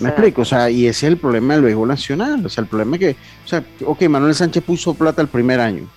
¿Me 0.00 0.08
explico? 0.10 0.42
O 0.42 0.44
sea, 0.44 0.70
y 0.70 0.86
ese 0.86 1.06
es 1.06 1.12
el 1.12 1.18
problema 1.18 1.54
del 1.54 1.64
béisbol 1.64 1.88
nacional. 1.88 2.44
O 2.46 2.48
sea, 2.48 2.62
el 2.62 2.68
problema 2.68 2.96
es 2.96 3.00
que, 3.00 3.16
o 3.44 3.48
sea, 3.48 3.64
ok, 3.84 4.02
Manuel 4.08 4.34
Sánchez 4.34 4.62
puso 4.62 4.94
plata 4.94 5.22
el 5.22 5.28
primer 5.28 5.60
año, 5.60 5.88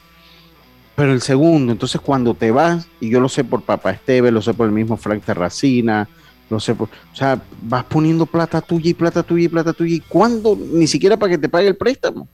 pero 0.96 1.12
el 1.12 1.22
segundo, 1.22 1.72
entonces 1.72 2.02
cuando 2.02 2.34
te 2.34 2.52
vas, 2.52 2.88
y 3.00 3.10
yo 3.10 3.20
lo 3.20 3.30
sé 3.30 3.44
por 3.44 3.62
Papá 3.62 3.92
Esteve, 3.92 4.32
lo 4.32 4.42
sé 4.42 4.54
por 4.54 4.66
el 4.66 4.72
mismo 4.72 4.98
Frank 4.98 5.24
Terracina, 5.24 6.08
lo 6.50 6.60
sé 6.60 6.74
por, 6.74 6.88
o 7.12 7.16
sea, 7.16 7.42
vas 7.62 7.84
poniendo 7.84 8.26
plata 8.26 8.62
tuya 8.62 8.90
y 8.90 8.94
plata 8.94 9.22
tuya 9.22 9.46
y 9.46 9.50
plata 9.50 9.74
tuya, 9.74 9.96
y 9.96 10.00
cuando, 10.00 10.58
ni 10.58 10.88
siquiera 10.88 11.18
para 11.18 11.32
que 11.32 11.38
te 11.38 11.50
pague 11.50 11.68
el 11.68 11.76
préstamo, 11.76 12.28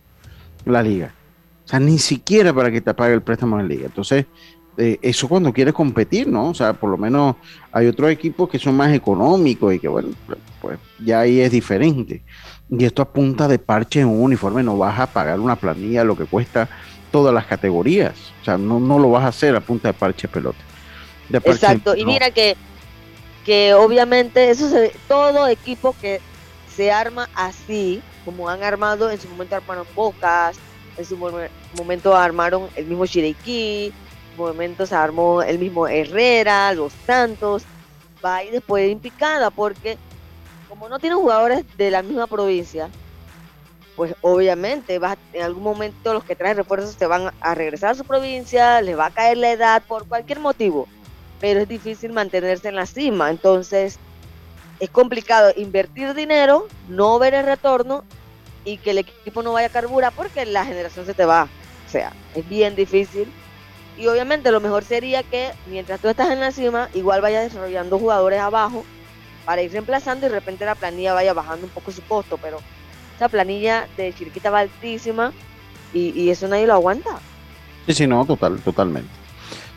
la 0.66 0.84
liga. 0.84 1.14
O 1.66 1.68
sea, 1.68 1.80
ni 1.80 1.99
siquiera 1.99 2.54
para 2.54 2.72
que 2.72 2.82
te 2.82 2.93
pague 2.93 3.14
el 3.14 3.22
préstamo 3.22 3.60
en 3.60 3.68
la 3.68 3.74
liga. 3.74 3.86
Entonces, 3.86 4.26
eh, 4.78 4.99
eso 5.01 5.28
cuando 5.28 5.51
quieres 5.51 5.74
competir, 5.74 6.28
¿no? 6.28 6.49
O 6.49 6.53
sea, 6.53 6.74
por 6.74 6.89
lo 6.89 6.97
menos 6.97 7.36
hay 7.72 7.88
otros 7.88 8.09
equipos 8.09 8.49
que 8.49 8.59
son 8.59 8.76
más 8.76 8.93
económicos 8.93 9.74
y 9.74 9.80
que, 9.80 9.88
bueno, 9.88 10.09
pues 10.61 10.80
ya 10.99 11.22
ahí 11.22 11.41
es 11.41 11.51
diferente. 11.51 12.22
Y 12.69 12.86
esto 12.86 13.01
a 13.01 13.11
punta 13.11 13.47
de 13.47 13.59
parche 13.59 13.99
en 13.99 14.07
un 14.07 14.22
uniforme 14.22 14.63
no 14.63 14.78
vas 14.78 14.99
a 14.99 15.07
pagar 15.07 15.39
una 15.39 15.57
planilla 15.57 16.03
lo 16.03 16.15
que 16.15 16.26
cuesta 16.26 16.69
todas 17.11 17.34
las 17.34 17.45
categorías. 17.45 18.13
O 18.41 18.45
sea, 18.45 18.57
no, 18.57 18.80
no 18.80 18.97
lo 18.97 19.11
vas 19.11 19.26
a 19.26 19.28
hacer 19.28 19.55
a 19.55 19.59
punta 19.59 19.89
de 19.89 19.93
parche 19.93 20.28
pelota. 20.28 20.59
Exacto, 21.32 21.95
y 21.95 22.05
mira 22.05 22.32
que, 22.32 22.55
que 23.45 23.74
obviamente 23.74 24.49
eso 24.49 24.69
se, 24.69 24.93
todo 25.07 25.47
equipo 25.47 25.95
que 26.01 26.19
se 26.76 26.91
arma 26.91 27.30
así, 27.36 28.01
como 28.26 28.49
han 28.49 28.63
armado, 28.63 29.09
en 29.09 29.19
su 29.19 29.30
momento 29.30 29.55
armaron 29.55 29.86
Bocas, 29.95 30.57
en 30.97 31.05
su 31.05 31.17
momento 31.78 32.15
armaron 32.15 32.67
el 32.76 32.86
mismo 32.86 33.05
Shireki, 33.05 33.93
en 34.32 34.38
su 34.38 34.42
momento 34.42 34.86
se 34.86 34.96
armó 34.96 35.42
el 35.42 35.60
mismo 35.60 35.88
Herrera, 35.88 36.74
los 36.74 36.94
Santos, 37.06 37.64
va 38.24 38.44
ir 38.44 38.52
después 38.52 38.90
en 38.90 39.00
picada, 39.00 39.50
porque 39.50 39.98
como 40.70 40.88
no 40.90 41.00
tienen 41.00 41.20
jugadores 41.20 41.66
de 41.78 41.92
la 41.92 42.02
misma 42.02 42.28
provincia, 42.28 42.90
pues 43.96 44.16
obviamente 44.22 45.00
va, 45.00 45.18
en 45.34 45.44
algún 45.44 45.64
momento 45.64 46.14
los 46.14 46.24
que 46.24 46.36
traen 46.36 46.58
refuerzos 46.58 46.96
se 46.98 47.06
van 47.08 47.32
a 47.42 47.56
regresar 47.56 47.92
a 47.92 47.96
su 47.96 48.06
provincia, 48.06 48.82
les 48.82 48.98
va 48.98 49.08
a 49.08 49.12
caer 49.12 49.38
la 49.38 49.52
edad 49.52 49.84
por 49.84 50.08
cualquier 50.08 50.40
motivo, 50.40 50.88
pero 51.40 51.60
es 51.60 51.68
difícil 51.68 52.14
mantenerse 52.14 52.70
en 52.70 52.76
la 52.76 52.86
cima, 52.86 53.30
entonces 53.30 54.00
es 54.80 54.90
complicado 54.90 55.52
invertir 55.58 56.14
dinero, 56.14 56.68
no 56.88 57.20
ver 57.20 57.34
el 57.34 57.46
retorno 57.46 58.04
y 58.64 58.78
que 58.78 58.92
el 58.92 59.00
equipo 59.00 59.44
no 59.44 59.54
vaya 59.54 59.68
a 59.68 59.72
carburar 59.72 60.14
porque 60.16 60.46
la 60.46 60.66
generación 60.66 61.06
se 61.06 61.14
te 61.14 61.26
va. 61.26 61.48
O 61.88 61.90
sea, 61.92 62.14
es 62.36 62.48
bien 62.48 62.76
difícil. 62.76 63.32
Y 63.98 64.08
obviamente 64.08 64.52
lo 64.52 64.60
mejor 64.60 64.84
sería 64.84 65.24
que 65.24 65.52
mientras 65.68 66.00
tú 66.00 66.10
estás 66.10 66.30
en 66.32 66.39
la 66.39 66.52
cima, 66.52 66.89
igual 66.94 67.22
vayas 67.22 67.44
desarrollando 67.44 68.00
jugadores 68.00 68.39
abajo 68.39 68.84
para 69.46 69.62
ir 69.62 69.72
reemplazando 69.72 70.26
y 70.26 70.30
de 70.30 70.36
repente 70.36 70.66
la 70.66 70.76
planilla 70.76 71.14
vaya 71.14 71.34
bajando 71.34 71.66
un 71.68 71.72
poco 71.72 71.92
su 71.92 72.02
costo. 72.04 72.38
Pero 72.42 72.58
esa 73.16 73.30
planilla 73.30 73.88
de 73.98 74.14
Chiriquita 74.14 74.50
va 74.50 74.60
altísima 74.60 75.34
y, 75.94 76.10
y 76.20 76.30
eso 76.30 76.48
nadie 76.48 76.68
lo 76.68 76.74
aguanta. 76.74 77.20
Sí, 77.86 77.94
sí, 77.94 78.08
no, 78.08 78.26
total, 78.26 78.60
totalmente. 78.62 79.10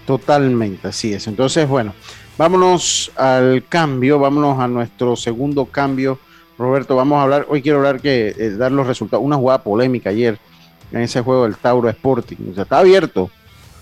Totalmente, 0.06 0.88
así 0.88 1.14
es. 1.14 1.26
Entonces, 1.26 1.66
bueno, 1.66 1.94
Vámonos 2.36 3.12
al 3.14 3.64
cambio, 3.68 4.18
vámonos 4.18 4.58
a 4.58 4.66
nuestro 4.66 5.14
segundo 5.14 5.66
cambio. 5.66 6.18
Roberto, 6.58 6.96
vamos 6.96 7.18
a 7.18 7.22
hablar, 7.22 7.46
hoy 7.48 7.62
quiero 7.62 7.78
hablar 7.78 8.00
que 8.00 8.34
eh, 8.36 8.50
dar 8.50 8.72
los 8.72 8.88
resultados, 8.88 9.24
una 9.24 9.36
jugada 9.36 9.62
polémica 9.62 10.10
ayer 10.10 10.38
en 10.90 11.02
ese 11.02 11.20
juego 11.20 11.44
del 11.44 11.56
Tauro 11.56 11.88
Sporting. 11.88 12.50
O 12.50 12.54
sea, 12.54 12.64
está 12.64 12.78
abierto. 12.78 13.30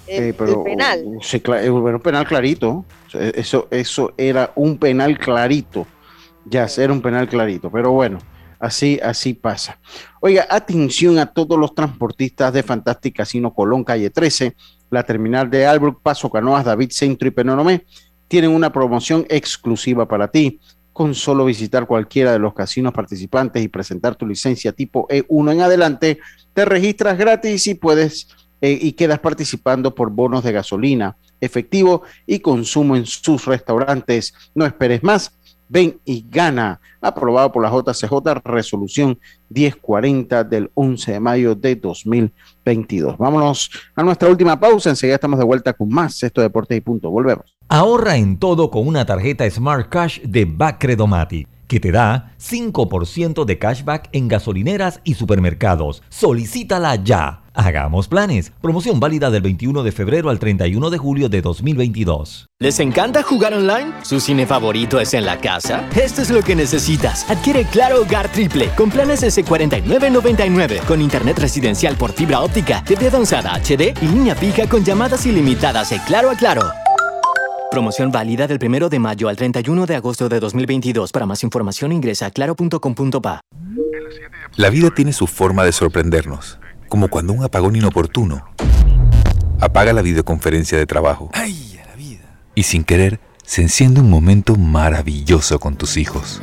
Eh, 0.06 0.34
pero, 0.36 0.64
penal. 0.64 1.18
Sí, 1.20 1.42
un 1.68 2.00
penal 2.00 2.26
clarito. 2.26 2.84
Eso, 3.12 3.68
eso 3.70 4.12
era 4.16 4.52
un 4.54 4.78
penal 4.78 5.18
clarito. 5.18 5.86
Ya, 6.44 6.66
era 6.76 6.92
un 6.92 7.02
penal 7.02 7.28
clarito. 7.28 7.70
Pero 7.70 7.92
bueno, 7.92 8.18
así, 8.58 8.98
así 9.02 9.34
pasa. 9.34 9.78
Oiga, 10.20 10.46
atención 10.50 11.18
a 11.18 11.26
todos 11.26 11.58
los 11.58 11.74
transportistas 11.74 12.52
de 12.52 12.62
Fantastic 12.62 13.16
Casino 13.16 13.54
Colón, 13.54 13.84
calle 13.84 14.10
13, 14.10 14.56
la 14.90 15.02
terminal 15.04 15.48
de 15.50 15.66
Albrook, 15.66 16.02
Paso 16.02 16.30
Canoas, 16.30 16.64
David 16.64 16.90
Centro 16.90 17.28
y 17.28 17.30
Penonomé 17.30 17.84
tienen 18.28 18.50
una 18.50 18.72
promoción 18.72 19.26
exclusiva 19.28 20.08
para 20.08 20.28
ti. 20.28 20.58
Con 20.92 21.14
solo 21.14 21.46
visitar 21.46 21.86
cualquiera 21.86 22.32
de 22.32 22.38
los 22.38 22.52
casinos 22.52 22.92
participantes 22.92 23.62
y 23.62 23.68
presentar 23.68 24.14
tu 24.14 24.26
licencia 24.26 24.72
tipo 24.72 25.06
E1 25.08 25.52
en 25.52 25.60
adelante, 25.62 26.18
te 26.52 26.66
registras 26.66 27.16
gratis 27.16 27.66
y 27.66 27.74
puedes 27.74 28.28
eh, 28.62 28.78
y 28.80 28.92
quedas 28.92 29.18
participando 29.18 29.92
por 29.92 30.10
bonos 30.10 30.44
de 30.44 30.52
gasolina, 30.52 31.16
efectivo 31.40 32.02
y 32.26 32.38
consumo 32.38 32.94
en 32.94 33.04
sus 33.06 33.44
restaurantes. 33.44 34.32
No 34.54 34.64
esperes 34.64 35.02
más. 35.02 35.36
Ven 35.68 35.98
y 36.04 36.24
gana. 36.30 36.80
Aprobado 37.00 37.50
por 37.50 37.62
la 37.62 37.70
JCJ, 37.70 38.40
resolución 38.44 39.18
1040 39.48 40.44
del 40.44 40.70
11 40.74 41.12
de 41.12 41.20
mayo 41.20 41.54
de 41.56 41.74
2022. 41.74 43.18
Vámonos 43.18 43.70
a 43.96 44.02
nuestra 44.04 44.28
última 44.28 44.60
pausa. 44.60 44.90
Enseguida 44.90 45.16
estamos 45.16 45.40
de 45.40 45.44
vuelta 45.44 45.72
con 45.72 45.88
más. 45.88 46.22
Esto 46.22 46.40
Deportes 46.40 46.78
y 46.78 46.82
Punto. 46.82 47.10
Volvemos. 47.10 47.56
Ahorra 47.68 48.16
en 48.16 48.38
todo 48.38 48.70
con 48.70 48.86
una 48.86 49.04
tarjeta 49.04 49.50
Smart 49.50 49.88
Cash 49.88 50.20
de 50.20 50.44
Bacredomatic 50.44 51.48
que 51.72 51.80
te 51.80 51.90
da 51.90 52.34
5% 52.38 53.46
de 53.46 53.58
cashback 53.58 54.10
en 54.12 54.28
gasolineras 54.28 55.00
y 55.04 55.14
supermercados. 55.14 56.02
Solicítala 56.10 56.96
ya. 56.96 57.44
Hagamos 57.54 58.08
planes. 58.08 58.52
Promoción 58.60 59.00
válida 59.00 59.30
del 59.30 59.40
21 59.40 59.82
de 59.82 59.90
febrero 59.90 60.28
al 60.28 60.38
31 60.38 60.90
de 60.90 60.98
julio 60.98 61.30
de 61.30 61.40
2022. 61.40 62.50
¿Les 62.58 62.78
encanta 62.78 63.22
jugar 63.22 63.54
online? 63.54 63.90
¿Su 64.02 64.20
cine 64.20 64.46
favorito 64.46 65.00
es 65.00 65.14
en 65.14 65.24
la 65.24 65.40
casa? 65.40 65.88
Esto 65.96 66.20
es 66.20 66.28
lo 66.28 66.42
que 66.42 66.54
necesitas. 66.54 67.28
Adquiere 67.30 67.64
Claro 67.64 68.02
Hogar 68.02 68.30
Triple 68.30 68.68
con 68.76 68.90
planes 68.90 69.22
S4999 69.22 70.84
con 70.84 71.00
internet 71.00 71.38
residencial 71.38 71.96
por 71.96 72.12
fibra 72.12 72.42
óptica, 72.42 72.84
TV 72.84 73.06
avanzada 73.08 73.54
HD 73.54 73.94
y 74.02 74.08
línea 74.08 74.34
fija 74.34 74.68
con 74.68 74.84
llamadas 74.84 75.24
ilimitadas 75.24 75.88
de 75.88 76.00
Claro 76.04 76.28
a 76.28 76.34
Claro. 76.34 76.81
Promoción 77.72 78.12
válida 78.12 78.46
del 78.46 78.58
1 78.62 78.90
de 78.90 78.98
mayo 78.98 79.30
al 79.30 79.36
31 79.36 79.86
de 79.86 79.96
agosto 79.96 80.28
de 80.28 80.40
2022. 80.40 81.10
Para 81.10 81.24
más 81.24 81.42
información 81.42 81.90
ingresa 81.90 82.26
a 82.26 82.30
claro.com.pa. 82.30 83.40
La 84.56 84.68
vida 84.68 84.90
tiene 84.90 85.14
su 85.14 85.26
forma 85.26 85.64
de 85.64 85.72
sorprendernos, 85.72 86.58
como 86.90 87.08
cuando 87.08 87.32
un 87.32 87.42
apagón 87.42 87.74
inoportuno 87.74 88.44
apaga 89.58 89.94
la 89.94 90.02
videoconferencia 90.02 90.76
de 90.76 90.84
trabajo. 90.84 91.30
¡Ay, 91.32 91.80
la 91.86 91.96
vida! 91.96 92.40
Y 92.54 92.64
sin 92.64 92.84
querer, 92.84 93.20
se 93.42 93.62
enciende 93.62 94.00
un 94.00 94.10
momento 94.10 94.56
maravilloso 94.56 95.58
con 95.58 95.76
tus 95.76 95.96
hijos. 95.96 96.42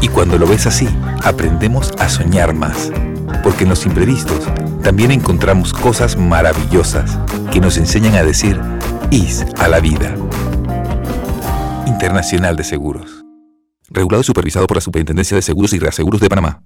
Y 0.00 0.08
cuando 0.08 0.36
lo 0.36 0.48
ves 0.48 0.66
así, 0.66 0.88
aprendemos 1.22 1.92
a 2.00 2.08
soñar 2.08 2.54
más, 2.54 2.90
porque 3.44 3.62
en 3.62 3.70
los 3.70 3.86
imprevistos 3.86 4.48
también 4.86 5.10
encontramos 5.10 5.72
cosas 5.72 6.16
maravillosas 6.16 7.18
que 7.50 7.58
nos 7.58 7.76
enseñan 7.76 8.14
a 8.14 8.22
decir 8.22 8.56
IS 9.10 9.44
a 9.58 9.66
la 9.66 9.80
vida. 9.80 10.14
Internacional 11.88 12.54
de 12.54 12.62
Seguros. 12.62 13.24
Regulado 13.88 14.20
y 14.20 14.24
supervisado 14.24 14.68
por 14.68 14.76
la 14.76 14.80
Superintendencia 14.80 15.34
de 15.34 15.42
Seguros 15.42 15.72
y 15.72 15.80
Reaseguros 15.80 16.20
de 16.20 16.28
Panamá. 16.28 16.62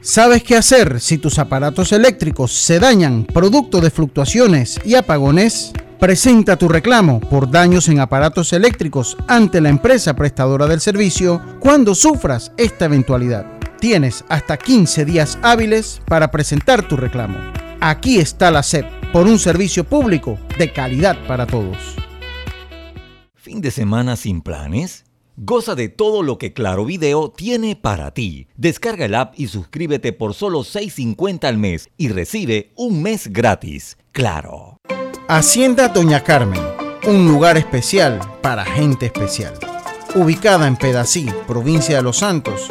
¿Sabes 0.00 0.42
qué 0.44 0.56
hacer 0.56 0.98
si 0.98 1.18
tus 1.18 1.38
aparatos 1.38 1.92
eléctricos 1.92 2.54
se 2.54 2.80
dañan 2.80 3.26
producto 3.26 3.82
de 3.82 3.90
fluctuaciones 3.90 4.80
y 4.82 4.94
apagones? 4.94 5.74
Presenta 6.00 6.56
tu 6.56 6.68
reclamo 6.68 7.20
por 7.20 7.50
daños 7.50 7.86
en 7.90 8.00
aparatos 8.00 8.54
eléctricos 8.54 9.18
ante 9.28 9.60
la 9.60 9.68
empresa 9.68 10.16
prestadora 10.16 10.66
del 10.66 10.80
servicio 10.80 11.42
cuando 11.60 11.94
sufras 11.94 12.50
esta 12.56 12.86
eventualidad. 12.86 13.53
Tienes 13.84 14.24
hasta 14.30 14.56
15 14.56 15.04
días 15.04 15.38
hábiles 15.42 16.00
para 16.06 16.30
presentar 16.30 16.88
tu 16.88 16.96
reclamo. 16.96 17.36
Aquí 17.80 18.16
está 18.16 18.50
la 18.50 18.62
SEP 18.62 18.86
por 19.12 19.26
un 19.26 19.38
servicio 19.38 19.84
público 19.84 20.38
de 20.56 20.72
calidad 20.72 21.18
para 21.26 21.46
todos. 21.46 21.76
¿Fin 23.34 23.60
de 23.60 23.70
semana 23.70 24.16
sin 24.16 24.40
planes? 24.40 25.04
Goza 25.36 25.74
de 25.74 25.90
todo 25.90 26.22
lo 26.22 26.38
que 26.38 26.54
Claro 26.54 26.86
Video 26.86 27.30
tiene 27.30 27.76
para 27.76 28.14
ti. 28.14 28.48
Descarga 28.56 29.04
el 29.04 29.14
app 29.14 29.34
y 29.36 29.48
suscríbete 29.48 30.14
por 30.14 30.32
solo 30.32 30.60
$6.50 30.60 31.44
al 31.44 31.58
mes 31.58 31.90
y 31.98 32.08
recibe 32.08 32.72
un 32.76 33.02
mes 33.02 33.30
gratis. 33.30 33.98
Claro. 34.12 34.78
Hacienda 35.28 35.88
Doña 35.88 36.24
Carmen, 36.24 36.62
un 37.06 37.28
lugar 37.28 37.58
especial 37.58 38.18
para 38.40 38.64
gente 38.64 39.04
especial. 39.04 39.52
Ubicada 40.14 40.68
en 40.68 40.76
Pedací, 40.76 41.26
provincia 41.46 41.96
de 41.96 42.02
Los 42.02 42.18
Santos, 42.18 42.70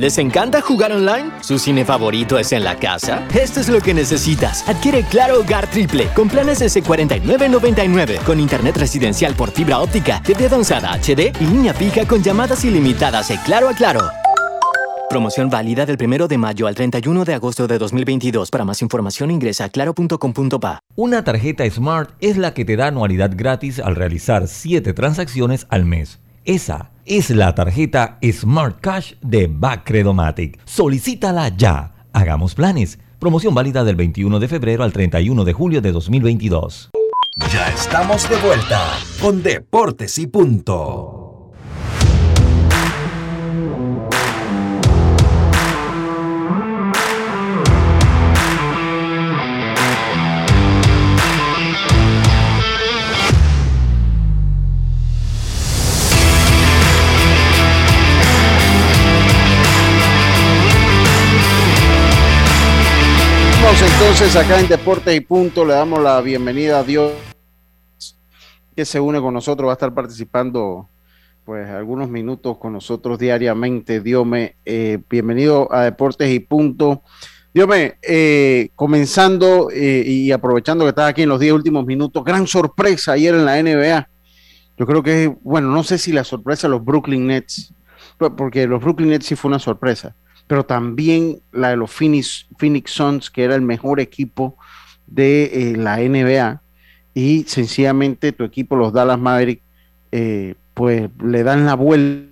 ¿Les 0.00 0.16
encanta 0.16 0.62
jugar 0.62 0.92
online? 0.92 1.30
¿Su 1.42 1.58
cine 1.58 1.84
favorito 1.84 2.38
es 2.38 2.52
en 2.52 2.64
la 2.64 2.76
casa? 2.76 3.28
Esto 3.38 3.60
es 3.60 3.68
lo 3.68 3.82
que 3.82 3.92
necesitas. 3.92 4.66
Adquiere 4.66 5.02
Claro 5.02 5.40
Hogar 5.40 5.66
Triple 5.66 6.06
con 6.14 6.26
planes 6.26 6.62
S4999 6.62 8.22
con 8.24 8.40
internet 8.40 8.78
residencial 8.78 9.34
por 9.34 9.50
fibra 9.50 9.78
óptica, 9.78 10.22
TV 10.22 10.46
avanzada 10.46 10.98
HD 10.98 11.36
y 11.38 11.44
línea 11.44 11.74
fija 11.74 12.06
con 12.06 12.22
llamadas 12.22 12.64
ilimitadas 12.64 13.28
de 13.28 13.36
Claro 13.44 13.68
a 13.68 13.74
Claro. 13.74 14.00
Promoción 15.10 15.50
válida 15.50 15.84
del 15.84 15.98
1 16.02 16.28
de 16.28 16.38
mayo 16.38 16.66
al 16.66 16.74
31 16.74 17.26
de 17.26 17.34
agosto 17.34 17.66
de 17.66 17.76
2022. 17.76 18.50
Para 18.50 18.64
más 18.64 18.80
información 18.80 19.30
ingresa 19.30 19.64
a 19.64 19.68
claro.com.pa. 19.68 20.80
Una 20.96 21.24
tarjeta 21.24 21.68
Smart 21.68 22.14
es 22.20 22.38
la 22.38 22.54
que 22.54 22.64
te 22.64 22.76
da 22.76 22.86
anualidad 22.86 23.32
gratis 23.36 23.78
al 23.78 23.96
realizar 23.96 24.48
7 24.48 24.94
transacciones 24.94 25.66
al 25.68 25.84
mes. 25.84 26.20
Esa 26.44 26.92
es 27.04 27.28
la 27.30 27.54
tarjeta 27.54 28.18
Smart 28.32 28.80
Cash 28.80 29.14
de 29.20 29.46
Bacredomatic. 29.46 30.58
Solicítala 30.64 31.48
ya. 31.54 32.06
Hagamos 32.12 32.54
planes. 32.54 32.98
Promoción 33.18 33.54
válida 33.54 33.84
del 33.84 33.96
21 33.96 34.40
de 34.40 34.48
febrero 34.48 34.82
al 34.82 34.92
31 34.92 35.44
de 35.44 35.52
julio 35.52 35.82
de 35.82 35.92
2022. 35.92 36.90
Ya 37.52 37.68
estamos 37.68 38.28
de 38.28 38.36
vuelta 38.36 38.80
con 39.20 39.42
Deportes 39.42 40.18
y 40.18 40.26
Punto. 40.26 41.19
Entonces 64.12 64.34
acá 64.34 64.58
en 64.58 64.66
Deportes 64.66 65.16
y 65.16 65.20
Punto 65.20 65.64
le 65.64 65.72
damos 65.72 66.02
la 66.02 66.20
bienvenida 66.20 66.80
a 66.80 66.82
Dios 66.82 67.12
que 68.74 68.84
se 68.84 68.98
une 68.98 69.20
con 69.20 69.32
nosotros, 69.32 69.68
va 69.68 69.72
a 69.72 69.74
estar 69.74 69.94
participando 69.94 70.88
pues 71.44 71.68
algunos 71.68 72.10
minutos 72.10 72.58
con 72.58 72.72
nosotros 72.72 73.20
diariamente. 73.20 74.00
Diome, 74.00 74.56
eh, 74.64 74.98
bienvenido 75.08 75.72
a 75.72 75.84
Deportes 75.84 76.28
y 76.28 76.40
Punto. 76.40 77.04
Diome, 77.54 77.98
eh, 78.02 78.70
comenzando 78.74 79.70
eh, 79.70 80.02
y 80.04 80.32
aprovechando 80.32 80.84
que 80.84 80.88
estás 80.88 81.08
aquí 81.08 81.22
en 81.22 81.28
los 81.28 81.38
10 81.38 81.52
últimos 81.52 81.86
minutos, 81.86 82.24
gran 82.24 82.48
sorpresa 82.48 83.12
ayer 83.12 83.32
en 83.36 83.44
la 83.44 83.62
NBA. 83.62 84.08
Yo 84.76 84.86
creo 84.86 85.04
que, 85.04 85.32
bueno, 85.42 85.68
no 85.68 85.84
sé 85.84 85.98
si 85.98 86.10
la 86.10 86.24
sorpresa 86.24 86.66
los 86.66 86.84
Brooklyn 86.84 87.28
Nets, 87.28 87.72
porque 88.36 88.66
los 88.66 88.82
Brooklyn 88.82 89.10
Nets 89.10 89.26
sí 89.26 89.36
fue 89.36 89.50
una 89.50 89.60
sorpresa 89.60 90.16
pero 90.50 90.66
también 90.66 91.40
la 91.52 91.68
de 91.68 91.76
los 91.76 91.92
Phoenix, 91.92 92.44
Phoenix 92.58 92.90
Suns, 92.90 93.30
que 93.30 93.44
era 93.44 93.54
el 93.54 93.62
mejor 93.62 94.00
equipo 94.00 94.56
de 95.06 95.44
eh, 95.44 95.76
la 95.76 95.98
NBA, 95.98 96.60
y 97.14 97.44
sencillamente 97.44 98.32
tu 98.32 98.42
equipo, 98.42 98.74
los 98.74 98.92
Dallas 98.92 99.16
Mavericks, 99.16 99.62
eh, 100.10 100.56
pues 100.74 101.08
le 101.22 101.44
dan 101.44 101.66
la 101.66 101.74
vuelta 101.74 102.28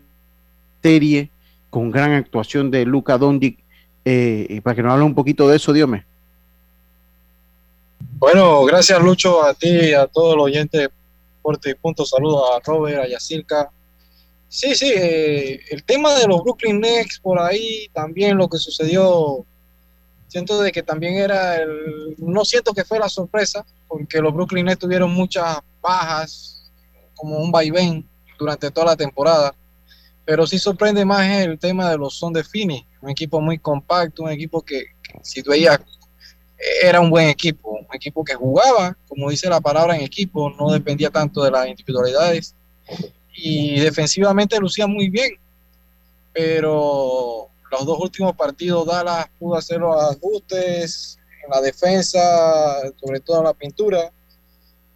serie 0.82 1.30
con 1.70 1.92
gran 1.92 2.10
actuación 2.10 2.72
de 2.72 2.84
Luca 2.86 3.18
Doncic. 3.18 3.60
Eh, 4.04 4.60
para 4.64 4.74
que 4.74 4.82
nos 4.82 4.94
hable 4.94 5.04
un 5.04 5.14
poquito 5.14 5.48
de 5.48 5.54
eso, 5.54 5.72
Dios 5.72 5.88
Bueno, 8.18 8.64
gracias 8.64 9.00
Lucho, 9.00 9.44
a 9.44 9.54
ti 9.54 9.68
y 9.68 9.92
a 9.92 10.08
todos 10.08 10.34
los 10.34 10.46
oyentes 10.46 10.80
de 10.80 10.90
Puerto 11.40 11.70
y 11.70 11.74
Punto. 11.74 12.04
Saludos 12.04 12.42
a 12.52 12.68
Robert, 12.68 13.00
a 13.00 13.06
Yacirca, 13.06 13.70
Sí, 14.48 14.74
sí, 14.74 14.92
eh, 14.96 15.60
el 15.70 15.84
tema 15.84 16.14
de 16.18 16.26
los 16.26 16.42
Brooklyn 16.42 16.80
Nets 16.80 17.20
por 17.20 17.38
ahí, 17.38 17.88
también 17.92 18.38
lo 18.38 18.48
que 18.48 18.56
sucedió, 18.56 19.44
siento 20.26 20.60
de 20.62 20.72
que 20.72 20.82
también 20.82 21.16
era 21.16 21.56
el, 21.56 22.14
no 22.16 22.44
siento 22.46 22.72
que 22.72 22.84
fue 22.84 22.98
la 22.98 23.10
sorpresa, 23.10 23.66
porque 23.86 24.20
los 24.20 24.32
Brooklyn 24.32 24.64
Nets 24.64 24.78
tuvieron 24.78 25.12
muchas 25.12 25.58
bajas, 25.82 26.72
como 27.14 27.38
un 27.38 27.52
vaivén 27.52 28.08
durante 28.38 28.70
toda 28.70 28.86
la 28.86 28.96
temporada, 28.96 29.54
pero 30.24 30.46
sí 30.46 30.58
sorprende 30.58 31.04
más 31.04 31.28
el 31.28 31.58
tema 31.58 31.90
de 31.90 31.98
los 31.98 32.14
Son 32.14 32.32
de 32.32 32.42
Fini, 32.42 32.86
un 33.02 33.10
equipo 33.10 33.40
muy 33.40 33.58
compacto, 33.58 34.22
un 34.22 34.30
equipo 34.30 34.62
que, 34.62 34.84
que 35.02 35.18
si 35.22 35.42
tú 35.42 35.50
veías 35.50 35.78
era 36.82 37.00
un 37.00 37.10
buen 37.10 37.28
equipo, 37.28 37.70
un 37.70 37.94
equipo 37.94 38.24
que 38.24 38.34
jugaba, 38.34 38.96
como 39.08 39.30
dice 39.30 39.48
la 39.48 39.60
palabra 39.60 39.96
en 39.96 40.02
equipo, 40.02 40.50
no 40.50 40.70
dependía 40.70 41.10
tanto 41.10 41.42
de 41.42 41.50
las 41.50 41.68
individualidades 41.68 42.54
y 43.40 43.78
defensivamente 43.78 44.58
lucía 44.58 44.86
muy 44.86 45.08
bien, 45.08 45.30
pero 46.32 47.48
los 47.70 47.86
dos 47.86 48.00
últimos 48.00 48.34
partidos 48.34 48.86
Dallas 48.86 49.26
pudo 49.38 49.56
hacer 49.56 49.78
los 49.78 49.96
ajustes 50.02 51.18
en 51.44 51.50
la 51.50 51.60
defensa, 51.60 52.80
sobre 53.00 53.20
todo 53.20 53.38
en 53.38 53.44
la 53.44 53.54
pintura, 53.54 54.10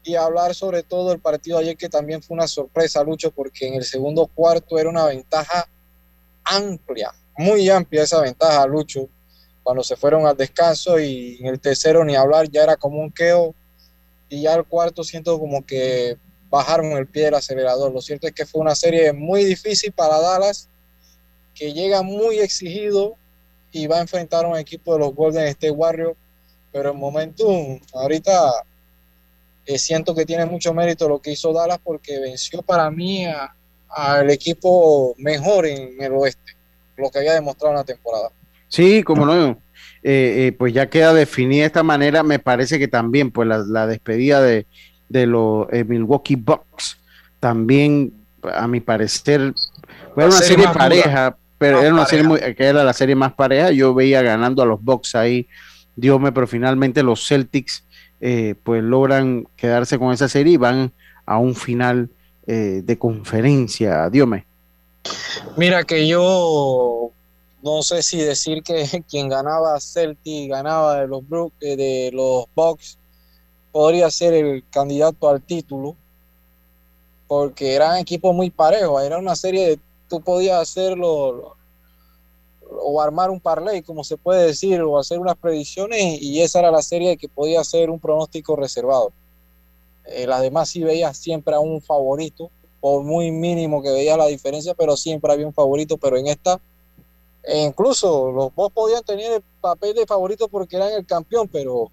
y 0.02 0.16
hablar 0.16 0.56
sobre 0.56 0.82
todo 0.82 1.12
el 1.12 1.20
partido 1.20 1.58
ayer 1.58 1.76
que 1.76 1.88
también 1.88 2.20
fue 2.20 2.34
una 2.34 2.48
sorpresa, 2.48 3.04
Lucho, 3.04 3.30
porque 3.30 3.68
en 3.68 3.74
el 3.74 3.84
segundo 3.84 4.26
cuarto 4.26 4.76
era 4.76 4.90
una 4.90 5.06
ventaja 5.06 5.68
amplia, 6.42 7.12
muy 7.38 7.68
amplia 7.70 8.02
esa 8.02 8.20
ventaja, 8.20 8.66
Lucho, 8.66 9.08
cuando 9.62 9.84
se 9.84 9.94
fueron 9.94 10.26
al 10.26 10.36
descanso 10.36 10.98
y 10.98 11.38
en 11.38 11.46
el 11.46 11.60
tercero 11.60 12.04
ni 12.04 12.16
hablar, 12.16 12.50
ya 12.50 12.64
era 12.64 12.76
como 12.76 12.98
un 12.98 13.12
queo, 13.12 13.54
y 14.28 14.42
ya 14.42 14.54
el 14.54 14.64
cuarto 14.64 15.04
siento 15.04 15.38
como 15.38 15.64
que 15.64 16.16
bajaron 16.52 16.92
el 16.92 17.06
pie 17.06 17.24
del 17.24 17.34
acelerador. 17.34 17.90
Lo 17.90 18.02
cierto 18.02 18.26
es 18.26 18.34
que 18.34 18.44
fue 18.44 18.60
una 18.60 18.74
serie 18.74 19.10
muy 19.14 19.42
difícil 19.42 19.90
para 19.90 20.20
Dallas, 20.20 20.68
que 21.54 21.72
llega 21.72 22.02
muy 22.02 22.40
exigido 22.40 23.16
y 23.72 23.86
va 23.86 23.96
a 23.96 24.00
enfrentar 24.02 24.44
a 24.44 24.48
un 24.48 24.58
equipo 24.58 24.92
de 24.92 24.98
los 24.98 25.14
Golden 25.14 25.46
State 25.46 25.70
Warriors, 25.70 26.14
pero 26.70 26.90
en 26.90 26.98
momentum, 26.98 27.80
ahorita 27.94 28.52
eh, 29.64 29.78
siento 29.78 30.14
que 30.14 30.26
tiene 30.26 30.44
mucho 30.44 30.74
mérito 30.74 31.08
lo 31.08 31.20
que 31.20 31.32
hizo 31.32 31.54
Dallas 31.54 31.78
porque 31.82 32.18
venció 32.18 32.60
para 32.60 32.90
mí 32.90 33.24
al 33.88 34.28
equipo 34.28 35.14
mejor 35.16 35.64
en 35.64 36.02
el 36.02 36.12
oeste, 36.12 36.52
lo 36.98 37.10
que 37.10 37.20
había 37.20 37.32
demostrado 37.32 37.72
en 37.72 37.78
la 37.78 37.84
temporada. 37.84 38.28
Sí, 38.68 39.02
como 39.02 39.24
no, 39.24 39.48
eh, 39.48 39.56
eh, 40.02 40.54
pues 40.58 40.74
ya 40.74 40.90
queda 40.90 41.14
definida 41.14 41.62
de 41.62 41.66
esta 41.68 41.82
manera, 41.82 42.22
me 42.22 42.38
parece 42.38 42.78
que 42.78 42.88
también 42.88 43.30
pues 43.30 43.48
la 43.48 43.86
despedida 43.86 44.42
de, 44.42 44.66
de 45.12 45.26
los 45.26 45.66
eh, 45.70 45.84
Milwaukee 45.84 46.36
Bucks. 46.36 46.98
También, 47.38 48.12
a 48.42 48.66
mi 48.66 48.80
parecer, 48.80 49.54
fue 50.14 50.24
una 50.24 50.32
serie, 50.32 50.66
pareja, 50.68 51.36
pero 51.58 51.80
era 51.80 51.92
una 51.92 52.06
serie 52.06 52.54
que 52.54 52.64
era 52.64 52.82
la 52.82 52.92
serie 52.92 53.14
más 53.14 53.32
pareja. 53.34 53.70
Yo 53.70 53.94
veía 53.94 54.22
ganando 54.22 54.62
a 54.62 54.66
los 54.66 54.82
Bucks 54.82 55.14
ahí, 55.14 55.46
Dios 55.94 56.20
pero 56.32 56.46
finalmente 56.46 57.02
los 57.02 57.26
Celtics 57.26 57.84
eh, 58.20 58.54
pues 58.62 58.82
logran 58.82 59.46
quedarse 59.56 59.98
con 59.98 60.12
esa 60.12 60.28
serie 60.28 60.54
y 60.54 60.56
van 60.56 60.92
a 61.26 61.38
un 61.38 61.54
final 61.54 62.08
eh, 62.46 62.82
de 62.84 62.98
conferencia. 62.98 64.08
Dios 64.08 64.28
Mira 65.56 65.84
que 65.84 66.06
yo 66.06 67.10
no 67.62 67.82
sé 67.82 68.02
si 68.02 68.18
decir 68.18 68.62
que 68.62 69.04
quien 69.10 69.28
ganaba 69.28 69.78
Celtic 69.80 70.50
ganaba 70.50 71.00
de 71.00 71.08
los 71.08 71.28
Brook, 71.28 71.52
de 71.60 72.10
los 72.12 72.46
Bucks 72.54 72.98
podría 73.72 74.10
ser 74.10 74.34
el 74.34 74.64
candidato 74.70 75.28
al 75.28 75.42
título, 75.42 75.96
porque 77.26 77.74
eran 77.74 77.96
equipos 77.96 78.34
muy 78.34 78.50
parejos, 78.50 79.02
era 79.02 79.18
una 79.18 79.34
serie 79.34 79.68
de, 79.70 79.80
tú 80.08 80.20
podías 80.20 80.60
hacerlo 80.60 81.56
o 82.84 83.00
armar 83.00 83.30
un 83.30 83.40
parlay, 83.40 83.82
como 83.82 84.04
se 84.04 84.16
puede 84.16 84.46
decir, 84.46 84.80
o 84.82 84.98
hacer 84.98 85.18
unas 85.18 85.36
predicciones, 85.36 86.20
y 86.20 86.40
esa 86.42 86.60
era 86.60 86.70
la 86.70 86.82
serie 86.82 87.16
que 87.16 87.28
podía 87.28 87.64
ser 87.64 87.90
un 87.90 87.98
pronóstico 87.98 88.56
reservado. 88.56 89.12
Eh, 90.04 90.26
las 90.26 90.42
demás 90.42 90.68
sí 90.68 90.82
veías 90.82 91.16
siempre 91.16 91.54
a 91.54 91.60
un 91.60 91.80
favorito, 91.80 92.50
por 92.80 93.02
muy 93.02 93.30
mínimo 93.30 93.82
que 93.82 93.90
veías 93.90 94.18
la 94.18 94.26
diferencia, 94.26 94.74
pero 94.74 94.96
siempre 94.96 95.32
había 95.32 95.46
un 95.46 95.54
favorito, 95.54 95.96
pero 95.96 96.16
en 96.16 96.26
esta, 96.26 96.60
e 97.44 97.62
incluso 97.62 98.30
los 98.30 98.54
dos 98.54 98.72
podían 98.72 99.02
tener 99.02 99.32
el 99.32 99.42
papel 99.60 99.94
de 99.94 100.06
favorito 100.06 100.48
porque 100.48 100.76
eran 100.76 100.92
el 100.92 101.06
campeón, 101.06 101.48
pero 101.48 101.90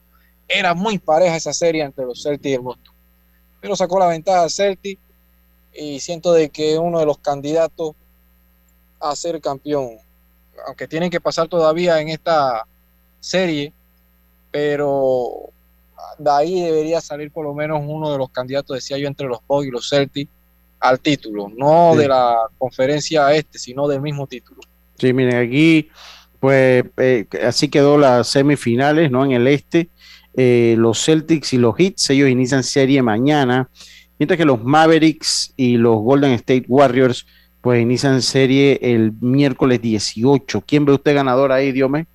era 0.50 0.74
muy 0.74 0.98
pareja 0.98 1.36
esa 1.36 1.54
serie 1.54 1.84
entre 1.84 2.06
los 2.06 2.24
Celtics 2.24 2.52
y 2.52 2.54
el 2.56 2.62
Boston. 2.62 2.94
Pero 3.62 3.76
sacó 3.76 4.00
la 4.00 4.08
ventaja 4.08 4.42
al 4.42 4.50
Celtic 4.50 5.00
y 5.74 6.00
siento 6.00 6.34
de 6.34 6.50
que 6.50 6.74
es 6.74 6.80
uno 6.80 7.00
de 7.00 7.06
los 7.06 7.20
candidatos 7.20 7.94
a 9.00 9.16
ser 9.16 9.40
campeón. 9.40 9.92
Aunque 10.66 10.88
tienen 10.88 11.10
que 11.10 11.22
pasar 11.22 11.48
todavía 11.48 12.02
en 12.02 12.10
esta 12.10 12.66
serie, 13.20 13.72
pero 14.52 15.52
de 16.18 16.32
ahí 16.32 16.62
debería 16.62 17.00
salir 17.00 17.32
por 17.32 17.46
lo 17.46 17.54
menos 17.54 17.82
uno 17.86 18.12
de 18.12 18.18
los 18.18 18.30
candidatos, 18.30 18.76
decía 18.76 18.98
yo, 18.98 19.08
entre 19.08 19.28
los 19.28 19.40
Bucks 19.48 19.68
y 19.68 19.72
los 19.72 19.88
Celtics 19.88 20.32
al 20.80 21.00
título, 21.00 21.52
no 21.56 21.96
de 21.96 22.08
la 22.08 22.38
conferencia 22.58 23.34
este, 23.34 23.60
sino 23.60 23.88
del 23.88 24.02
mismo 24.02 24.26
título. 24.28 24.62
Sí, 24.98 25.14
miren, 25.14 25.36
aquí 25.36 25.90
pues 26.40 26.86
eh, 26.98 27.28
así 27.46 27.68
quedó 27.68 27.98
las 27.98 28.30
semifinales, 28.30 29.12
¿no? 29.12 29.26
En 29.26 29.32
el 29.32 29.48
este, 29.48 29.90
eh, 30.36 30.76
los 30.78 31.04
Celtics 31.04 31.54
y 31.54 31.58
los 31.58 31.80
Hits, 31.80 32.10
ellos 32.10 32.30
inician 32.30 32.64
serie 32.64 33.02
mañana, 33.02 33.70
mientras 34.18 34.38
que 34.38 34.46
los 34.46 34.64
Mavericks 34.64 35.54
y 35.58 35.78
los 35.78 35.98
Golden 35.98 36.32
State 36.32 36.66
Warriors 36.68 37.26
pues 37.62 37.82
inician 37.82 38.22
serie 38.22 38.80
el 38.82 39.12
miércoles 39.20 39.82
18. 39.82 40.62
¿Quién 40.66 40.86
ve 40.86 40.94
usted 40.94 41.14
ganador 41.14 41.52
ahí, 41.52 41.72
Diome? 41.72 42.08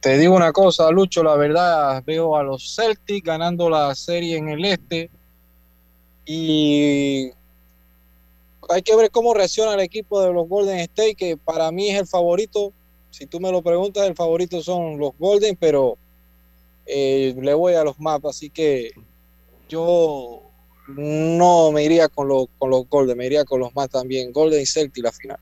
Te 0.00 0.18
digo 0.18 0.34
una 0.34 0.52
cosa, 0.52 0.90
Lucho, 0.90 1.22
la 1.22 1.34
verdad, 1.36 2.02
veo 2.04 2.36
a 2.36 2.42
los 2.42 2.74
Celtics 2.74 3.24
ganando 3.24 3.70
la 3.70 3.94
serie 3.94 4.36
en 4.36 4.50
el 4.50 4.64
este 4.64 5.10
y 6.26 7.30
hay 8.68 8.82
que 8.82 8.96
ver 8.96 9.10
cómo 9.10 9.34
reacciona 9.34 9.74
el 9.74 9.80
equipo 9.80 10.22
de 10.22 10.32
los 10.32 10.48
Golden 10.48 10.78
State, 10.80 11.14
que 11.14 11.36
para 11.36 11.70
mí 11.70 11.88
es 11.88 12.00
el 12.00 12.06
favorito 12.06 12.72
si 13.14 13.26
tú 13.26 13.38
me 13.38 13.52
lo 13.52 13.62
preguntas, 13.62 14.08
el 14.08 14.16
favorito 14.16 14.60
son 14.60 14.98
los 14.98 15.12
Golden, 15.16 15.56
pero 15.58 15.96
eh, 16.84 17.32
le 17.40 17.54
voy 17.54 17.74
a 17.74 17.84
los 17.84 18.00
maps, 18.00 18.24
así 18.24 18.50
que 18.50 18.90
yo 19.68 20.42
no 20.88 21.70
me 21.70 21.84
iría 21.84 22.08
con, 22.08 22.28
con 22.58 22.70
los 22.70 22.88
Golden, 22.88 23.16
me 23.16 23.26
iría 23.26 23.44
con 23.44 23.60
los 23.60 23.72
maps 23.72 23.92
también, 23.92 24.32
Golden 24.32 24.60
y 24.60 24.66
Celtic 24.66 25.04
la 25.04 25.12
final. 25.12 25.38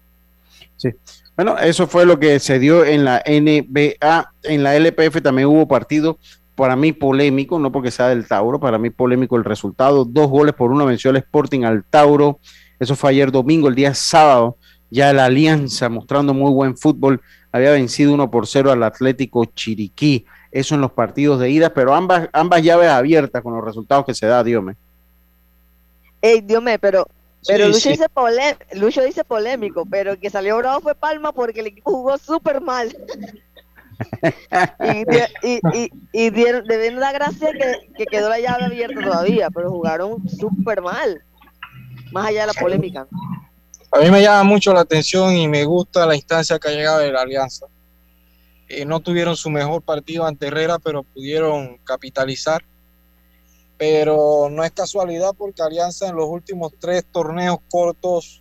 Sí. 0.77 0.91
Bueno, 1.35 1.57
eso 1.57 1.87
fue 1.87 2.05
lo 2.05 2.19
que 2.19 2.39
se 2.41 2.59
dio 2.59 2.85
en 2.85 3.07
la 3.07 3.23
NBA. 3.27 4.33
En 4.43 4.63
la 4.63 4.77
LPF 4.77 5.23
también 5.23 5.49
hubo 5.49 5.67
partido, 5.67 6.19
para 6.55 6.77
mí 6.77 6.93
polémico, 6.93 7.59
no 7.59 7.73
porque 7.73 7.91
sea 7.91 8.09
del 8.09 8.29
Tauro, 8.29 8.61
para 8.61 8.77
mí 8.77 8.91
polémico 8.91 9.39
el 9.39 9.45
resultado. 9.45 10.05
Dos 10.05 10.29
goles 10.29 10.55
por 10.55 10.71
uno 10.73 10.85
venció 10.85 11.11
el 11.11 11.17
Sporting 11.17 11.63
al 11.65 11.85
Tauro. 11.85 12.39
Eso 12.79 12.97
fue 12.97 13.13
ayer 13.13 13.33
domingo, 13.33 13.69
el 13.69 13.75
día 13.75 13.95
sábado. 13.95 14.59
Ya 14.91 15.11
la 15.15 15.25
Alianza 15.25 15.89
mostrando 15.89 16.35
muy 16.35 16.53
buen 16.53 16.77
fútbol. 16.77 17.23
Había 17.53 17.73
vencido 17.73 18.15
uno 18.15 18.31
por 18.31 18.47
cero 18.47 18.73
al 18.73 18.83
Atlético 18.83 19.45
Chiriquí. 19.45 20.27
Eso 20.51 20.75
en 20.75 20.81
los 20.81 20.93
partidos 20.93 21.39
de 21.39 21.51
ida, 21.51 21.73
pero 21.73 21.95
ambas, 21.95 22.29
ambas 22.33 22.63
llaves 22.63 22.89
abiertas 22.89 23.43
con 23.43 23.55
los 23.55 23.65
resultados 23.65 24.05
que 24.05 24.15
se 24.15 24.27
da, 24.27 24.43
Dios 24.43 24.65
Ey, 26.21 26.41
Dios 26.41 26.63
pero 26.81 27.07
pero 27.47 27.69
Lucho, 27.69 27.89
Dice 27.89 28.07
Lucho, 28.75 29.03
Dice 29.03 29.25
polémico, 29.25 29.85
pero 29.91 30.13
el 30.13 30.19
que 30.19 30.31
salió 30.31 30.57
bravo 30.59 30.81
fue 30.81 30.95
Palma 30.95 31.33
porque 31.33 31.61
el 31.61 31.69
equipo 31.69 31.91
jugó 31.91 32.17
súper 32.19 32.61
mal. 32.61 32.97
y, 35.43 35.49
y, 35.49 35.91
y, 36.13 36.31
dieron, 36.31 36.65
deben 36.67 36.99
la 36.99 37.13
gracia 37.13 37.53
que, 37.53 37.93
que, 37.97 38.07
quedó 38.07 38.29
la 38.29 38.41
llave 38.41 38.65
abierta 38.65 39.01
todavía, 39.01 39.49
pero 39.51 39.71
jugaron 39.71 40.29
súper 40.29 40.83
mal, 40.83 41.23
más 42.13 42.27
allá 42.27 42.43
de 42.43 42.47
la 42.49 42.55
polémica. 42.55 43.07
A 43.93 44.01
mí 44.01 44.11
me 44.11 44.23
llama 44.23 44.43
mucho 44.45 44.73
la 44.73 44.81
atención 44.81 45.37
y 45.37 45.49
me 45.49 45.65
gusta 45.65 46.07
la 46.07 46.17
instancia 46.17 46.59
que 46.59 46.69
ha 46.69 46.73
llegado 46.73 46.99
de 47.01 47.13
la 47.13 47.21
Alianza. 47.21 47.67
Eh, 48.69 48.85
no 48.85 49.01
tuvieron 49.01 49.37
su 49.37 49.51
mejor 49.51 49.83
partido 49.83 50.25
ante 50.25 50.47
Herrera, 50.47 50.79
pero 50.79 51.03
pudieron 51.03 51.77
capitalizar 51.85 52.65
pero 53.83 54.49
no 54.49 54.63
es 54.63 54.71
casualidad 54.71 55.33
porque 55.37 55.61
Alianza 55.61 56.09
en 56.09 56.15
los 56.15 56.29
últimos 56.29 56.73
tres 56.79 57.05
torneos 57.11 57.59
cortos 57.69 58.41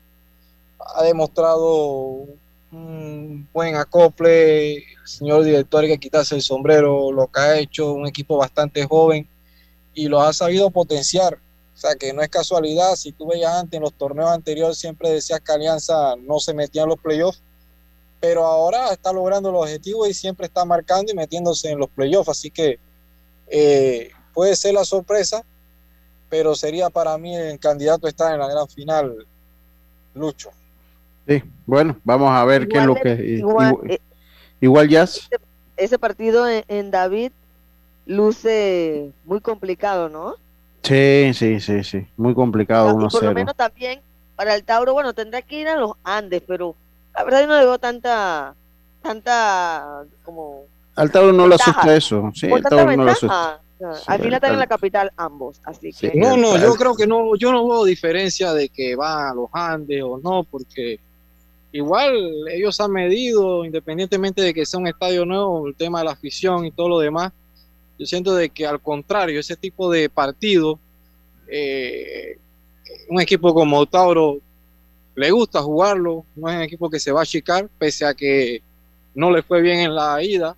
ha 0.96 1.02
demostrado 1.02 2.28
un 2.72 3.50
buen 3.52 3.76
acople. 3.76 4.76
El 4.76 4.86
señor 5.04 5.44
director 5.44 5.84
que 5.88 5.98
quitarse 5.98 6.36
el 6.36 6.44
sombrero, 6.44 7.12
lo 7.12 7.26
que 7.26 7.40
ha 7.40 7.58
hecho, 7.58 7.92
un 7.92 8.06
equipo 8.06 8.38
bastante 8.38 8.86
joven 8.86 9.28
y 9.96 10.10
lo 10.10 10.22
ha 10.22 10.32
sabido 10.32 10.70
potenciar. 10.70 11.40
O 11.74 11.78
sea 11.78 11.96
que 11.96 12.14
no 12.14 12.22
es 12.22 12.30
casualidad, 12.30 12.96
si 12.96 13.12
tú 13.12 13.28
veías 13.28 13.54
antes 13.54 13.78
en 13.78 13.84
los 13.84 13.94
torneos 13.94 14.30
anteriores 14.30 14.78
siempre 14.78 15.10
decías 15.10 15.40
que 15.40 15.52
Alianza 15.52 16.16
no 16.18 16.40
se 16.40 16.54
metía 16.54 16.84
en 16.84 16.90
los 16.90 17.00
playoffs, 17.00 17.42
pero 18.20 18.46
ahora 18.46 18.92
está 18.92 19.12
logrando 19.12 19.50
el 19.50 19.56
objetivo 19.56 20.06
y 20.06 20.14
siempre 20.14 20.46
está 20.46 20.64
marcando 20.64 21.12
y 21.12 21.16
metiéndose 21.16 21.72
en 21.72 21.80
los 21.80 21.90
playoffs. 21.90 22.30
Así 22.30 22.52
que 22.52 22.80
eh, 23.48 24.12
puede 24.34 24.56
ser 24.56 24.76
la 24.76 24.86
sorpresa, 24.86 25.44
pero 26.30 26.56
sería 26.56 26.90
para 26.90 27.18
mí 27.18 27.36
el 27.36 27.60
candidato 27.60 28.08
estar 28.08 28.34
en 28.34 28.40
la 28.40 28.48
gran 28.48 28.68
final, 28.70 29.26
Lucho. 30.14 30.52
Sí, 31.28 31.44
bueno, 31.66 32.00
vamos 32.04 32.30
a 32.32 32.46
ver 32.46 32.68
qué 32.68 32.78
es 32.78 32.86
lo 32.86 32.96
que... 32.96 33.14
Igual, 33.14 34.00
igual, 34.60 34.90
ya... 34.90 35.08
Ese, 35.78 36.00
partido 36.00 36.48
en, 36.48 36.92
David 36.92 37.32
luce 38.06 39.12
muy 39.26 39.42
complicado, 39.42 40.10
¿no? 40.10 40.36
Sí, 40.84 41.32
sí, 41.34 41.60
sí, 41.60 41.84
sí, 41.84 42.08
muy 42.18 42.34
complicado. 42.34 42.92
Y 43.06 43.10
por 43.10 43.24
lo 43.24 43.34
menos 43.34 43.56
también 43.56 44.02
para 44.36 44.56
el 44.56 44.64
Tauro, 44.64 44.94
bueno, 44.94 45.14
tendrá 45.14 45.42
que 45.42 45.60
ir 45.60 45.68
a 45.68 45.76
los 45.76 45.94
Andes, 46.04 46.42
pero 46.48 46.76
la 47.14 47.24
verdad 47.24 47.48
no 47.48 47.60
le 47.60 47.66
veo 47.66 47.78
tanta, 47.78 48.56
tanta 49.02 50.04
como... 50.24 50.64
Al 50.96 51.12
Tauro 51.12 51.32
no 51.32 51.48
le 51.48 51.56
asusta 51.56 51.96
eso, 51.96 52.32
sí, 52.34 52.52
al 52.52 52.64
Tauro 52.64 52.96
no 52.96 53.06
le 53.06 53.12
asusta. 53.12 53.62
Al 54.08 54.20
final 54.20 54.36
están 54.36 54.54
en 54.54 54.60
la 54.60 54.68
capital 54.68 55.12
ambos, 55.18 55.60
así 55.64 55.92
que... 55.92 56.12
No, 56.16 56.38
no, 56.38 56.58
yo 56.58 56.74
creo 56.76 56.96
que 56.96 57.08
no, 57.08 57.36
yo 57.36 57.52
no 57.52 57.68
veo 57.68 57.84
diferencia 57.84 58.54
de 58.54 58.70
que 58.70 58.96
van 58.96 59.28
a 59.28 59.34
los 59.34 59.50
Andes 59.54 60.04
o 60.04 60.20
no, 60.20 60.44
porque 60.44 61.00
igual 61.72 62.48
ellos 62.52 62.80
han 62.80 62.92
medido, 62.92 63.66
independientemente 63.66 64.42
de 64.42 64.54
que 64.54 64.66
sea 64.66 64.80
un 64.80 64.88
estadio 64.88 65.26
nuevo, 65.26 65.68
el 65.68 65.76
tema 65.76 66.00
de 66.00 66.06
la 66.06 66.12
afición 66.12 66.66
y 66.66 66.72
todo 66.72 66.90
lo 66.90 67.00
demás, 67.00 67.32
yo 68.02 68.08
siento 68.08 68.34
de 68.34 68.50
que 68.50 68.66
al 68.66 68.82
contrario, 68.82 69.40
ese 69.40 69.56
tipo 69.56 69.92
de 69.92 70.10
partido, 70.10 70.80
eh, 71.48 72.40
un 73.10 73.22
equipo 73.22 73.54
como 73.54 73.86
Tauro 73.86 74.40
le 75.16 75.30
gusta 75.30 75.62
jugarlo, 75.62 76.26
no 76.36 76.50
es 76.50 76.56
un 76.56 76.62
equipo 76.64 76.90
que 76.90 77.00
se 77.00 77.12
va 77.12 77.20
a 77.20 77.24
achicar, 77.24 77.70
pese 77.78 78.04
a 78.04 78.16
que 78.16 78.64
no 79.14 79.30
le 79.30 79.44
fue 79.44 79.62
bien 79.62 79.82
en 79.82 79.94
la 79.94 80.24
ida, 80.24 80.58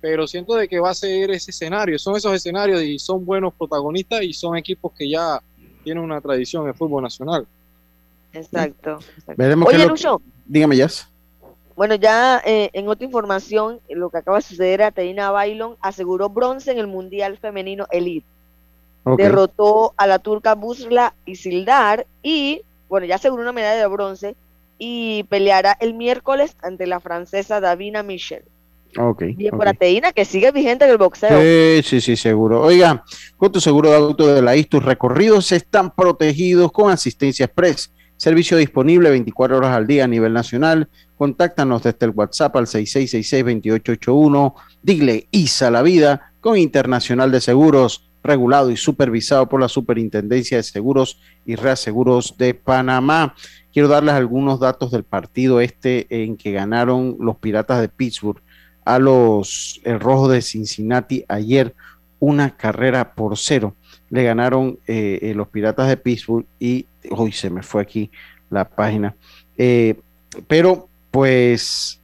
pero 0.00 0.26
siento 0.26 0.54
de 0.54 0.66
que 0.66 0.80
va 0.80 0.88
a 0.88 0.94
ser 0.94 1.32
ese 1.32 1.50
escenario, 1.50 1.98
son 1.98 2.16
esos 2.16 2.32
escenarios 2.32 2.82
y 2.82 2.98
son 2.98 3.26
buenos 3.26 3.52
protagonistas 3.52 4.22
y 4.22 4.32
son 4.32 4.56
equipos 4.56 4.90
que 4.96 5.10
ya 5.10 5.42
tienen 5.82 6.02
una 6.02 6.18
tradición 6.22 6.62
en 6.62 6.70
el 6.70 6.74
fútbol 6.74 7.02
nacional. 7.02 7.46
Exacto. 8.32 9.00
Veremos 9.36 9.68
Oye, 9.68 9.86
Lucho. 9.86 10.22
Dígame, 10.46 10.78
ya. 10.78 10.88
Bueno, 11.76 11.96
ya 11.96 12.40
eh, 12.44 12.70
en 12.72 12.88
otra 12.88 13.04
información, 13.04 13.80
lo 13.88 14.10
que 14.10 14.18
acaba 14.18 14.38
de 14.38 14.42
suceder, 14.42 14.82
Ateina 14.82 15.30
Bailon 15.30 15.76
aseguró 15.80 16.28
bronce 16.28 16.70
en 16.70 16.78
el 16.78 16.86
Mundial 16.86 17.38
Femenino 17.38 17.86
Elite. 17.90 18.26
Derrotó 19.16 19.92
a 19.96 20.06
la 20.06 20.18
turca 20.18 20.54
Busla 20.54 21.14
Sildar 21.26 22.06
y, 22.22 22.62
bueno, 22.88 23.06
ya 23.06 23.16
aseguró 23.16 23.42
una 23.42 23.52
medalla 23.52 23.80
de 23.80 23.86
bronce 23.86 24.34
y 24.78 25.24
peleará 25.24 25.76
el 25.78 25.94
miércoles 25.94 26.56
ante 26.62 26.86
la 26.86 27.00
francesa 27.00 27.60
Davina 27.60 28.02
Michel. 28.02 28.44
Okay, 28.96 29.32
Bien 29.32 29.58
proteína 29.58 30.12
que 30.12 30.24
sigue 30.24 30.52
vigente 30.52 30.84
en 30.84 30.92
el 30.92 30.98
boxeo. 30.98 31.40
Sí, 31.40 31.82
sí, 31.82 32.00
sí, 32.00 32.16
seguro. 32.16 32.62
Oiga, 32.62 33.04
con 33.36 33.50
tu 33.50 33.60
seguro 33.60 33.90
de 33.90 33.96
auto 33.96 34.32
de 34.32 34.40
la 34.40 34.56
IS, 34.56 34.68
tus 34.68 34.84
recorridos 34.84 35.50
están 35.50 35.90
protegidos 35.90 36.70
con 36.70 36.90
asistencia 36.90 37.46
express. 37.46 37.90
Servicio 38.24 38.56
disponible 38.56 39.10
24 39.10 39.58
horas 39.58 39.76
al 39.76 39.86
día 39.86 40.04
a 40.04 40.08
nivel 40.08 40.32
nacional. 40.32 40.88
Contáctanos 41.18 41.82
desde 41.82 42.06
el 42.06 42.12
WhatsApp 42.12 42.56
al 42.56 42.64
6666-2881. 42.64 44.54
Dile 44.82 45.28
ISA 45.30 45.70
la 45.70 45.82
vida 45.82 46.32
con 46.40 46.56
Internacional 46.56 47.30
de 47.30 47.42
Seguros, 47.42 48.08
regulado 48.22 48.70
y 48.70 48.78
supervisado 48.78 49.46
por 49.46 49.60
la 49.60 49.68
Superintendencia 49.68 50.56
de 50.56 50.62
Seguros 50.62 51.20
y 51.44 51.56
Reaseguros 51.56 52.38
de 52.38 52.54
Panamá. 52.54 53.34
Quiero 53.74 53.88
darles 53.88 54.14
algunos 54.14 54.58
datos 54.58 54.90
del 54.90 55.04
partido 55.04 55.60
este 55.60 56.06
en 56.08 56.38
que 56.38 56.52
ganaron 56.52 57.18
los 57.20 57.36
Piratas 57.36 57.82
de 57.82 57.90
Pittsburgh 57.90 58.40
a 58.86 58.98
los 58.98 59.82
el 59.84 60.00
Rojo 60.00 60.28
de 60.28 60.40
Cincinnati 60.40 61.26
ayer 61.28 61.74
una 62.20 62.56
carrera 62.56 63.12
por 63.12 63.36
cero. 63.36 63.74
Le 64.08 64.24
ganaron 64.24 64.78
eh, 64.86 65.18
eh, 65.20 65.34
los 65.34 65.48
Piratas 65.48 65.88
de 65.88 65.98
Pittsburgh 65.98 66.46
y 66.58 66.86
hoy 67.10 67.32
se 67.32 67.50
me 67.50 67.62
fue 67.62 67.82
aquí 67.82 68.10
la 68.50 68.64
página. 68.64 69.14
Eh, 69.56 69.96
pero 70.48 70.88
pues 71.10 72.00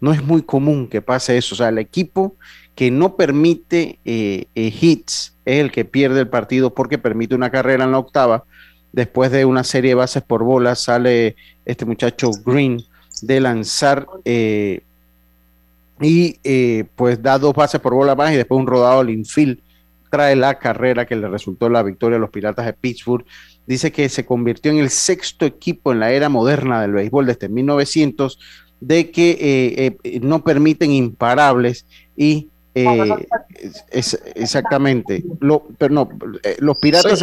no 0.00 0.12
es 0.12 0.22
muy 0.22 0.42
común 0.42 0.88
que 0.88 1.02
pase 1.02 1.36
eso. 1.36 1.54
O 1.54 1.58
sea, 1.58 1.68
el 1.68 1.78
equipo 1.78 2.34
que 2.74 2.90
no 2.90 3.16
permite 3.16 3.98
hits 4.04 5.34
es 5.44 5.60
el 5.60 5.72
que 5.72 5.84
pierde 5.84 6.20
el 6.20 6.28
partido 6.28 6.74
porque 6.74 6.98
permite 6.98 7.34
una 7.34 7.50
carrera 7.50 7.84
en 7.84 7.92
la 7.92 7.98
octava. 7.98 8.44
Después 8.92 9.30
de 9.30 9.44
una 9.44 9.64
serie 9.64 9.90
de 9.90 9.94
bases 9.94 10.22
por 10.22 10.42
bola 10.42 10.74
sale 10.74 11.36
este 11.64 11.86
muchacho 11.86 12.30
Green 12.44 12.82
de 13.22 13.40
lanzar 13.40 14.06
y 16.00 16.38
eh, 16.44 16.84
pues 16.96 17.22
da 17.22 17.38
dos 17.38 17.54
bases 17.54 17.80
por 17.80 17.94
bola 17.94 18.14
más 18.14 18.32
y 18.32 18.36
después 18.36 18.58
un 18.58 18.66
rodado 18.66 19.00
al 19.00 19.10
infield 19.10 19.58
trae 20.08 20.34
la 20.34 20.58
carrera 20.58 21.06
que 21.06 21.14
le 21.14 21.28
resultó 21.28 21.68
la 21.68 21.82
victoria 21.82 22.16
a 22.16 22.20
los 22.20 22.30
Piratas 22.30 22.66
de 22.66 22.72
Pittsburgh. 22.72 23.24
Dice 23.70 23.92
que 23.92 24.08
se 24.08 24.26
convirtió 24.26 24.72
en 24.72 24.78
el 24.78 24.90
sexto 24.90 25.46
equipo 25.46 25.92
en 25.92 26.00
la 26.00 26.10
era 26.10 26.28
moderna 26.28 26.80
del 26.80 26.90
béisbol 26.90 27.26
desde 27.26 27.48
1900 27.48 28.36
de 28.80 29.12
que 29.12 29.30
eh, 29.30 29.96
eh, 30.02 30.18
no 30.20 30.42
permiten 30.42 30.90
imparables 30.90 31.86
y 32.16 32.48
exactamente, 34.34 35.22
lo, 35.38 35.68
pero 35.78 35.94
no, 35.94 36.08
los 36.58 36.78
Piratas 36.78 37.20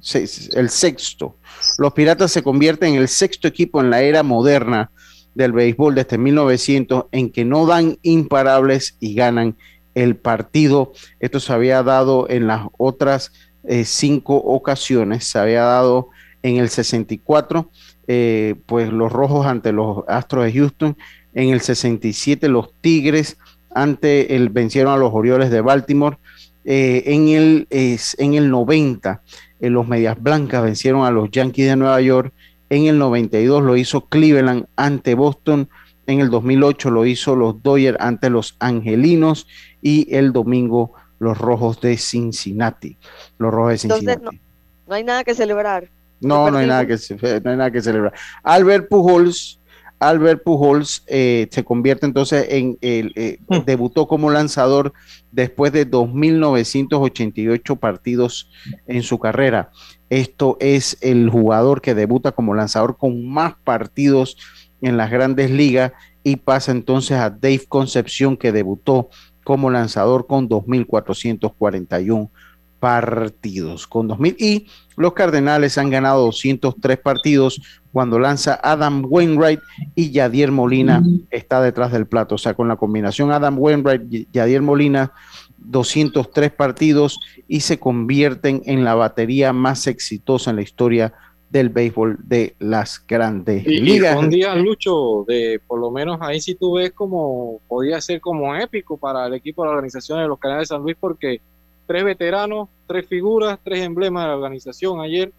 se, 0.00 0.26
el 0.52 0.68
sexto, 0.68 1.36
los 1.78 1.94
Piratas 1.94 2.30
se 2.30 2.42
convierten 2.42 2.94
en 2.94 3.00
el 3.00 3.08
sexto 3.08 3.48
equipo 3.48 3.80
en 3.80 3.88
la 3.88 4.02
era 4.02 4.22
moderna 4.22 4.90
del 5.34 5.52
béisbol 5.52 5.94
desde 5.94 6.18
1900 6.18 7.06
en 7.10 7.30
que 7.30 7.46
no 7.46 7.64
dan 7.64 7.96
imparables 8.02 8.96
y 9.00 9.14
ganan 9.14 9.56
el 9.94 10.16
partido. 10.16 10.92
Esto 11.20 11.40
se 11.40 11.54
había 11.54 11.82
dado 11.82 12.28
en 12.28 12.46
las 12.46 12.66
otras 12.76 13.32
eh, 13.64 13.84
cinco 13.84 14.36
ocasiones, 14.36 15.24
se 15.24 15.38
había 15.38 15.62
dado 15.62 16.08
en 16.42 16.56
el 16.56 16.68
64, 16.68 17.70
eh, 18.06 18.54
pues 18.66 18.92
los 18.92 19.12
rojos 19.12 19.46
ante 19.46 19.72
los 19.72 20.04
Astros 20.08 20.44
de 20.44 20.52
Houston, 20.52 20.96
en 21.34 21.50
el 21.50 21.60
67 21.60 22.48
los 22.48 22.72
Tigres 22.80 23.38
ante 23.72 24.34
el 24.34 24.48
vencieron 24.48 24.92
a 24.92 24.96
los 24.96 25.12
Orioles 25.12 25.50
de 25.50 25.60
Baltimore, 25.60 26.18
eh, 26.64 27.04
en, 27.06 27.28
el, 27.28 27.66
en 27.70 28.34
el 28.34 28.50
90 28.50 29.22
los 29.60 29.88
Medias 29.88 30.20
Blancas 30.20 30.62
vencieron 30.62 31.04
a 31.04 31.10
los 31.10 31.30
Yankees 31.30 31.68
de 31.68 31.76
Nueva 31.76 32.00
York 32.00 32.34
en 32.70 32.86
el 32.86 32.98
92 32.98 33.64
lo 33.64 33.76
hizo 33.76 34.06
Cleveland 34.06 34.66
ante 34.76 35.14
Boston, 35.14 35.68
en 36.06 36.20
el 36.20 36.30
2008 36.30 36.90
lo 36.90 37.04
hizo 37.04 37.34
los 37.34 37.62
Dodgers 37.62 37.98
ante 38.00 38.30
los 38.30 38.56
Angelinos 38.60 39.46
y 39.82 40.14
el 40.14 40.32
domingo 40.32 40.92
los 41.20 41.38
Rojos 41.38 41.80
de 41.80 41.96
Cincinnati. 41.96 42.96
Los 43.38 43.54
Rojos 43.54 43.70
de 43.70 43.78
Cincinnati. 43.78 44.18
Entonces 44.18 44.40
no, 44.88 44.94
hay 44.94 45.04
nada 45.04 45.22
que 45.22 45.34
celebrar. 45.34 45.88
No, 46.20 46.50
no 46.50 46.58
hay 46.58 46.66
nada 46.66 46.84
que, 46.84 46.96
no 47.44 47.50
hay 47.50 47.56
nada 47.56 47.70
que 47.70 47.80
celebrar. 47.80 48.12
Albert 48.42 48.88
Pujols 48.88 49.60
Albert 50.00 50.42
Pujols 50.42 51.04
eh, 51.06 51.46
se 51.50 51.62
convierte 51.62 52.06
entonces 52.06 52.46
en 52.48 52.78
el, 52.80 53.12
eh, 53.16 53.38
hmm. 53.46 53.66
debutó 53.66 54.08
como 54.08 54.30
lanzador 54.30 54.94
después 55.30 55.72
de 55.72 55.88
2.988 55.88 57.78
partidos 57.78 58.50
en 58.86 59.02
su 59.02 59.18
carrera. 59.18 59.70
Esto 60.08 60.56
es 60.58 60.96
el 61.02 61.28
jugador 61.28 61.82
que 61.82 61.94
debuta 61.94 62.32
como 62.32 62.54
lanzador 62.54 62.96
con 62.96 63.28
más 63.28 63.54
partidos 63.62 64.38
en 64.80 64.96
las 64.96 65.10
grandes 65.10 65.50
ligas 65.50 65.92
y 66.24 66.36
pasa 66.36 66.72
entonces 66.72 67.18
a 67.18 67.28
Dave 67.28 67.66
Concepción 67.68 68.38
que 68.38 68.52
debutó 68.52 69.10
como 69.50 69.68
lanzador 69.68 70.28
con 70.28 70.48
2.441 70.48 72.30
partidos. 72.78 73.88
Con 73.88 74.06
2000 74.06 74.36
y 74.38 74.68
los 74.96 75.12
Cardenales 75.12 75.76
han 75.76 75.90
ganado 75.90 76.22
203 76.26 76.98
partidos 76.98 77.60
cuando 77.90 78.20
lanza 78.20 78.60
Adam 78.62 79.04
Wainwright 79.08 79.58
y 79.96 80.12
Yadier 80.12 80.52
Molina 80.52 81.02
está 81.32 81.60
detrás 81.60 81.90
del 81.90 82.06
plato. 82.06 82.36
O 82.36 82.38
sea, 82.38 82.54
con 82.54 82.68
la 82.68 82.76
combinación 82.76 83.32
Adam 83.32 83.58
Wainwright 83.58 84.02
y 84.08 84.28
Yadier 84.32 84.62
Molina, 84.62 85.10
203 85.58 86.52
partidos 86.52 87.18
y 87.48 87.62
se 87.62 87.80
convierten 87.80 88.62
en 88.66 88.84
la 88.84 88.94
batería 88.94 89.52
más 89.52 89.88
exitosa 89.88 90.50
en 90.50 90.56
la 90.56 90.62
historia 90.62 91.12
del 91.50 91.68
béisbol 91.68 92.16
de 92.22 92.54
las 92.60 93.04
grandes 93.06 93.66
ligas. 93.66 94.16
un 94.16 94.30
día, 94.30 94.54
Lucho, 94.54 95.24
de 95.26 95.60
por 95.66 95.80
lo 95.80 95.90
menos 95.90 96.18
ahí 96.20 96.40
si 96.40 96.54
tú 96.54 96.74
ves 96.74 96.92
como 96.92 97.60
podía 97.66 98.00
ser 98.00 98.20
como 98.20 98.54
épico 98.54 98.96
para 98.96 99.26
el 99.26 99.34
equipo 99.34 99.62
de 99.62 99.68
la 99.68 99.74
organización 99.74 100.20
de 100.20 100.28
los 100.28 100.38
Canales 100.38 100.68
de 100.68 100.74
San 100.74 100.82
Luis 100.82 100.96
porque 100.98 101.40
tres 101.86 102.04
veteranos, 102.04 102.68
tres 102.86 103.06
figuras, 103.06 103.58
tres 103.64 103.82
emblemas 103.82 104.22
de 104.22 104.28
la 104.28 104.36
organización 104.36 105.00
ayer 105.00 105.32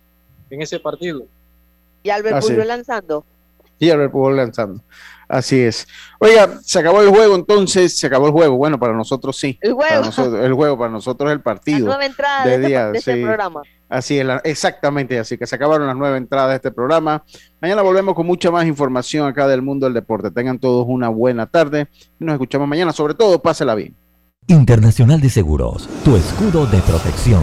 en 0.50 0.62
ese 0.62 0.80
partido. 0.80 1.24
Y 2.04 2.10
Albert 2.10 2.42
Pujol 2.42 2.68
lanzando. 2.68 3.24
Y 3.80 3.90
Albert 3.90 4.12
Pujol 4.12 4.36
lanzando. 4.36 4.82
Así 5.32 5.62
es. 5.62 5.88
Oiga, 6.20 6.60
se 6.62 6.80
acabó 6.80 7.02
el 7.02 7.08
juego 7.08 7.36
entonces, 7.36 7.98
se 7.98 8.06
acabó 8.06 8.26
el 8.26 8.34
juego. 8.34 8.58
Bueno, 8.58 8.78
para 8.78 8.92
nosotros 8.92 9.38
sí. 9.38 9.58
El 9.62 9.72
juego. 9.72 10.04
el 10.44 10.54
juego, 10.54 10.78
para 10.78 10.92
nosotros 10.92 11.30
es 11.30 11.36
el 11.36 11.42
partido. 11.42 11.80
La 11.80 11.86
nueva 11.86 12.06
entrada 12.06 12.46
de, 12.46 12.56
este 12.56 12.68
día, 12.68 12.92
de 12.92 12.98
este 12.98 13.22
programa. 13.22 13.62
Así 13.88 14.20
es, 14.20 14.28
exactamente, 14.44 15.18
así 15.20 15.38
que 15.38 15.48
se 15.48 15.56
acabaron 15.56 15.88
las 15.88 15.96
nueve 15.96 16.18
entradas 16.18 16.50
de 16.50 16.56
este 16.58 16.72
programa. 16.72 17.24
Mañana 17.62 17.82
volvemos 17.82 18.14
con 18.14 18.28
mucha 18.28 18.52
más 18.52 18.66
información 18.66 19.26
acá 19.26 19.48
del 19.48 19.62
mundo 19.62 19.86
del 19.86 19.94
deporte. 19.94 20.32
Tengan 20.32 20.60
todos 20.60 20.86
una 20.86 21.08
buena 21.08 21.46
tarde 21.46 21.88
y 22.20 22.26
nos 22.26 22.34
escuchamos 22.34 22.68
mañana. 22.68 22.92
Sobre 22.92 23.14
todo, 23.14 23.42
pásela 23.42 23.74
bien. 23.74 23.96
Internacional 24.48 25.22
de 25.22 25.30
Seguros, 25.30 25.88
tu 26.04 26.18
escudo 26.18 26.66
de 26.66 26.80
protección. 26.80 27.40